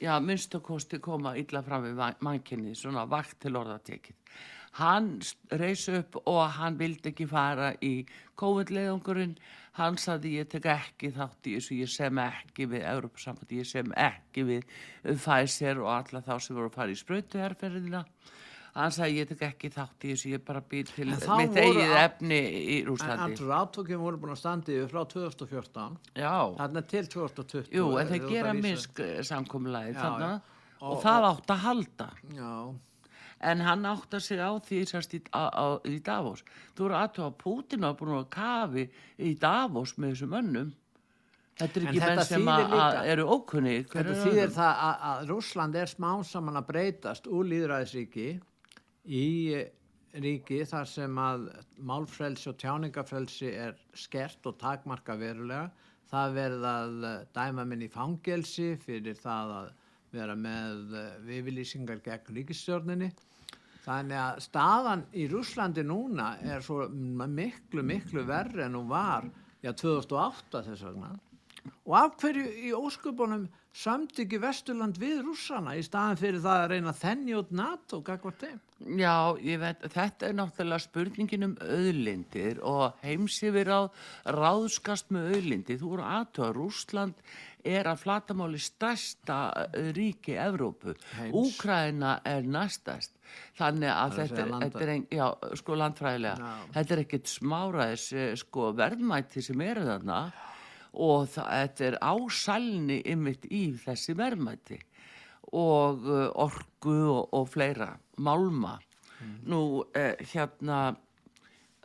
já, 0.00 0.18
minnstakosti 0.20 1.00
koma 1.00 1.36
illa 1.40 1.62
fram 1.64 1.86
við 1.86 2.02
mannkinni, 2.20 2.74
svona 2.76 3.06
vakt 3.08 3.40
til 3.40 3.56
orðatekið. 3.56 4.16
Hann 4.76 5.22
reys 5.56 5.88
upp 5.88 6.20
og 6.28 6.42
hann 6.58 6.76
vildi 6.76 7.14
ekki 7.14 7.24
fara 7.30 7.72
í 7.80 8.04
COVID-leiðungurinn. 8.36 9.38
Hann 9.76 9.98
saði 10.00 10.30
ég 10.38 10.48
tek 10.48 10.64
ekki 10.72 11.10
þátt 11.12 11.48
í 11.50 11.56
þessu, 11.58 11.76
ég 11.82 11.90
sem 11.92 12.18
ekki 12.22 12.64
við 12.70 12.86
Európa-sambandi, 12.88 13.58
ég 13.60 13.68
sem 13.68 13.90
ekki 13.92 14.44
við 14.48 14.62
Pfizer 15.20 15.82
og 15.82 15.90
alla 15.92 16.22
þá 16.24 16.34
sem 16.40 16.56
voru 16.56 16.70
að 16.70 16.78
fara 16.78 16.94
í 16.94 16.96
sprautuherferðina. 17.00 18.00
Hann 18.76 18.92
sagði 18.92 19.20
ég 19.22 19.28
tek 19.30 19.42
ekki 19.46 19.70
þátt 19.72 20.04
í 20.04 20.10
þessu, 20.14 20.30
ég 20.34 20.42
bara 20.44 20.60
býr 20.60 20.88
til 20.92 21.06
En 21.08 21.20
mitt 21.40 21.56
eigið 21.60 21.92
efni 21.96 22.40
í 22.40 22.78
en 22.82 22.88
Rúslandi. 22.90 23.36
allur 23.38 23.54
átökjum 23.56 24.02
voru 24.04 24.18
búin 24.20 24.34
að 24.34 24.40
standa 24.42 24.72
yfir 24.74 24.90
frá 24.92 25.04
2014 25.12 25.96
Já, 26.20 26.34
þarna 26.58 26.82
til 26.92 27.06
2020 27.14 27.70
jú, 27.72 27.86
en 28.00 28.10
þú 28.12 28.20
gera 28.32 28.52
misk 28.56 29.00
samkomulagi 29.24 29.94
Já, 29.94 30.00
þarna 30.02 30.30
og, 30.80 30.90
Og- 30.92 31.00
það 31.04 31.28
átt 31.30 31.54
að 31.56 31.62
halda. 31.64 32.08
Já, 32.36 32.50
En 33.44 33.60
hann 33.60 33.84
áttar 33.84 34.22
sig 34.24 34.40
á 34.40 34.48
því 34.64 34.80
sérst 34.88 35.12
í, 35.12 35.20
í 35.20 35.98
Davos. 36.04 36.42
Þú 36.76 36.88
eru 36.88 36.96
aðtöða 36.96 37.28
að 37.28 37.38
Putin 37.42 37.84
var 37.84 37.96
búin 37.98 38.16
að 38.16 38.28
kafi 38.32 38.86
í 39.20 39.34
Davos 39.40 39.96
með 40.00 40.14
þessum 40.14 40.32
mönnum. 40.32 40.74
Þetta 41.56 41.80
er 41.80 41.86
ekki 41.88 42.00
menn 42.02 42.22
sem 42.28 42.50
eru 43.12 43.24
ókunni. 43.32 43.76
Þetta 43.88 44.16
þýðir 44.24 44.52
það 44.52 44.82
að, 44.88 45.04
að 45.10 45.22
Rússland 45.30 45.78
er 45.80 45.88
smá 45.88 46.10
saman 46.28 46.60
að 46.60 46.68
breytast 46.68 47.28
úr 47.32 47.48
líðræðisríki 47.48 48.26
í 49.06 49.28
eh, 49.56 49.70
ríki 50.20 50.60
þar 50.68 50.90
sem 50.90 51.20
að 51.20 51.46
málfrelsi 51.88 52.50
og 52.52 52.58
tjáningafrelsi 52.60 53.52
er 53.52 53.76
skert 53.96 54.48
og 54.48 54.58
takmarka 54.60 55.16
verulega, 55.20 55.70
það 56.12 56.36
verið 56.36 56.68
að 56.72 57.08
eh, 57.08 57.24
dæma 57.36 57.64
minn 57.68 57.86
í 57.88 57.92
fangelsi 57.92 58.74
fyrir 58.84 59.16
það 59.20 59.56
að 59.62 59.72
vera 60.16 60.36
með 60.38 60.94
viðvilýsingar 61.24 62.04
gegn 62.04 62.36
ríkistjórninni. 62.36 63.10
Þannig 63.86 64.18
að 64.18 64.40
staðan 64.42 65.04
í 65.14 65.28
Rúslandi 65.30 65.84
núna 65.86 66.32
er 66.42 66.64
svo 66.66 66.88
miklu, 66.90 67.84
miklu 67.86 68.26
verri 68.26 68.64
en 68.66 68.74
hún 68.74 68.90
var 68.90 69.28
já, 69.62 69.70
2008 69.70 70.64
þess 70.66 70.88
vegna. 70.88 71.12
Og 71.86 71.94
af 71.98 72.16
hverju 72.20 72.46
í 72.66 72.72
ósköpunum 72.74 73.46
samt 73.76 74.18
ekki 74.22 74.38
Vesturland 74.40 74.98
við 75.00 75.20
rússana 75.26 75.74
í 75.76 75.82
staðan 75.84 76.18
fyrir 76.20 76.42
það 76.42 76.60
að 76.62 76.70
reyna 76.72 76.94
þenni 76.96 77.34
út 77.36 77.50
NATO, 77.54 78.00
gagvart 78.06 78.44
þeim? 78.44 78.60
Já, 79.00 79.16
ég 79.44 79.60
veit, 79.60 79.82
þetta 79.92 80.28
er 80.28 80.36
náttúrulega 80.38 80.84
spurningin 80.84 81.48
um 81.48 81.56
auðlindir 81.64 82.62
og 82.64 83.02
heimsifir 83.04 83.70
á 83.72 83.80
ráðskast 84.36 85.12
með 85.14 85.34
auðlindir. 85.34 85.80
Þú 85.82 85.92
eru 85.96 86.06
aðtöða, 86.06 86.54
Rúsland 86.56 87.28
er 87.66 87.90
að 87.90 88.02
flatamáli 88.04 88.62
stærsta 88.62 89.40
ríki 89.96 90.38
Evrópu. 90.38 90.94
Úkræna 91.34 92.20
er 92.26 92.46
næstast. 92.46 93.15
Þannig 93.56 93.92
að 93.92 94.18
þetta 94.20 94.42
er, 94.42 94.50
þetta 94.64 94.82
er 94.84 94.92
ein, 94.92 95.06
já, 95.16 95.26
sko 95.60 95.78
landfræðilega, 95.80 96.50
já. 96.50 96.66
þetta 96.76 96.94
er 96.96 97.02
ekkit 97.04 97.30
smáraðis 97.32 98.10
eh, 98.12 98.34
sko 98.40 98.72
verðmætti 98.76 99.44
sem 99.44 99.64
eru 99.64 99.86
þarna 99.86 100.20
og 100.96 101.28
það, 101.32 101.48
þetta 101.52 101.86
er 101.90 101.98
ásælni 102.04 102.98
ymitt 103.12 103.48
í 103.52 103.62
þessi 103.84 104.16
verðmætti 104.16 104.80
og 105.56 106.06
uh, 106.08 106.28
orgu 106.42 106.96
og, 107.12 107.28
og 107.36 107.48
fleira, 107.48 107.92
málma. 108.18 108.76
Mm. 109.20 109.36
Nú, 109.48 109.60
eh, 109.96 110.16
hérna, 110.32 110.96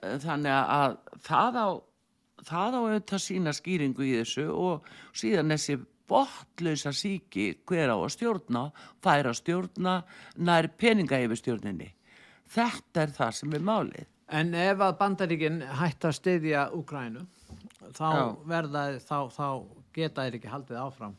eh, 0.02 0.18
þannig 0.20 0.52
að 0.52 0.98
það 1.24 1.60
á, 1.62 1.68
það 2.48 2.76
á 2.76 2.80
auðvitað 2.82 3.24
sína 3.24 3.54
skýringu 3.56 4.04
í 4.08 4.16
þessu 4.18 4.48
og 4.52 4.90
síðan 5.14 5.54
þessi 5.54 5.78
botlausa 6.12 6.94
síki 6.96 7.48
hver 7.68 7.94
á 7.94 7.98
að 7.98 8.12
stjórna, 8.16 8.68
færa 9.04 9.34
stjórna, 9.38 10.02
nær 10.38 10.70
peninga 10.78 11.22
yfir 11.24 11.40
stjórninni. 11.40 11.92
Þetta 12.52 13.06
er 13.06 13.14
það 13.16 13.38
sem 13.38 13.54
er 13.56 13.68
málið. 13.68 14.10
En 14.32 14.54
ef 14.56 14.80
að 14.80 14.98
bandaríkinn 15.00 15.62
hætti 15.80 16.08
að 16.08 16.18
styðja 16.18 16.66
Úkrænu, 16.76 17.26
þá 17.96 18.10
verða 18.48 18.84
þá, 19.04 19.18
þá 19.32 19.48
geta 19.96 20.26
þeir 20.26 20.38
ekki 20.40 20.52
haldið 20.52 20.80
áfram 20.80 21.16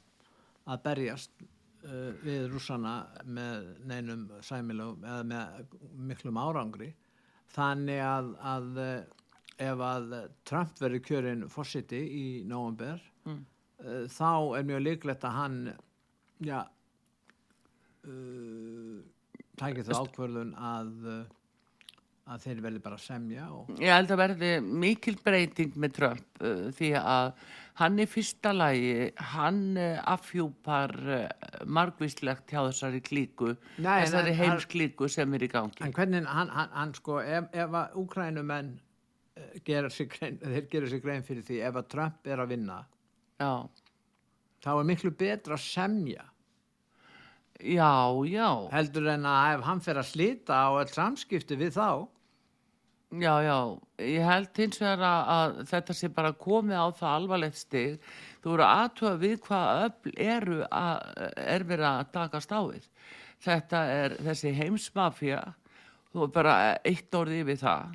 að 0.73 0.85
berjast 0.87 1.43
uh, 1.43 2.13
við 2.23 2.47
rússana 2.53 2.95
með 3.25 3.67
neinum 3.89 4.29
sæmilum 4.45 5.03
eða 5.05 5.25
með 5.29 5.75
miklum 6.11 6.41
árangri 6.41 6.93
þannig 7.53 8.01
að, 8.07 8.31
að 8.55 8.81
uh, 8.81 8.95
ef 9.63 9.85
að 9.87 10.15
Trump 10.49 10.79
verður 10.81 11.05
kjörinn 11.09 11.49
fórsiti 11.53 12.01
í 12.01 12.27
nógumber 12.49 13.03
mm. 13.27 13.41
Uh, 13.83 14.05
þá 14.11 14.33
er 14.59 14.69
mjög 14.71 14.85
líklegt 14.87 15.27
að 15.29 15.39
hann 15.39 15.61
já 16.43 16.59
uh, 18.09 18.99
tækir 19.61 19.87
það 19.87 20.03
ákverðun 20.03 20.53
að 20.59 20.93
uh, 21.07 21.23
að 22.31 22.45
þeir 22.45 22.61
verði 22.63 22.83
bara 22.83 22.99
semja 23.03 23.49
og... 23.51 23.73
Ég 23.83 23.91
held 23.91 24.13
að 24.15 24.21
verði 24.21 24.53
mikil 24.63 25.17
breyting 25.25 25.75
með 25.81 25.97
Trump 25.97 26.45
uh, 26.45 26.69
því 26.77 26.93
að 27.01 27.33
hann 27.81 27.99
í 27.99 28.07
fyrsta 28.11 28.53
lagi 28.55 29.09
hann 29.33 29.63
uh, 29.81 29.99
afhjúpar 30.13 30.95
uh, 31.03 31.25
margvíslegt 31.67 32.53
hjá 32.53 32.61
þessari 32.69 33.03
klíku 33.05 33.53
Nei, 33.83 34.05
þessari 34.05 34.37
heimsklíku 34.39 35.11
sem 35.11 35.35
er 35.35 35.47
í 35.49 35.51
gangi. 35.53 35.83
En 35.83 35.95
hvernig 35.97 36.29
hann, 36.29 36.53
hann, 36.55 36.73
hann 36.77 36.95
sko 36.99 37.19
ef, 37.25 37.51
ef 37.51 37.79
að 37.83 38.01
úkrænumenn 38.05 38.73
gera 39.67 39.91
sig 39.91 40.11
grein, 40.13 40.39
þeir 40.39 40.67
gera 40.71 40.91
sig 40.93 41.03
grein 41.03 41.27
fyrir 41.27 41.45
því 41.47 41.63
ef 41.67 41.79
að 41.81 41.93
Trump 41.97 42.29
er 42.29 42.43
að 42.43 42.55
vinna 42.55 42.83
Já. 43.43 43.53
þá 44.63 44.71
er 44.77 44.89
miklu 44.93 45.11
betra 45.19 45.59
að 45.59 45.67
semja 45.67 46.29
Já, 47.63 48.11
já. 48.27 48.49
Heldur 48.73 49.07
en 49.13 49.27
að 49.29 49.53
ef 49.55 49.61
hann 49.69 49.83
fer 49.85 50.01
að 50.01 50.09
slita 50.09 50.57
á 50.67 50.71
all 50.75 50.91
samskipti 50.91 51.55
við 51.61 51.77
þá? 51.77 52.09
Já, 53.23 53.35
já. 53.45 53.59
Ég 54.03 54.27
held 54.27 54.59
hins 54.59 54.81
vegar 54.81 55.05
að, 55.07 55.31
að 55.37 55.59
þetta 55.71 55.95
sé 55.95 56.11
bara 56.17 56.33
komið 56.33 56.81
á 56.81 56.87
það 56.99 57.15
alvarlegt 57.21 57.61
stig. 57.61 58.09
Þú 58.43 58.55
voru 58.55 58.67
aðtöða 58.67 59.21
við 59.23 59.37
hvað 59.47 59.83
öll 59.85 60.15
eru 60.27 60.59
að, 60.67 61.29
er 61.45 61.67
verið 61.69 61.89
að 61.93 62.13
taka 62.17 62.43
stáðið. 62.43 62.89
Þetta 63.43 63.85
er 64.01 64.17
þessi 64.27 64.55
heimsmafja, 64.59 65.43
þú 66.11 66.27
er 66.27 66.35
bara 66.35 66.57
eitt 66.89 67.15
orðið 67.19 67.47
við 67.53 67.63
það 67.63 67.95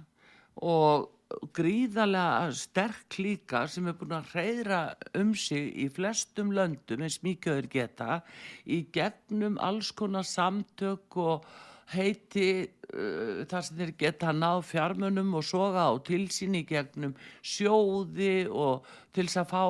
og 0.68 1.10
gríðarlega 1.58 2.52
sterk 2.56 3.18
líka 3.20 3.66
sem 3.72 3.88
er 3.90 3.96
búin 4.00 4.16
að 4.16 4.34
reyðra 4.36 4.82
um 5.20 5.34
sig 5.36 5.74
í 5.76 5.88
flestum 5.92 6.54
löndum 6.56 7.04
eins 7.04 7.20
mikilvægur 7.26 7.68
geta 7.74 8.20
í 8.64 8.84
gegnum 8.96 9.58
alls 9.64 9.92
konar 9.92 10.28
samtök 10.28 11.18
og 11.24 11.48
heiti 11.92 12.48
uh, 12.68 13.44
þar 13.48 13.66
sem 13.66 13.82
þeir 13.82 13.94
geta 14.00 14.32
náð 14.36 14.64
fjármunum 14.72 15.36
og 15.40 15.46
soga 15.48 15.88
á 15.88 15.94
tilsýn 16.08 16.60
í 16.60 16.64
gegnum 16.68 17.16
sjóði 17.42 18.48
og 18.48 18.88
til 19.16 19.28
þess 19.28 19.44
að 19.44 19.52
fá 19.52 19.64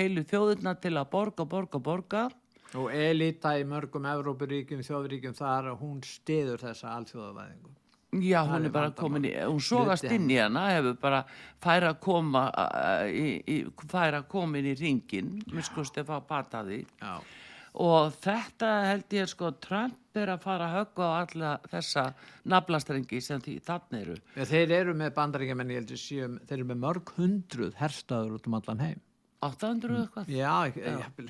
heilu 0.00 0.24
þjóðurna 0.28 0.76
til 0.80 0.96
að 0.96 1.10
borga, 1.12 1.48
borga, 1.48 1.80
borga. 1.80 2.28
Og 2.76 2.92
elita 2.92 3.54
í 3.56 3.64
mörgum 3.64 4.04
Evrópuríkjum, 4.10 4.84
þjóðuríkjum 4.84 5.36
þar 5.36 5.72
hún 5.80 6.02
stiður 6.04 6.66
þessa 6.68 6.92
alþjóðavæðingu 6.98 7.77
Já, 8.08 8.40
hún 8.48 8.64
er 8.64 8.72
bara 8.72 8.88
komin 8.96 9.26
í, 9.28 9.34
hún 9.36 9.60
sógast 9.60 10.06
inn 10.08 10.30
í 10.32 10.38
hana, 10.40 10.62
hefur 10.72 10.94
bara 11.02 11.18
færa 11.60 11.90
að 11.92 11.98
koma, 12.06 12.46
í, 13.12 13.34
í, 13.44 13.56
færa 13.90 14.22
að 14.22 14.30
koma 14.32 14.56
inn 14.62 14.70
í 14.70 14.76
ringin, 14.80 15.34
miskusti 15.52 16.00
að 16.00 16.08
fá 16.14 16.22
pataði 16.30 16.78
og 17.78 18.14
þetta 18.24 18.70
held 18.88 19.12
ég 19.18 19.28
sko, 19.28 19.50
Trump 19.60 20.16
er 20.18 20.32
að 20.32 20.40
fara 20.42 20.70
að 20.70 20.78
högga 20.78 21.04
á 21.04 21.14
alla 21.20 21.50
þessa 21.70 22.06
naflastrengi 22.48 23.20
sem 23.22 23.42
því 23.44 23.58
þannig 23.68 24.00
eru. 24.06 24.16
Ja, 24.38 24.46
þeir 24.50 24.72
eru 24.80 24.94
með 24.98 25.12
bandaríkjaman, 25.20 25.74
ég 25.76 25.82
heldur 25.82 26.00
síðan, 26.00 26.40
þeir 26.48 26.56
eru 26.62 26.70
með 26.72 26.80
mörg 26.86 27.12
hundruð 27.18 27.76
herstaður 27.78 28.38
út 28.40 28.48
um 28.48 28.56
allan 28.58 28.82
heim. 28.86 29.04
800 29.46 30.00
eitthvað? 30.00 30.30
Já, 30.34 30.54
ég, 30.66 30.78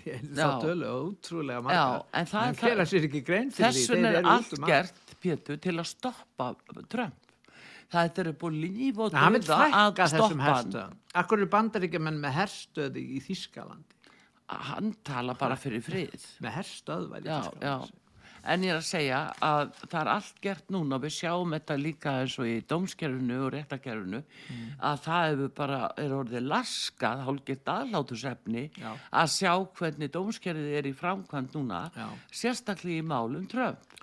ég, 0.06 0.22
það 0.38 0.62
tölu 0.62 0.86
ótrúlega 0.94 1.60
marga. 1.66 1.76
Já, 1.76 2.06
en 2.22 2.30
það 2.30 2.46
er 2.46 2.54
það. 2.62 2.94
Því. 2.94 3.42
Þessun 3.58 4.08
er 4.08 4.16
allt 4.22 4.54
um 4.56 4.64
gert 4.70 5.07
Pétur 5.22 5.58
til 5.62 5.76
að 5.78 5.88
stoppa 5.90 6.52
Trump. 6.90 7.28
Það 7.88 8.18
er 8.20 8.32
búin 8.36 8.58
líf 8.60 8.98
og 9.00 9.14
döða 9.14 9.68
að 9.88 10.02
stoppa 10.12 10.50
hann. 10.58 10.98
Akkur 11.16 11.40
eru 11.40 11.48
bandaríkjumenn 11.52 12.18
með 12.20 12.36
herstöði 12.42 13.04
í 13.16 13.22
Þískalandi? 13.24 13.96
Hann 14.48 14.92
tala 15.04 15.34
bara 15.36 15.56
fyrir 15.60 15.82
frið. 15.84 16.20
Með 16.44 16.60
herstöð 16.60 17.08
væri 17.14 17.30
Þískalandi. 17.32 18.04
En 18.48 18.62
ég 18.62 18.70
er 18.70 18.78
að 18.78 18.86
segja 18.86 19.18
að 19.44 19.72
það 19.82 19.98
er 20.00 20.10
allt 20.12 20.36
gert 20.44 20.70
núna 20.72 20.96
og 20.96 21.02
við 21.02 21.14
sjáum 21.16 21.54
þetta 21.56 21.76
líka 21.80 22.12
eins 22.22 22.36
og 22.38 22.48
í 22.48 22.54
dómskerfunu 22.70 23.38
og 23.44 23.50
réttakerfunu 23.52 24.20
mm. 24.22 24.68
að 24.88 25.00
það 25.04 25.24
hefur 25.26 25.50
bara, 25.58 25.80
er 26.00 26.14
orðið 26.16 26.46
laskað, 26.52 27.24
hálfgett 27.26 27.72
aðlátusefni 27.74 28.64
að 28.86 29.32
sjá 29.34 29.52
hvernig 29.80 30.12
dómskerfið 30.14 30.78
er 30.80 30.88
í 30.88 30.94
framkvæmt 30.96 31.58
núna, 31.58 31.82
Já. 31.98 32.06
sérstaklega 32.44 33.02
í 33.02 33.08
málum 33.10 33.48
Trump 33.50 33.98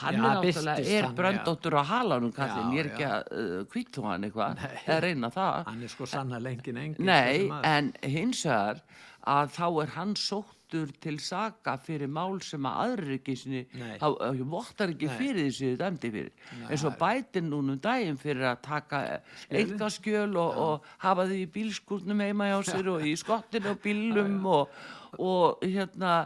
hann 0.00 0.18
já, 0.18 0.20
er 0.20 0.26
náttúrulega 0.26 0.96
er 0.98 1.08
bröndóttur 1.16 1.78
á 1.80 1.82
halanum 1.88 2.32
kallin, 2.34 2.74
ég 2.76 2.84
er 2.84 2.90
ekki 2.90 3.06
að 3.08 3.30
uh, 3.32 3.62
kvítu 3.72 4.04
hann 4.04 4.26
eitthvað, 4.26 4.60
eða 4.82 4.98
reyna 5.04 5.30
það. 5.32 5.62
Hann 5.70 5.86
er 5.86 5.92
sko 5.94 6.10
sanna 6.10 6.40
lengin 6.42 6.82
engin 6.82 7.08
nei, 7.08 7.48
en 7.64 7.94
hins 8.04 8.44
vegar 8.44 8.84
að 9.26 9.56
þá 9.56 9.64
er 9.82 9.94
hann 9.96 10.12
sóttur 10.20 10.92
til 11.02 11.16
saga 11.22 11.76
fyrir 11.82 12.10
mál 12.10 12.36
sem 12.44 12.66
að 12.68 12.78
aðrir 12.84 13.16
ekki 13.16 13.36
sinni, 13.40 13.62
þá 13.98 14.06
vottar 14.50 14.92
ekki 14.92 15.08
nei. 15.10 15.16
fyrir 15.18 15.48
þessu 15.48 15.72
dæmdi 15.80 16.12
fyrir. 16.14 16.32
Eins 16.68 16.84
og 16.86 16.98
bætin 17.00 17.50
núnum 17.50 17.80
daginn 17.82 18.20
fyrir 18.20 18.50
að 18.52 18.62
taka 18.66 19.02
engaskjöl 19.48 20.36
og, 20.42 20.60
og 20.66 20.90
hafa 21.02 21.26
því 21.30 21.42
í 21.42 21.50
bílskurnum 21.56 22.22
heima 22.22 22.52
hjá 22.52 22.58
sér 22.70 22.92
og 22.94 23.06
í 23.06 23.16
skottinu 23.18 23.72
og 23.72 23.82
bílum 23.82 24.38
og, 24.52 24.80
og 25.18 25.64
hérna 25.64 26.16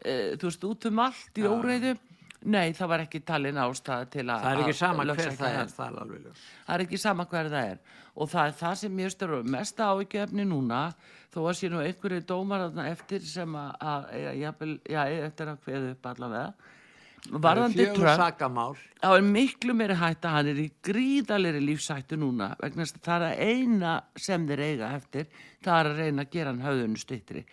e, 0.00 0.38
þú 0.40 0.48
veist, 0.48 0.70
út 0.70 0.88
um 0.90 1.04
allt 1.06 1.42
í 1.42 1.46
óreiðum 1.50 2.06
Nei, 2.40 2.72
það 2.72 2.88
var 2.88 3.02
ekki 3.04 3.20
talin 3.28 3.58
ástæða 3.60 4.06
til 4.14 4.24
að... 4.24 4.44
Það 4.44 4.52
er 4.52 4.62
ekki 4.62 4.76
sama 4.78 5.04
hver 5.04 5.34
það 5.36 5.56
er, 5.58 5.72
það 5.76 5.86
er 5.86 5.98
alveg 6.04 6.22
ljós. 6.24 6.44
Það 6.66 6.74
er 6.76 6.84
ekki 6.86 7.00
sama 7.02 7.26
hver 7.28 7.50
það 7.52 7.72
er 7.74 7.82
og 8.14 8.30
það 8.30 8.48
er 8.48 8.56
það 8.58 8.74
sem 8.80 9.00
ég 9.00 9.12
styrir 9.14 9.50
mest 9.54 9.80
ávikefni 9.80 10.46
núna 10.48 10.80
þó 11.30 11.38
að 11.44 11.56
sé 11.60 11.70
nú 11.70 11.82
einhverju 11.84 12.24
dómar 12.26 12.66
eftir 12.88 13.24
sem 13.28 13.56
að, 13.60 14.08
já, 14.40 14.50
eftir 15.28 15.52
að 15.52 15.66
hveðu 15.66 15.92
upp 15.94 16.08
allavega 16.10 16.48
varðandi 17.28 17.86
Trump 17.94 18.78
þá 19.00 19.08
er 19.10 19.24
miklu 19.24 19.74
meiri 19.76 19.96
hætt 20.00 20.24
að 20.24 20.34
hann 20.36 20.50
er 20.52 20.60
í 20.62 20.66
gríðalegri 20.86 21.60
lífsættu 21.64 22.16
núna 22.20 22.50
vegna 22.60 22.86
þess 22.86 22.96
að 22.96 23.04
það 23.06 23.24
er 23.26 23.26
að 23.26 23.42
eina 23.50 23.92
sem 24.16 24.46
þeir 24.48 24.62
eiga 24.64 24.90
eftir 24.96 25.28
það 25.60 25.74
er 25.76 25.90
að 25.90 26.00
reyna 26.00 26.24
að 26.24 26.32
gera 26.32 26.54
hann 26.54 26.64
höfðunu 26.64 27.02
styttri. 27.02 27.44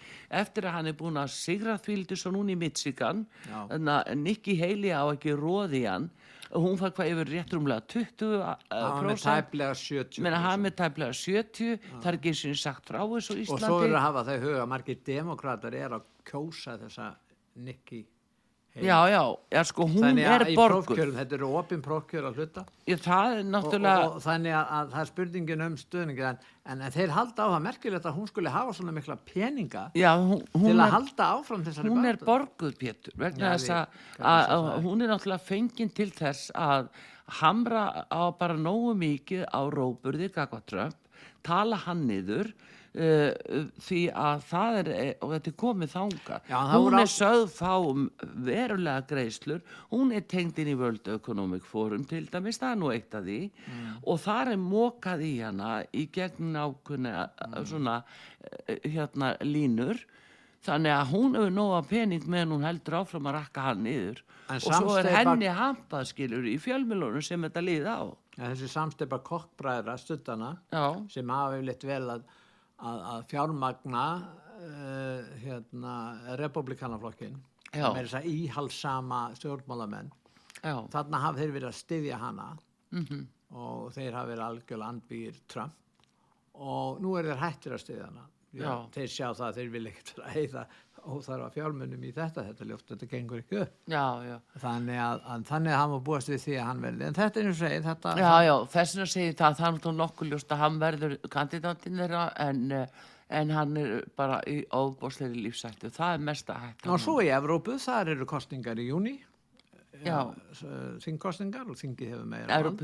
Eftir 0.42 0.68
að 0.68 0.78
hann 0.78 0.92
er 0.92 0.98
búin 1.02 1.20
að 1.20 1.34
sigra 1.36 1.78
þvíldu 1.84 2.20
svo 2.20 2.34
núna 2.36 2.56
í 2.56 2.60
Michigan 2.64 3.26
Já. 3.48 3.60
að 3.68 4.16
Nikki 4.24 4.58
Haley 4.62 4.96
á 4.96 5.04
ekki 5.12 5.36
róði 5.36 5.84
hann 5.88 6.10
og 6.48 6.64
hún 6.64 6.78
fær 6.80 6.94
hvað 6.96 7.12
yfir 7.12 7.32
réttrumlega 7.34 7.84
20 7.92 8.36
hann 8.48 8.68
er 8.72 9.00
prósent. 9.04 9.28
tæplega 9.28 9.74
70 9.76 10.24
menna 10.24 10.44
hann 10.46 10.70
er 10.70 10.76
tæplega 10.80 11.12
70 11.12 11.80
það 12.00 12.12
er 12.12 12.20
ekki 12.20 12.32
eins 12.32 12.44
og 12.48 12.60
sagt 12.64 12.92
frá 12.92 13.02
þessu 13.04 13.36
og 13.36 13.42
á 13.44 13.44
svo 13.44 13.58
Íslandi. 13.60 13.88
eru 13.90 13.98
að 14.00 14.06
hafa 14.06 14.28
það 14.30 14.38
í 14.38 14.44
huga 14.46 14.62
að 14.64 14.70
margir 14.72 15.02
demokrater 15.12 15.76
er 15.76 15.98
að 16.00 16.08
kjósa 16.28 16.78
þessa 16.80 17.10
Nikki 17.68 18.06
Haley. 18.06 18.17
Já, 18.84 18.98
já, 19.10 19.22
já, 19.52 19.62
sko 19.70 19.88
hún 19.88 20.04
þannig 20.06 20.28
er 20.28 20.46
prófkjörum, 20.58 21.16
þetta 21.18 21.36
eru 21.38 21.50
opin 21.60 21.82
prófkjör 21.86 22.28
að 22.30 22.40
hluta. 22.42 22.64
Já, 22.88 22.96
það 23.04 23.34
er 23.34 23.42
og, 23.42 23.50
náttúrulega 23.56 24.06
og, 24.06 24.16
og 24.18 24.24
þannig 24.26 24.56
að, 24.58 24.72
að 24.78 24.94
það 24.94 25.02
er 25.02 25.10
spurningin 25.12 25.66
um 25.66 25.76
stuðningi 25.82 26.26
en, 26.30 26.40
en, 26.68 26.86
en 26.86 26.96
þeir 26.98 27.16
halda 27.16 27.48
á 27.48 27.48
það 27.54 27.66
merkilegt 27.68 28.08
að 28.12 28.18
hún 28.20 28.32
skulle 28.32 28.54
hafa 28.54 28.78
svona 28.78 28.96
mikla 28.96 29.18
peninga 29.28 29.84
já, 29.98 30.12
hún, 30.20 30.46
til 30.54 30.76
að 30.76 30.86
er 30.86 30.96
halda 30.98 31.30
áfram 31.38 31.66
þessari 31.68 31.94
hún 31.96 32.10
er 32.12 32.22
borguð 32.22 32.78
Pétur 32.80 33.20
vegna 33.20 33.54
þess 33.58 33.74
að, 33.74 34.64
hún 34.86 35.04
er 35.04 35.14
náttúrulega 35.14 35.48
fenginn 35.48 35.94
til 35.98 36.10
þess 36.16 36.54
að 36.56 36.92
hamra 37.42 37.84
á 38.08 38.24
bara 38.40 38.56
nógu 38.56 38.96
mikið 38.98 39.46
á 39.52 39.62
róburði 39.74 40.32
Gagva 40.36 40.62
Trump 40.70 40.96
tala 41.48 41.80
hann 41.88 42.06
niður 42.08 42.54
uh, 42.98 43.70
því 43.88 44.00
að 44.18 44.44
það 44.50 44.78
er 44.82 44.90
eh, 44.96 45.14
og 45.22 45.34
þetta 45.36 45.52
er 45.52 45.56
komið 45.64 45.92
þanga 45.94 46.40
Já, 46.50 46.58
hún 46.74 46.98
er 47.00 47.12
sögð 47.14 47.46
fá 47.56 47.72
um 47.92 48.08
verulega 48.48 49.06
greislur 49.10 49.62
hún 49.94 50.12
er 50.18 50.26
tengd 50.30 50.60
inn 50.64 50.74
í 50.74 50.78
World 50.80 51.08
Economic 51.16 51.64
Forum 51.68 52.04
til 52.10 52.26
dæmis, 52.34 52.60
það 52.62 52.74
er 52.76 52.82
nú 52.82 52.92
eitt 52.94 53.16
af 53.18 53.24
því. 53.28 53.40
Mm. 53.68 53.96
og 54.08 54.22
þar 54.26 54.54
er 54.54 54.62
mokað 54.62 55.26
í 55.28 55.34
hana 55.44 55.72
í 55.94 56.08
gegn 56.14 56.56
ákunni 56.58 57.16
Mm. 57.48 57.66
svona 57.66 58.04
eh, 58.68 58.80
hérna 58.84 59.36
línur. 59.42 60.00
Þannig 60.68 60.92
að 60.92 61.12
hún 61.14 61.36
hefur 61.38 61.52
nóga 61.54 61.82
pening 61.88 62.26
meðan 62.28 62.52
hún 62.56 62.66
heldur 62.66 62.98
áfram 63.00 63.28
að 63.30 63.36
rakka 63.38 63.62
hann 63.70 63.84
niður. 63.86 64.22
En 64.50 64.58
og 64.58 64.62
svo 64.66 64.96
er 65.00 65.08
henni 65.14 65.48
hampað 65.54 66.10
skilur 66.10 66.44
í 66.50 66.58
fjölmjölunum 66.60 67.24
sem 67.24 67.42
þetta 67.46 67.64
líði 67.64 67.94
á. 67.94 68.02
Ja, 68.38 68.50
þessi 68.52 68.68
samsteipa 68.72 69.20
kokkbræðra 69.26 69.96
stuttana 70.02 70.50
já, 70.74 70.84
sem 71.14 71.30
hafa 71.30 71.56
yfirleitt 71.58 71.86
vel 71.88 72.04
að, 72.18 72.26
að, 72.78 73.02
að 73.14 73.26
fjármagna 73.32 74.06
uh, 74.58 75.34
hérna, 75.42 75.96
republikanaflokkin 76.42 77.38
með 77.74 78.00
þess 78.06 78.20
að 78.20 78.30
íhalsama 78.32 79.22
stjórnmálamenn. 79.38 80.14
Já, 80.64 80.76
þarna 80.94 81.20
hafa 81.22 81.42
þeir 81.42 81.52
verið 81.58 81.70
að 81.70 81.78
styðja 81.82 82.22
hana. 82.22 82.48
Mhm, 82.96 83.26
og 83.58 83.92
þeir 83.96 84.16
hafa 84.16 84.32
verið 84.32 84.46
algjörlega 84.48 84.94
andbýr 84.94 85.44
Trump. 85.52 85.76
Og 86.58 87.02
nú 87.04 87.14
er 87.20 87.30
þeir 87.30 87.44
hættir 87.44 87.76
að 87.76 87.84
styðja 87.84 88.10
hana. 88.10 88.26
Já. 88.58 88.74
þeir 88.96 89.10
sjá 89.12 89.28
það 89.36 89.48
að 89.48 89.58
þeir 89.60 89.72
vil 89.74 89.88
ekkert 89.92 90.20
að 90.24 90.30
heiða 90.34 90.62
óþarfa 91.08 91.50
fjármunum 91.56 92.06
í 92.08 92.14
þetta 92.16 92.46
þetta 92.50 92.68
ljóft, 92.70 92.88
þetta 92.92 93.10
gengur 93.12 93.42
ekki 93.42 93.60
upp. 93.64 93.76
Já, 93.90 94.06
já. 94.28 94.38
Þannig 94.64 95.02
að, 95.04 95.22
að 95.34 95.46
þannig 95.52 95.74
að 95.74 95.82
hann 95.82 95.94
var 95.96 96.02
búast 96.10 96.32
við 96.32 96.42
því 96.46 96.58
að 96.58 96.68
hann 96.70 96.82
veldi 96.88 97.08
en 97.08 97.18
þetta 97.18 97.42
er 97.42 97.52
og 97.52 97.60
segið 97.62 97.88
þetta 97.92 98.16
Já, 98.22 98.32
já, 98.48 98.56
þess 98.74 98.98
vegna 98.98 99.12
segir 99.14 99.38
það, 99.42 99.62
er 99.62 99.78
náttúrulega 99.78 100.02
nokkuð 100.02 100.34
ljóst 100.34 100.52
að 100.56 100.64
hann 100.64 100.82
verður 100.84 101.16
kandidatinn 101.38 102.04
þeirra 102.04 102.26
en, 102.48 102.66
eh, 102.72 103.08
en 103.40 103.56
hann 103.58 103.80
er 103.84 103.96
bara 104.20 104.42
í 104.48 104.60
óbóðsleiri 104.72 105.48
lífsættu, 105.48 105.92
það 105.96 106.18
er 106.18 106.28
mesta 106.32 106.60
hægt 106.62 106.88
og 106.88 107.02
svo 107.04 107.18
í 107.24 107.32
Evrópu, 107.34 107.80
þar 107.82 108.14
eru 108.16 108.30
kostningar 108.30 108.80
í 108.80 108.90
júni 108.92 109.18
þingkostningar 111.04 111.70
og 111.72 111.78
þingið 111.80 112.12
hefur 112.14 112.28
meira 112.32 112.60
og, 112.68 112.82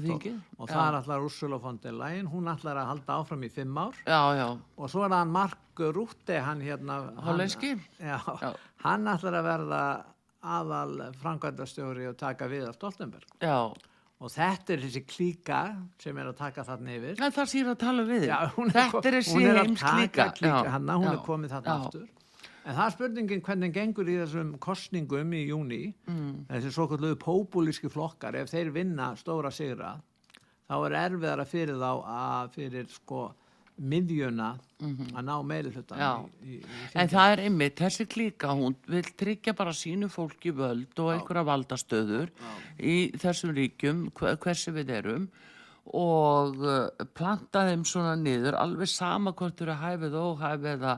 og 0.64 0.70
það 0.72 0.98
ætlar 1.02 1.26
Ursula 1.28 1.60
von 1.64 1.80
der 1.84 1.96
Leyen 2.00 2.28
hún 2.32 2.50
ætlar 2.52 2.80
að 2.82 2.90
halda 2.92 3.18
áfram 3.22 3.44
í 3.48 3.52
fimm 3.54 3.78
ár. 3.78 3.94
Já, 4.08 4.20
já, 4.40 4.48
og 4.78 4.90
svo 4.92 5.06
er 5.06 5.14
það 5.16 5.32
Mark 5.36 5.84
Rutte 5.98 6.40
hann 6.46 6.62
hérna 6.62 7.00
hann- 7.18 7.40
já, 8.00 8.54
hann 8.84 9.08
ætlar 9.14 9.40
að 9.40 9.48
verða 9.50 9.82
aðal 10.44 11.14
framkvæmdastjóri 11.22 12.08
og 12.10 12.18
taka 12.20 12.48
við 12.52 12.68
af 12.68 12.76
Stoltenberg. 12.76 13.28
Já. 13.42 13.72
Og 14.24 14.32
þetta 14.32 14.74
er 14.74 14.82
þessi 14.86 15.02
klíka 15.04 15.58
sem 16.00 16.18
er 16.18 16.30
að 16.32 16.38
taka 16.38 16.64
þarna 16.64 16.94
yfir. 16.96 17.16
Það 17.20 17.26
er 17.28 17.34
það 17.36 17.50
sér 17.52 17.70
að 17.74 17.80
tala 17.82 18.04
við 18.08 18.24
er, 18.24 18.52
Þetta 18.72 19.08
er 19.10 19.16
þessi 19.18 19.42
er 19.50 19.58
heims 19.60 19.82
klíka. 19.84 20.28
klíka 20.38 20.70
hana, 20.72 20.94
hún 21.02 21.10
er 21.12 21.18
komið 21.26 21.50
þarna 21.58 21.74
aftur 21.84 22.06
en 22.66 22.76
það 22.78 22.86
er 22.86 22.94
spurningin 22.96 23.42
hvernig 23.44 23.74
gengur 23.76 24.08
í 24.08 24.18
þessum 24.22 24.58
kostningum 24.60 25.34
í 25.36 25.46
júni 25.50 25.94
Mm. 26.08 26.46
þessi 26.50 26.72
svo 26.72 26.88
kalluðu 26.88 27.16
pópulíski 27.20 27.90
flokkar 27.92 28.36
ef 28.36 28.50
þeir 28.52 28.72
vinna 28.72 29.14
stóra 29.20 29.52
sigra 29.52 29.96
þá 30.70 30.76
er 30.88 30.92
erfiðara 31.10 31.46
fyrir 31.46 31.76
þá 31.76 31.92
að 32.08 32.52
fyrir 32.56 32.88
sko 32.90 33.34
miðjuna 33.82 34.52
að 34.84 35.24
ná 35.26 35.34
Mhm. 35.44 35.98
Já. 35.98 36.30
í, 36.46 36.48
í, 36.48 36.58
í 36.60 36.64
En 36.96 37.08
það 37.10 37.32
er 37.34 37.40
einmitt, 37.48 37.76
þessi 37.76 38.06
klíka, 38.06 38.48
hún 38.54 38.76
vil 38.88 39.02
tryggja 39.04 39.54
bara 39.56 39.72
sínu 39.72 40.10
fólki 40.12 40.52
völd 40.54 41.00
og 41.00 41.10
einhverja 41.14 41.44
valdastöður 41.48 42.30
í 42.80 43.12
þessum 43.18 43.54
ríkjum, 43.56 44.12
hver- 44.14 44.38
hversu 44.38 44.72
við 44.72 44.90
erum 44.90 45.30
og 45.92 46.62
uh, 46.64 47.06
planta 47.14 47.66
þeim 47.68 47.82
svona 47.86 48.14
niður, 48.16 48.56
alveg 48.56 48.88
sama 48.88 49.34
hvort 49.36 49.58
þú 49.60 49.66
eru 49.68 49.76
hæfið 49.82 50.14
og 50.16 50.30
óhæfið 50.38 50.70
eða 50.78 50.94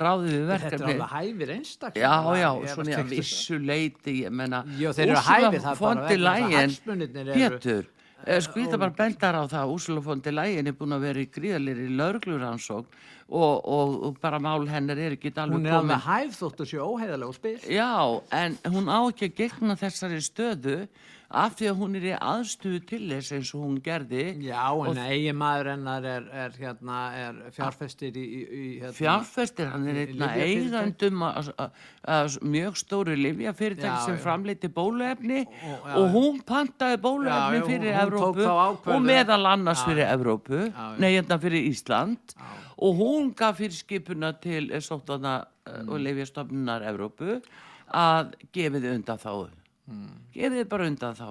ráðið 0.00 0.30
við 0.32 0.46
þetta 0.48 0.54
er 0.54 0.64
verkefni. 0.64 0.94
alveg 0.94 1.12
hæfir 1.12 1.52
einstak 1.58 1.98
Já, 2.00 2.14
já, 2.40 2.50
svona 2.72 2.96
að 3.02 3.12
vissu 3.12 3.58
leiti, 3.60 4.14
ég 4.24 4.32
menna, 4.32 4.62
Já, 4.80 4.88
eru 4.96 5.18
hæfir, 5.20 5.28
það 5.28 5.56
er 5.58 5.60
bara 5.60 5.76
fondi 5.82 6.16
að 6.16 6.24
lægin, 6.24 6.74
Pétur, 7.36 7.90
eh, 8.24 8.40
sko 8.40 8.64
ég 8.64 8.72
það 8.72 8.82
bara 8.86 8.96
bendar 9.02 9.38
á 9.38 9.44
það, 9.52 9.74
Úrsula 9.76 10.04
fondi 10.08 10.32
lægin 10.32 10.72
er 10.72 10.78
búin 10.80 10.96
að 10.96 11.06
vera 11.10 11.20
í 11.20 11.28
gríðalir 11.36 11.84
í 11.84 11.88
laurugluransókn 12.00 13.06
og, 13.30 13.60
og, 13.68 13.94
og 14.08 14.18
bara 14.24 14.40
mál 14.42 14.64
hennar 14.66 14.98
er 14.98 15.14
ekki 15.14 15.30
alveg 15.36 15.60
hún 15.60 15.68
er 15.68 15.76
alveg 15.78 16.02
hæf 16.08 16.40
þóttu 16.40 16.66
sér 16.66 16.82
óheiðalega 16.82 17.28
og 17.30 17.36
spil 17.36 17.58
Já, 17.70 17.92
en 18.40 18.56
hún 18.72 18.88
á 18.90 18.98
ekki 19.04 19.28
að 19.30 19.36
gegna 19.44 19.76
þessari 19.78 20.18
stöðu 20.24 20.78
af 21.30 21.54
því 21.54 21.66
að 21.70 21.76
hún 21.78 21.92
er 21.94 22.04
í 22.08 22.12
aðstöðu 22.16 22.78
til 22.90 23.00
þess 23.06 23.34
eins 23.36 23.50
og 23.54 23.62
hún 23.62 23.76
gerði. 23.84 24.22
já, 24.42 24.64
en 24.90 24.98
eigin 24.98 25.36
maður 25.38 25.68
hennar 25.70 26.06
er, 26.10 26.24
er 26.44 26.56
hérna, 26.58 26.96
er 27.14 27.36
fjárfestir 27.54 28.16
í, 28.18 28.24
í, 28.24 28.40
í 28.40 28.70
hérna, 28.80 28.96
Fjárfestir, 28.98 29.68
hann 29.70 29.86
er 29.92 30.00
einna 30.06 30.30
eigandum 30.34 31.22
að- 31.22 31.52
mjög 32.42 32.80
stóru 32.82 33.14
livjafyrirtæki 33.14 33.86
Já, 33.86 34.06
sem 34.08 34.18
framleiti 34.18 34.68
bóluefni 34.74 35.44
Og- 35.46 35.86
já, 35.86 35.94
og 35.94 36.10
hún 36.16 36.42
pantaði 36.42 36.98
bóluefni 36.98 37.62
Já, 37.62 37.66
fyrir 37.68 37.94
hún 37.94 38.02
Evrópu 38.02 38.44
ákvörðun. 38.50 38.94
og 38.96 39.02
meðal 39.02 39.46
annars 39.46 39.84
Já, 39.84 39.86
fyrir. 39.86 40.06
Evrópu, 40.10 40.72
nei 40.98 41.14
hérna 41.14 41.38
fyrir 41.38 41.70
Ísland 41.70 42.34
og 42.76 42.96
hún 42.98 43.34
gaf 43.36 43.58
fyrir 43.58 43.76
skipuna 43.76 44.32
til 44.40 44.70
sóttana 44.82 45.44
mm. 45.66 45.88
og 45.88 46.00
livjastofnunar 46.00 46.82
Evrópu 46.90 47.40
að 47.86 48.34
gefið 48.52 48.94
undan 48.96 49.18
þáu. 49.90 50.10
gefið 50.34 50.68
bara 50.70 50.86
undan 50.86 51.14
þá 51.18 51.26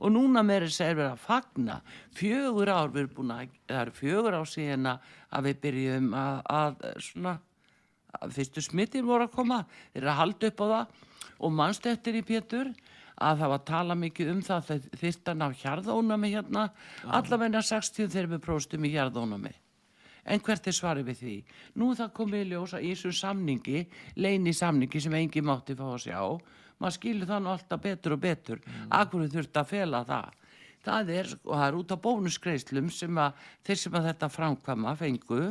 og 0.00 0.12
núna 0.14 0.42
meiri 0.46 0.68
segir 0.70 0.96
við 1.00 1.10
að 1.10 1.18
fagna. 1.24 1.80
Fjögur 2.14 2.70
ár 2.70 2.92
við 2.94 3.02
erum 3.02 3.14
búin 3.16 3.32
að 3.34 3.48
það 3.68 3.80
eru 3.80 3.90
fjögur 3.98 4.34
ár 4.38 4.46
síðan 4.46 4.86
að- 4.86 5.44
við 5.44 5.60
byrjum 5.64 6.08
að, 6.14 6.42
að 6.48 7.00
svona 7.00 7.38
að 8.22 8.32
fyrstu 8.38 8.62
smittir 8.62 9.02
voru 9.02 9.26
að 9.26 9.34
koma. 9.34 9.64
Þeir 9.92 10.02
eru 10.02 10.10
að 10.12 10.20
halda 10.22 10.46
upp 10.46 10.60
á 10.60 10.66
það. 10.74 10.86
Og 11.40 11.52
mannst 11.52 11.86
eftir 11.86 12.14
í 12.14 12.22
Pétur 12.22 12.70
að 13.18 13.38
það 13.38 13.48
var 13.48 13.58
að 13.58 13.64
tala 13.66 13.94
mikið 13.94 14.30
um 14.30 14.40
það 14.42 14.64
þeir 14.68 14.88
þyrst 15.02 15.28
að 15.28 15.36
ná 15.36 15.48
hjarðónami 15.52 16.30
hérna. 16.34 16.70
Allavegna 17.04 17.62
60 17.62 18.08
þegar 18.08 18.32
við 18.34 18.42
próstum 18.46 18.84
í 18.84 18.94
hjarðónami 18.94 19.54
En 20.24 20.40
hvert 20.40 20.66
er 20.66 20.72
svarið 20.72 21.10
við 21.10 21.18
því? 21.20 21.34
Nú 21.80 21.90
er 21.92 21.98
það 21.98 22.12
komið 22.16 22.40
í 22.44 22.48
ljós 22.48 22.72
að 22.76 22.84
í 22.86 22.92
þessum 22.94 23.16
samningi, 23.18 23.82
leini 24.16 24.54
samningi 24.56 25.02
sem 25.04 25.16
engi 25.18 25.42
mátti 25.44 25.76
fá 25.76 25.84
að 25.90 26.06
sjá, 26.06 26.20
maður 26.80 26.96
skilur 26.98 27.30
það 27.30 27.44
nú 27.44 27.52
alltaf 27.52 27.84
betur 27.84 28.16
og 28.16 28.22
betur. 28.24 28.62
Mm. 28.64 28.88
Akkur 29.00 29.28
þurft 29.32 29.60
að 29.60 29.70
fela 29.70 30.02
það. 30.08 30.40
Það 30.84 31.10
er, 31.14 31.30
og 31.46 31.54
það 31.54 31.66
er 31.66 31.76
út 31.78 31.92
af 31.94 32.00
bónusgreislum 32.04 32.88
sem 32.92 33.18
að 33.20 33.44
þeir 33.64 33.78
sem 33.80 33.94
að 33.96 34.08
þetta 34.10 34.28
framkvæma 34.34 34.92
fengu, 35.00 35.42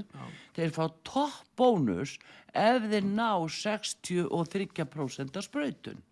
þeir 0.53 0.73
fá 0.75 0.83
topp 1.09 1.47
bónus 1.57 2.17
ef 2.53 2.85
þeir 2.91 3.07
ná 3.09 3.31
63% 3.49 5.39
af 5.41 5.47
sprautun. 5.47 6.03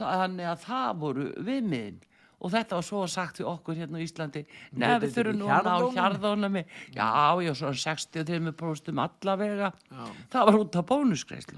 Þannig 0.00 0.48
að 0.50 0.64
það 0.64 0.90
voru 1.04 1.28
viðmiðin. 1.46 2.00
Og 2.40 2.52
þetta 2.54 2.78
var 2.78 2.86
svo 2.86 3.02
sagt 3.10 3.40
við 3.40 3.48
okkur 3.50 3.76
hérna 3.76 4.00
á 4.00 4.04
Íslandi, 4.04 4.44
neða 4.72 5.00
við 5.02 5.14
þurfum 5.16 5.34
ekki 5.34 5.40
nú 5.42 5.50
að 5.52 5.66
ná 5.68 5.96
hjarðónami? 5.98 6.62
Já, 6.94 7.08
já, 7.44 7.50
svona 7.58 7.80
63% 7.84 9.02
allavega. 9.04 9.72
Já. 9.90 10.04
Það 10.32 10.48
var 10.48 10.58
út. 10.62 10.78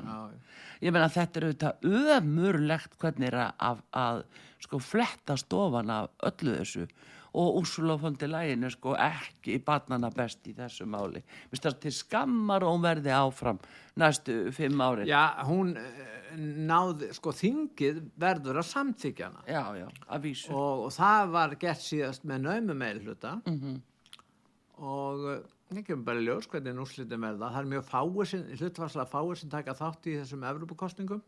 Já, 0.03 0.19
já. 0.33 0.63
Ég 0.83 0.91
meina 0.95 1.11
þetta 1.15 1.39
er 1.39 1.47
auðvitað 1.47 1.85
ömurlegt 2.19 2.97
hvernig 2.99 3.31
er 3.31 3.39
að, 3.45 3.83
að 3.95 4.25
sko 4.65 4.81
flettast 4.83 5.55
ofan 5.55 5.93
af 5.95 6.11
öllu 6.27 6.57
þessu 6.59 6.89
og 7.35 7.57
Úrsula 7.63 7.95
von 8.01 8.15
der 8.21 8.29
Leyen 8.29 8.65
er 8.65 8.71
sko 8.75 8.93
ekki 9.01 9.59
barnana 9.65 10.11
best 10.13 10.45
í 10.51 10.53
þessu 10.57 10.85
máli. 10.87 11.23
Finnst 11.51 11.65
það 11.65 11.79
til 11.87 11.93
skammar 11.97 12.63
og 12.67 12.75
hún 12.77 12.83
verði 12.85 13.15
áfram 13.17 13.59
næstu 13.97 14.51
fimm 14.53 14.81
árin. 14.85 15.07
Já, 15.09 15.23
hún 15.49 15.73
eh, 15.77 16.37
náði, 16.69 17.09
sko 17.17 17.33
þingið 17.33 18.03
verður 18.21 18.61
að 18.61 18.69
samþykja 18.75 19.31
hana 19.31 19.43
já, 19.49 19.65
já 19.81 19.89
að 20.09 20.23
vísu. 20.29 20.53
og, 20.53 20.85
og 20.87 20.93
það 20.97 21.33
var 21.39 21.57
gert 21.61 21.81
síðast 21.87 22.25
með 22.29 22.45
naumum 22.51 22.79
meilhluta 22.85 23.35
Mhm. 23.47 23.81
og 24.83 25.25
uh, 25.29 25.37
ég 25.73 25.87
kemur 25.87 26.05
bara 26.05 26.21
ljós 26.25 26.49
hvernig 26.51 26.77
úrslitum 26.83 27.23
verða. 27.25 27.49
Það 27.53 27.61
er 27.63 27.71
mjög 27.73 27.85
fáir 27.89 28.27
sem, 28.29 28.43
hlutvarslega 28.59 29.09
fáir 29.13 29.39
sem 29.41 29.51
taka 29.53 29.75
þátt 29.79 30.09
í 30.11 30.17
þessum 30.21 30.45
Evropakostningum. 30.51 31.23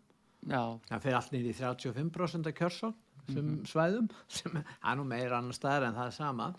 Já, 0.44 0.60
Það 0.90 1.00
fyrir 1.06 1.16
allt 1.16 1.32
niður 1.32 1.48
í 1.48 1.54
35% 1.56 2.50
af 2.50 2.56
kjörsón 2.58 2.94
sem 3.32 3.44
Mhm. 3.44 3.64
svæðum 3.66 4.10
sem 4.28 4.56
er 4.56 4.96
nú 4.96 5.04
meira 5.06 5.38
annar 5.38 5.52
staðar 5.56 5.88
en 5.88 5.94
það 5.94 6.06
er 6.06 6.10
sama. 6.18 6.54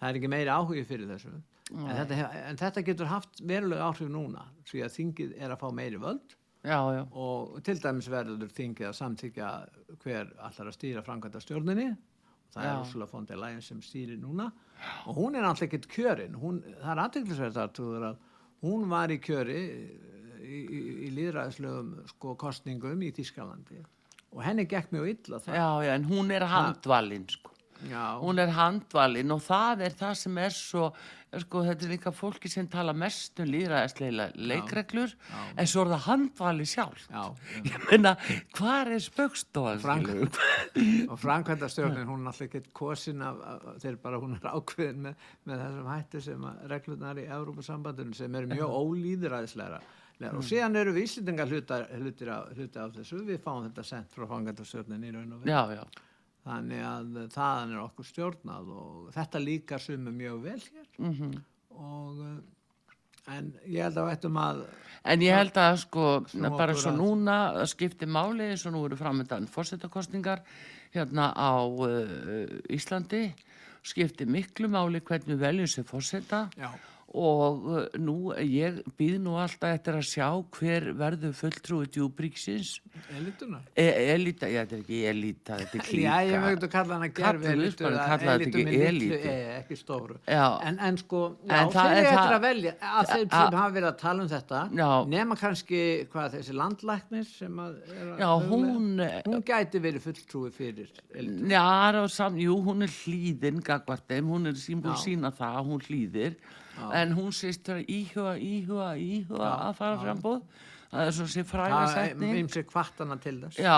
Það 0.00 0.08
er 0.10 0.18
ekki 0.20 0.28
meiri 0.28 0.50
áhugi 0.50 0.84
fyrir 0.86 1.08
þessu. 1.08 1.32
En 1.72 1.96
þetta, 1.96 2.16
en 2.50 2.56
þetta 2.56 2.82
getur 2.84 3.06
haft 3.06 3.40
verulega 3.40 3.86
áhrif 3.88 4.08
núna 4.10 4.42
því 4.68 4.82
að 4.84 4.92
þingið 4.98 5.30
er 5.40 5.50
að 5.54 5.58
fá 5.62 5.70
meiri 5.72 5.96
völd 6.02 6.34
já, 6.64 6.76
já. 6.92 7.06
og 7.12 7.62
til 7.64 7.76
dæmis 7.80 8.08
verður 8.12 8.50
þingið 8.52 8.88
að 8.90 8.98
samþykja 8.98 9.50
hver 10.02 10.32
allar 10.38 10.68
að 10.68 10.76
stýra 10.76 11.02
framkvæmda 11.06 11.40
stjórninni 11.40 11.96
það 12.52 12.62
Já. 12.66 12.74
er 12.74 12.80
Ursula 12.82 13.06
von 13.06 13.24
der 13.24 13.36
Leyen 13.40 13.62
sem 13.62 13.80
stýrir 13.80 14.20
núna 14.20 14.50
og 15.06 15.16
hún 15.16 15.34
er 15.34 15.46
náttúrulega 15.46 15.70
ekkert 15.70 15.88
kjörin 15.88 16.34
hún, 16.36 16.60
það 16.82 16.92
er 16.92 17.02
aðteglisverð 17.06 17.56
þar 17.56 17.72
trúður 17.72 18.04
að 18.10 18.16
hún 18.62 18.88
var 18.90 19.08
í 19.08 19.18
kjöri 19.18 19.58
í, 20.42 20.58
í, 20.68 20.80
í 21.06 21.10
líðræðislegum 21.16 22.06
sko 22.12 22.34
kostningum 22.36 23.00
í 23.02 23.12
Þískalandi 23.16 23.80
og 24.32 24.42
henni 24.46 24.64
gekk 24.68 24.92
mjög 24.94 25.08
illa 25.16 25.40
það 25.44 25.58
Já, 25.60 25.68
já, 25.86 25.94
en 25.98 26.04
hún 26.10 26.30
er 26.32 26.46
handvalinn, 26.48 27.26
sko. 27.28 27.48
Já, 27.82 28.04
Hún 28.22 28.38
er 28.38 28.52
handvalinn 28.54 29.32
og 29.34 29.40
það 29.42 29.80
er 29.88 29.94
það 29.98 30.12
sem 30.20 30.36
er 30.38 30.52
svo, 30.54 30.84
sko, 31.42 31.62
þetta 31.66 31.82
er 31.88 31.90
líka 31.90 32.12
fólki 32.14 32.46
sem 32.52 32.68
tala 32.70 32.92
mest 32.94 33.40
um 33.42 33.48
líðræðisleila 33.50 34.28
leikreglur, 34.38 35.10
en 35.58 35.66
svo 35.66 35.82
er 35.82 35.90
það 35.90 36.04
handvalið 36.06 36.68
sjálf. 36.70 37.08
já, 37.10 37.24
Ég 37.72 37.88
meina, 37.90 38.12
hvað 38.54 38.92
er 38.94 39.02
spöggstofan? 39.02 39.82
Frank- 39.82 40.38
og 41.10 41.18
framkvæmda 41.24 41.68
stjórnin 41.74 42.06
hún 42.06 42.22
er 42.22 42.30
alltaf 42.30 42.46
ekki 42.46 42.62
kosin 42.72 43.24
af, 43.26 43.42
þeir 43.82 43.98
bara 44.04 44.20
hún 44.22 44.38
er 44.38 44.46
ákveðin 44.54 45.02
með, 45.08 45.26
með 45.50 45.64
þessum 45.64 45.90
hætti 45.90 46.22
sem 46.28 46.46
að 46.52 46.62
reglurnar 46.76 47.18
í 47.18 47.26
Európa-sambandinu 47.34 48.14
sem 48.14 48.38
eru 48.38 48.52
mjög 48.54 48.76
ólýðræðisleira 50.20 50.38
og 50.38 50.46
síðan 50.46 50.76
eru 50.76 50.92
við 50.92 51.06
Íslendingar 51.06 51.48
hluti, 51.50 52.28
af, 52.30 52.94
þessu, 52.96 53.20
við 53.26 53.40
fáum 53.42 53.64
þetta 53.68 53.84
sent 53.84 54.10
frá 54.14 54.26
framkvæmda 54.26 54.64
stjórnin 54.66 55.04
í 55.04 55.12
raun 55.14 55.32
og 55.32 55.46
já, 55.46 55.84
þannig 56.46 56.82
að 56.86 57.20
þaðan 57.34 57.72
er 57.76 57.82
okkur 57.84 58.08
stjórnað 58.08 58.72
og 58.76 59.12
þetta 59.14 59.42
líka 59.42 59.78
sumum 59.78 60.16
mjög 60.18 60.42
vel 60.42 60.60
hér. 60.60 60.88
Mhm. 60.98 61.32
og 61.72 62.18
uh, 62.20 62.40
en 63.32 63.52
ég 63.66 63.82
held 63.86 63.96
að 64.02 64.08
veitum 64.10 64.36
að 64.36 64.64
En 65.04 65.18
ég 65.20 65.34
held 65.34 65.56
að 65.58 65.76
sko, 65.82 66.02
bara 66.56 66.74
svo 66.78 66.92
að- 66.92 66.98
núna 67.00 67.66
skipti 67.66 68.06
máli 68.06 68.50
eins 68.52 68.66
og 68.66 68.72
nú 68.74 68.84
eru 68.86 68.96
framöndan 68.96 69.48
fórsetakostningar 69.50 70.42
hérna 70.94 71.32
á 71.34 71.58
uh, 71.66 72.46
Íslandi 72.70 73.32
skipti 73.82 74.26
miklu 74.26 74.68
máli 74.70 75.00
hvernig 75.02 75.34
við 75.34 75.40
veljum 75.42 75.66
sér 75.66 75.84
fórseta 75.88 76.44
já, 76.54 76.68
og 77.12 77.66
uh, 77.68 77.80
nú 78.00 78.32
ég 78.40 78.80
býð 78.96 79.18
nú 79.24 79.36
alltaf 79.40 79.74
eftir 79.76 79.98
að 79.98 80.06
sjá 80.08 80.28
hver 80.56 80.88
verður 80.96 81.34
fulltrúi 81.36 81.88
djúbríksins 81.92 82.78
elituna 83.18 83.60
e 83.76 83.86
elita, 84.14 84.48
já 84.48 84.62
þetta 84.62 84.76
er 84.76 84.84
ekki 84.84 85.00
elita 85.10 85.58
þetta 85.60 85.76
er 85.78 85.84
klíka 85.88 86.06
Já, 86.06 86.30
ég 86.30 86.44
mögðu 86.46 86.68
að 86.68 86.72
kalla 86.72 86.98
hana 86.98 87.08
gerfi 87.12 87.48
Kallum 87.48 87.66
við 87.66 87.76
bara, 87.82 88.06
kalla 88.12 88.36
þetta 88.40 88.62
ekki 89.58 89.76
e, 89.76 89.80
stóru 89.80 90.16
Já. 90.24 90.46
en, 90.68 90.80
en 90.88 91.00
sko, 91.02 91.22
já, 91.44 91.58
En 91.58 91.72
þeir 91.74 91.90
er 91.90 91.98
eru 91.98 92.12
eftir 92.12 92.36
að 92.36 92.46
velja 92.46 92.74
að 92.92 93.12
þeir 93.12 93.26
sem 93.26 93.58
hafa 93.58 93.74
verið 93.76 93.90
að 93.90 93.98
tala 94.04 94.24
um 94.24 94.32
þetta 94.32 94.62
Já. 94.80 94.88
nema 95.12 95.38
kannski, 95.42 95.82
hvað 96.14 96.38
þessi 96.38 96.56
landlæknir 96.62 97.28
sem 97.28 97.62
að 97.66 97.76
er 97.92 98.14
að 98.14 98.24
Já, 98.24 98.30
hún 98.48 99.04
eh, 99.04 99.20
hún 99.28 99.46
gæti 99.52 99.82
verið 99.82 100.06
fulltrúi 100.08 100.50
fyrir 100.54 100.90
elitu. 101.12 101.52
Já, 101.52 101.68
er 101.92 102.40
jú, 102.46 102.58
hún 102.64 102.86
er 102.86 102.96
hlýðin 103.02 103.62
gagvart 103.64 104.08
þeim, 104.08 104.32
hún 104.32 104.52
er 104.52 104.56
Já. 104.56 104.96
sína 105.04 105.32
það 105.36 105.60
að 105.60 105.70
hún 105.72 105.86
hlýðir 105.88 106.36
en 106.92 107.12
hún 107.16 107.32
sést 107.32 107.66
vera 107.66 107.82
íhuga, 107.88 108.36
íhuga, 108.38 108.92
íhuga 108.96 109.50
að 109.68 109.74
fara 109.80 109.96
já. 109.96 110.02
frambúð 110.04 110.42
það 110.92 111.06
er 111.08 111.14
svo 111.16 111.26
sér 111.32 111.46
fræga 111.48 111.76
það 111.80 111.84
er 111.88 112.08
setning. 112.12 112.34
ymsi 112.42 112.62
kvartana 112.68 113.16
til 113.22 113.36
þess. 113.40 113.58
Já, 113.64 113.76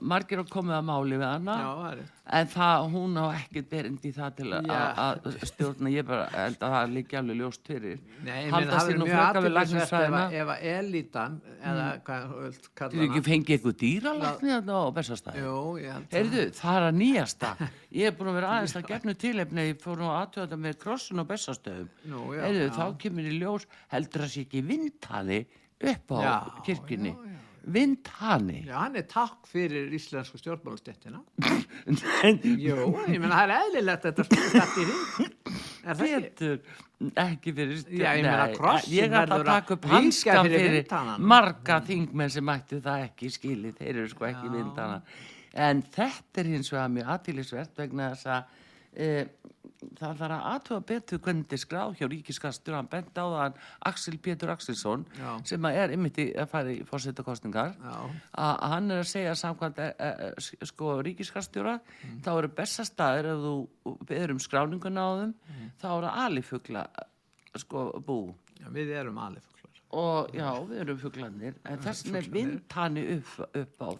margir 0.00 0.38
að 0.44 0.50
komið 0.52 0.76
að 0.78 0.84
máli 0.92 1.16
við 1.18 1.26
hana. 1.26 1.56
Já, 1.58 2.04
en 2.38 2.46
það, 2.52 2.84
hún 2.92 3.16
á 3.18 3.24
ekkert 3.34 3.68
berindi 3.72 4.12
í 4.12 4.14
það 4.14 4.36
til 4.38 4.46
að- 4.54 4.70
að 5.02 5.38
stjórna. 5.50 5.90
Ég 5.92 6.06
bara 6.06 6.28
held 6.32 6.58
að 6.62 6.70
það 6.76 6.92
líki 6.94 7.18
alveg 7.18 7.36
ljóst 7.42 7.66
fyrir. 7.66 7.98
Nei, 8.22 8.46
ég 8.46 8.52
meina, 8.52 8.56
halda 8.56 8.72
það 8.72 8.78
sér 8.78 8.92
verður 8.92 8.98
nú 9.02 9.06
mjög 9.08 9.18
frekar 9.18 9.42
við 9.42 9.58
aðtilsvert 9.62 10.06
ef, 10.06 10.14
að- 10.22 10.52
að 10.52 10.62
elitan 10.78 11.40
hvað 12.06 12.92
þú 12.92 13.02
ekki 13.06 13.22
fengið 13.26 13.54
eitthvað 13.56 13.76
dýralækni 13.82 14.54
á 14.62 14.80
bestastæði 14.94 15.42
Heyrðu, 16.12 16.44
það 16.56 16.76
er 16.78 16.86
að 16.88 16.96
nýjasta. 17.02 17.50
Ég 18.02 18.06
er 18.08 18.14
búin 18.16 18.30
að 18.32 18.36
vera 18.38 18.52
aðeins 18.56 18.76
að 18.78 18.86
gefnu 18.88 19.14
tilefni, 19.18 19.66
ég 19.72 19.80
fór 19.82 19.98
nú 20.00 20.08
aðtöða 20.14 20.56
með 20.62 20.78
krossun 20.80 21.20
og 21.22 21.26
bestastöðum. 21.28 21.88
Heyrðu, 22.06 22.70
þá 22.72 22.84
kemur 23.02 23.28
í 23.28 23.34
ljós, 23.40 23.66
heldur 23.92 24.24
það 24.24 24.32
sé 24.32 24.44
ekki 24.46 24.62
vindhani 24.70 25.40
upp 25.82 26.14
á 26.14 26.18
Já, 26.22 26.36
kirkjunni. 26.66 27.12
já, 27.12 27.26
já. 27.26 27.32
Vindhani. 27.62 28.64
Já, 28.66 28.74
hann 28.80 28.96
er 28.98 29.04
takk 29.06 29.46
fyrir 29.46 29.92
íslensku 29.94 30.38
stjórnmálastéttina. 30.40 31.20
En 32.26 32.40
Jú, 32.66 32.88
ég 33.06 33.20
meina 33.22 33.36
það 33.36 33.44
er 33.44 33.52
eðlilegt 33.58 34.06
þetta 34.08 34.24
hring. 34.26 35.36
Er 35.82 35.98
það 36.00 36.16
ekki? 36.16 36.50
Ekki 37.22 37.52
fyrir 37.54 37.84
Já, 37.86 38.08
ég 38.18 38.24
meina, 38.26 38.48
Nei, 38.48 38.56
krossinn 38.56 38.96
Ég 38.96 39.14
ætla 39.18 39.38
að 39.38 39.46
taka 39.48 39.76
upp 39.76 39.86
hanskan 39.90 40.48
fyrir 40.48 40.66
fyrir 40.88 41.22
marga 41.32 41.78
þingmenn 41.86 42.34
sem 42.34 42.46
mættu 42.46 42.80
það 42.82 43.06
ekki 43.08 43.30
skilið, 43.36 43.78
þeir 43.78 43.94
eru 43.94 44.10
sko 44.10 44.26
ekki 44.30 44.50
vindana. 44.52 44.98
En 45.52 45.82
þetta 45.94 46.42
er 46.42 46.50
hins 46.56 46.70
vegar 46.72 46.90
mjög 46.94 47.14
aðtílisvert 47.14 47.82
vegna 47.82 48.10
þess 48.14 48.30
að 48.32 48.60
e, 48.96 49.08
það 49.98 50.20
þarf 50.20 50.24
að 50.26 50.46
aðtöða 50.52 50.84
betur 50.88 51.20
hvernig 51.22 51.44
þetta 51.44 51.56
er 51.56 51.62
skráð 51.62 51.94
hjá 51.98 52.06
ríkiskastur, 52.12 52.76
hann 52.76 52.90
bent 52.92 53.18
á 53.18 53.24
það 53.26 53.60
Axel 53.90 54.18
Pétur 54.22 54.52
Axelsson 54.54 55.04
Já. 55.18 55.30
sem 55.48 55.68
er 55.70 55.94
ymmiti 55.96 56.28
að 56.38 56.50
fara 56.52 56.74
í 56.74 56.82
fórsetakostningar 56.88 57.74
Já. 57.76 57.96
að 58.46 58.66
hann 58.74 58.90
er 58.90 59.02
að 59.02 59.10
segja 59.12 59.36
samkvæmt 59.38 59.80
e, 59.82 59.88
e, 60.06 60.66
sko 60.70 60.98
ríkiskastjóra 61.06 61.78
þá 62.24 62.30
eru 62.36 62.52
bestastæðir 62.58 63.32
ef 63.34 63.46
þú 63.46 63.96
beður 64.08 64.36
um 64.36 64.42
skráninguna 64.42 65.06
á 65.06 65.10
þeim 65.22 65.34
þá 65.82 65.88
eru 65.92 66.12
alifugla 66.26 66.86
sko 67.58 67.88
bú. 68.00 68.20
Já, 68.62 68.68
við 68.72 68.94
erum 68.96 69.18
alifuglar. 69.18 69.80
og 69.92 70.30
já, 70.32 70.48
við 70.70 70.78
erum 70.80 70.98
fuglanir 71.02 71.56
en 71.68 71.80
þess 71.84 72.06
vegna 72.06 72.20
er 72.22 72.28
vindhanni 72.32 73.02
upp, 73.18 73.32
upp 73.60 73.82
á. 73.82 73.90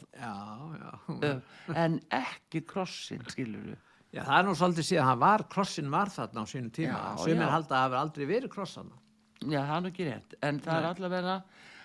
Upp, 1.12 1.50
en 1.76 1.98
ekki 2.16 2.62
krossin 2.64 3.26
skilur 3.28 3.74
Já, 4.12 4.20
það 4.26 4.38
er 4.38 4.44
nú 4.48 4.54
svolítið 4.60 4.86
síðan, 4.90 5.06
hann 5.08 5.20
var, 5.22 5.42
krossin 5.48 5.90
var 5.92 6.10
þarna 6.12 6.42
á 6.44 6.46
sínum 6.50 6.72
tíma. 6.76 6.98
Já, 7.00 7.22
Sumir 7.24 7.46
já. 7.46 7.52
halda 7.54 7.76
að 7.78 7.84
hafa 7.86 8.00
aldrei 8.04 8.26
verið 8.28 8.50
krossana. 8.52 8.98
já, 9.42 9.60
það 9.64 9.76
er 9.76 9.80
nú 9.86 9.88
ekki 9.92 10.04
rétt 10.10 10.34
en 10.42 10.60
það 10.60 10.76
er 10.82 10.88
allavega 10.90 11.36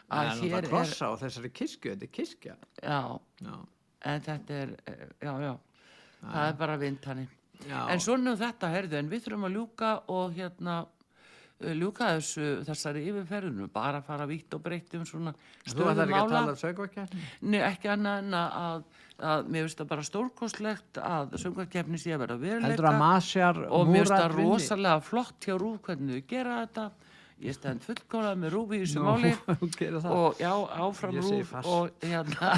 Það 0.07 0.17
að 0.17 0.25
er 0.25 0.27
hér 0.27 0.35
náttúrulega 0.37 0.57
er 0.59 0.67
krossa 0.71 1.07
á 1.07 1.13
þessari 1.21 1.49
kirkju, 1.51 1.91
þetta 1.93 2.05
er 2.07 2.11
kirkja. 2.17 2.55
já, 2.83 2.99
Já, 3.47 3.55
en 4.11 4.21
þetta 4.27 4.53
er 4.63 4.69
eh, 4.87 5.07
já, 5.23 5.33
já, 5.41 5.53
það 6.21 6.43
er 6.49 6.53
bara 6.61 6.77
vindhanni 6.83 7.25
já. 7.67 7.79
En 7.91 7.99
svona 7.99 8.31
um 8.31 8.37
þetta, 8.37 8.69
herðu, 8.75 8.97
en 8.99 9.09
við 9.09 9.23
þurfum 9.25 9.47
að 9.49 9.55
ljúka 9.57 9.89
og 10.07 10.35
hérna 10.37 10.77
ljúka 11.57 12.11
þessu, 12.17 12.47
þessari 12.67 13.01
yfirferðinu, 13.09 13.67
bara 13.73 14.01
fara 14.05 14.27
vítt 14.29 14.53
og 14.53 14.61
breytt 14.65 14.93
um 14.97 15.05
svona 15.09 15.33
Þú 15.65 15.87
ætlar 15.89 16.05
ekki 16.05 16.19
að 16.19 16.33
tala 16.35 16.53
um 16.53 16.59
sögvakefni? 16.61 17.23
Nei, 17.49 17.59
ekki 17.65 17.89
annað 17.91 18.19
en 18.21 18.37
að, 18.37 18.85
að 19.31 19.49
mér 19.49 19.65
finnst 19.65 19.81
það 19.81 19.89
bara 19.95 20.05
stórkostlegt 20.05 21.01
að 21.01 21.35
söngvarkefni 21.41 22.01
sé 22.01 22.13
að 22.13 22.23
vera 22.25 22.37
veruleika. 22.43 22.69
Heldur 22.69 22.89
að 22.91 22.99
Masjar 23.01 23.61
og 23.65 23.89
mér 23.89 24.03
finnst 24.03 24.13
það 24.13 24.37
vinni? 24.37 24.47
rosalega 24.51 25.03
flott 25.09 25.49
hjá 25.49 25.55
Rúf 25.57 25.81
hvernig 25.87 26.21
þau 26.21 26.31
gera 26.35 26.59
þetta. 26.61 26.87
Ég 27.37 27.53
stend 27.53 27.83
fullkólað 27.85 28.39
með 28.41 28.53
Rúf 28.55 28.71
í 28.73 28.79
þessu 28.81 29.01
máli. 29.05 29.29
og 30.17 30.39
já, 30.41 30.49
áfram 30.81 31.19
rúf 31.21 31.51
og 31.69 31.91
hérna 32.01 32.55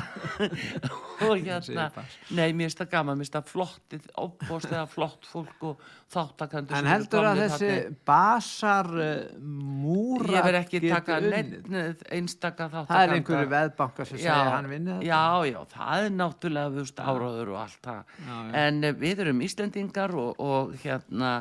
og 1.27 1.41
hérna. 1.43 1.89
nei, 2.31 2.53
mér 2.55 2.69
finnst 2.69 2.79
það 2.79 2.91
gaman, 2.93 3.19
mér 3.19 3.27
finnst 3.27 3.35
það 3.35 3.49
flottið 3.51 4.07
óbóðslega 4.15 4.85
flott 4.93 5.27
fólk 5.27 5.67
og 5.67 5.83
þáttakandur 6.15 6.79
En 6.79 6.89
heldur 6.89 7.27
að 7.27 7.43
þessi 7.43 7.71
basar 8.07 8.91
uh, 8.95 9.11
múra 9.43 10.39
ég 10.39 10.47
verð 10.47 10.61
ekki 10.63 10.83
taka 10.87 11.19
neitt 11.27 12.07
einstaka 12.07 12.69
þáttakanda 12.71 12.89
Það 12.93 13.03
er 13.03 13.15
einhverju 13.17 13.53
veðbanka 13.57 14.07
sem 14.07 14.23
segja 14.23 14.41
hann 14.55 14.71
vinni 14.71 14.95
þetta. 14.95 15.11
já, 15.11 15.51
já, 15.51 15.59
það 15.75 16.07
er 16.07 16.19
náttúrulega 16.23 16.87
áráður 17.09 17.53
og 17.53 17.61
allt 17.65 17.81
það. 17.89 18.19
En 18.63 18.83
eh, 18.87 18.95
við 19.03 19.25
erum 19.25 19.43
Íslendingar 19.43 20.15
og, 20.15 20.39
og 20.39 20.77
hérna 20.85 21.39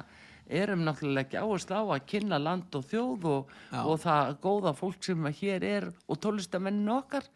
erum 0.49 0.85
náttúrulega 0.87 1.27
ekki 1.27 1.41
áherslu 1.41 1.77
á 1.77 1.83
að 1.85 2.07
kynna 2.09 2.39
land 2.41 2.77
og 2.79 2.87
þjóð 2.89 3.27
og, 3.29 3.51
Já. 3.73 3.81
og 3.83 3.99
það 4.05 4.31
góða 4.45 4.73
fólk 4.77 5.03
sem 5.05 5.27
hér 5.41 5.67
er 5.67 5.89
og 6.09 6.21
tólistamennin 6.23 6.95
okkar. 6.95 7.27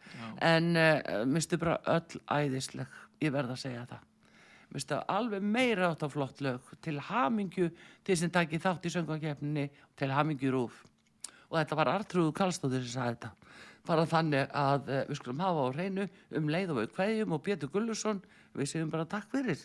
En 0.41 0.73
uh, 0.73 1.21
minnstu 1.29 1.59
bara 1.61 1.77
öll 1.93 2.21
æðisleg 2.25 2.97
ég 3.23 3.35
verð 3.35 3.53
að 3.53 3.61
segja 3.65 3.85
það. 3.91 4.09
Veistu, 4.73 4.97
alveg 4.97 5.45
meira 5.45 5.91
átt 5.91 6.01
á 6.01 6.09
flott 6.09 6.41
lög 6.41 6.71
til 6.81 6.97
hamingju 6.97 7.69
til 8.03 8.17
sem 8.17 8.31
takki 8.33 8.57
þátt 8.61 8.87
í 8.89 8.93
söngvakefninni 8.95 9.67
til 9.99 10.09
hamingju 10.09 10.53
rúf. 10.55 10.81
Og 11.51 11.59
þetta 11.59 11.77
var 11.77 11.93
Artrúðu 11.93 12.33
Karlsdóttir 12.33 12.81
sem 12.81 12.95
sagði 12.95 13.19
þetta. 13.19 13.31
Bara 13.85 14.09
þannig 14.09 14.49
að 14.57 14.89
uh, 14.89 15.03
við 15.11 15.21
skulum 15.21 15.45
hafa 15.45 15.69
á 15.69 15.73
hreinu 15.77 16.09
um 16.33 16.49
leið 16.49 16.73
og 16.73 16.81
við 16.81 16.91
kveðjum 16.97 17.37
og 17.37 17.45
Pétur 17.45 17.73
Gullusson 17.73 18.25
við 18.57 18.73
segjum 18.73 18.93
bara 18.93 19.09
takk 19.09 19.29
fyrir 19.33 19.61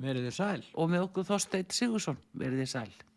Verið 0.00 0.28
þið 0.28 0.36
sæl. 0.38 0.62
og 0.74 0.90
með 0.90 1.06
okkur 1.08 1.26
Þorsteinn 1.28 1.70
Sigursson 1.70 2.20
verið 2.32 2.62
þið 2.64 2.70
sæl 2.72 2.92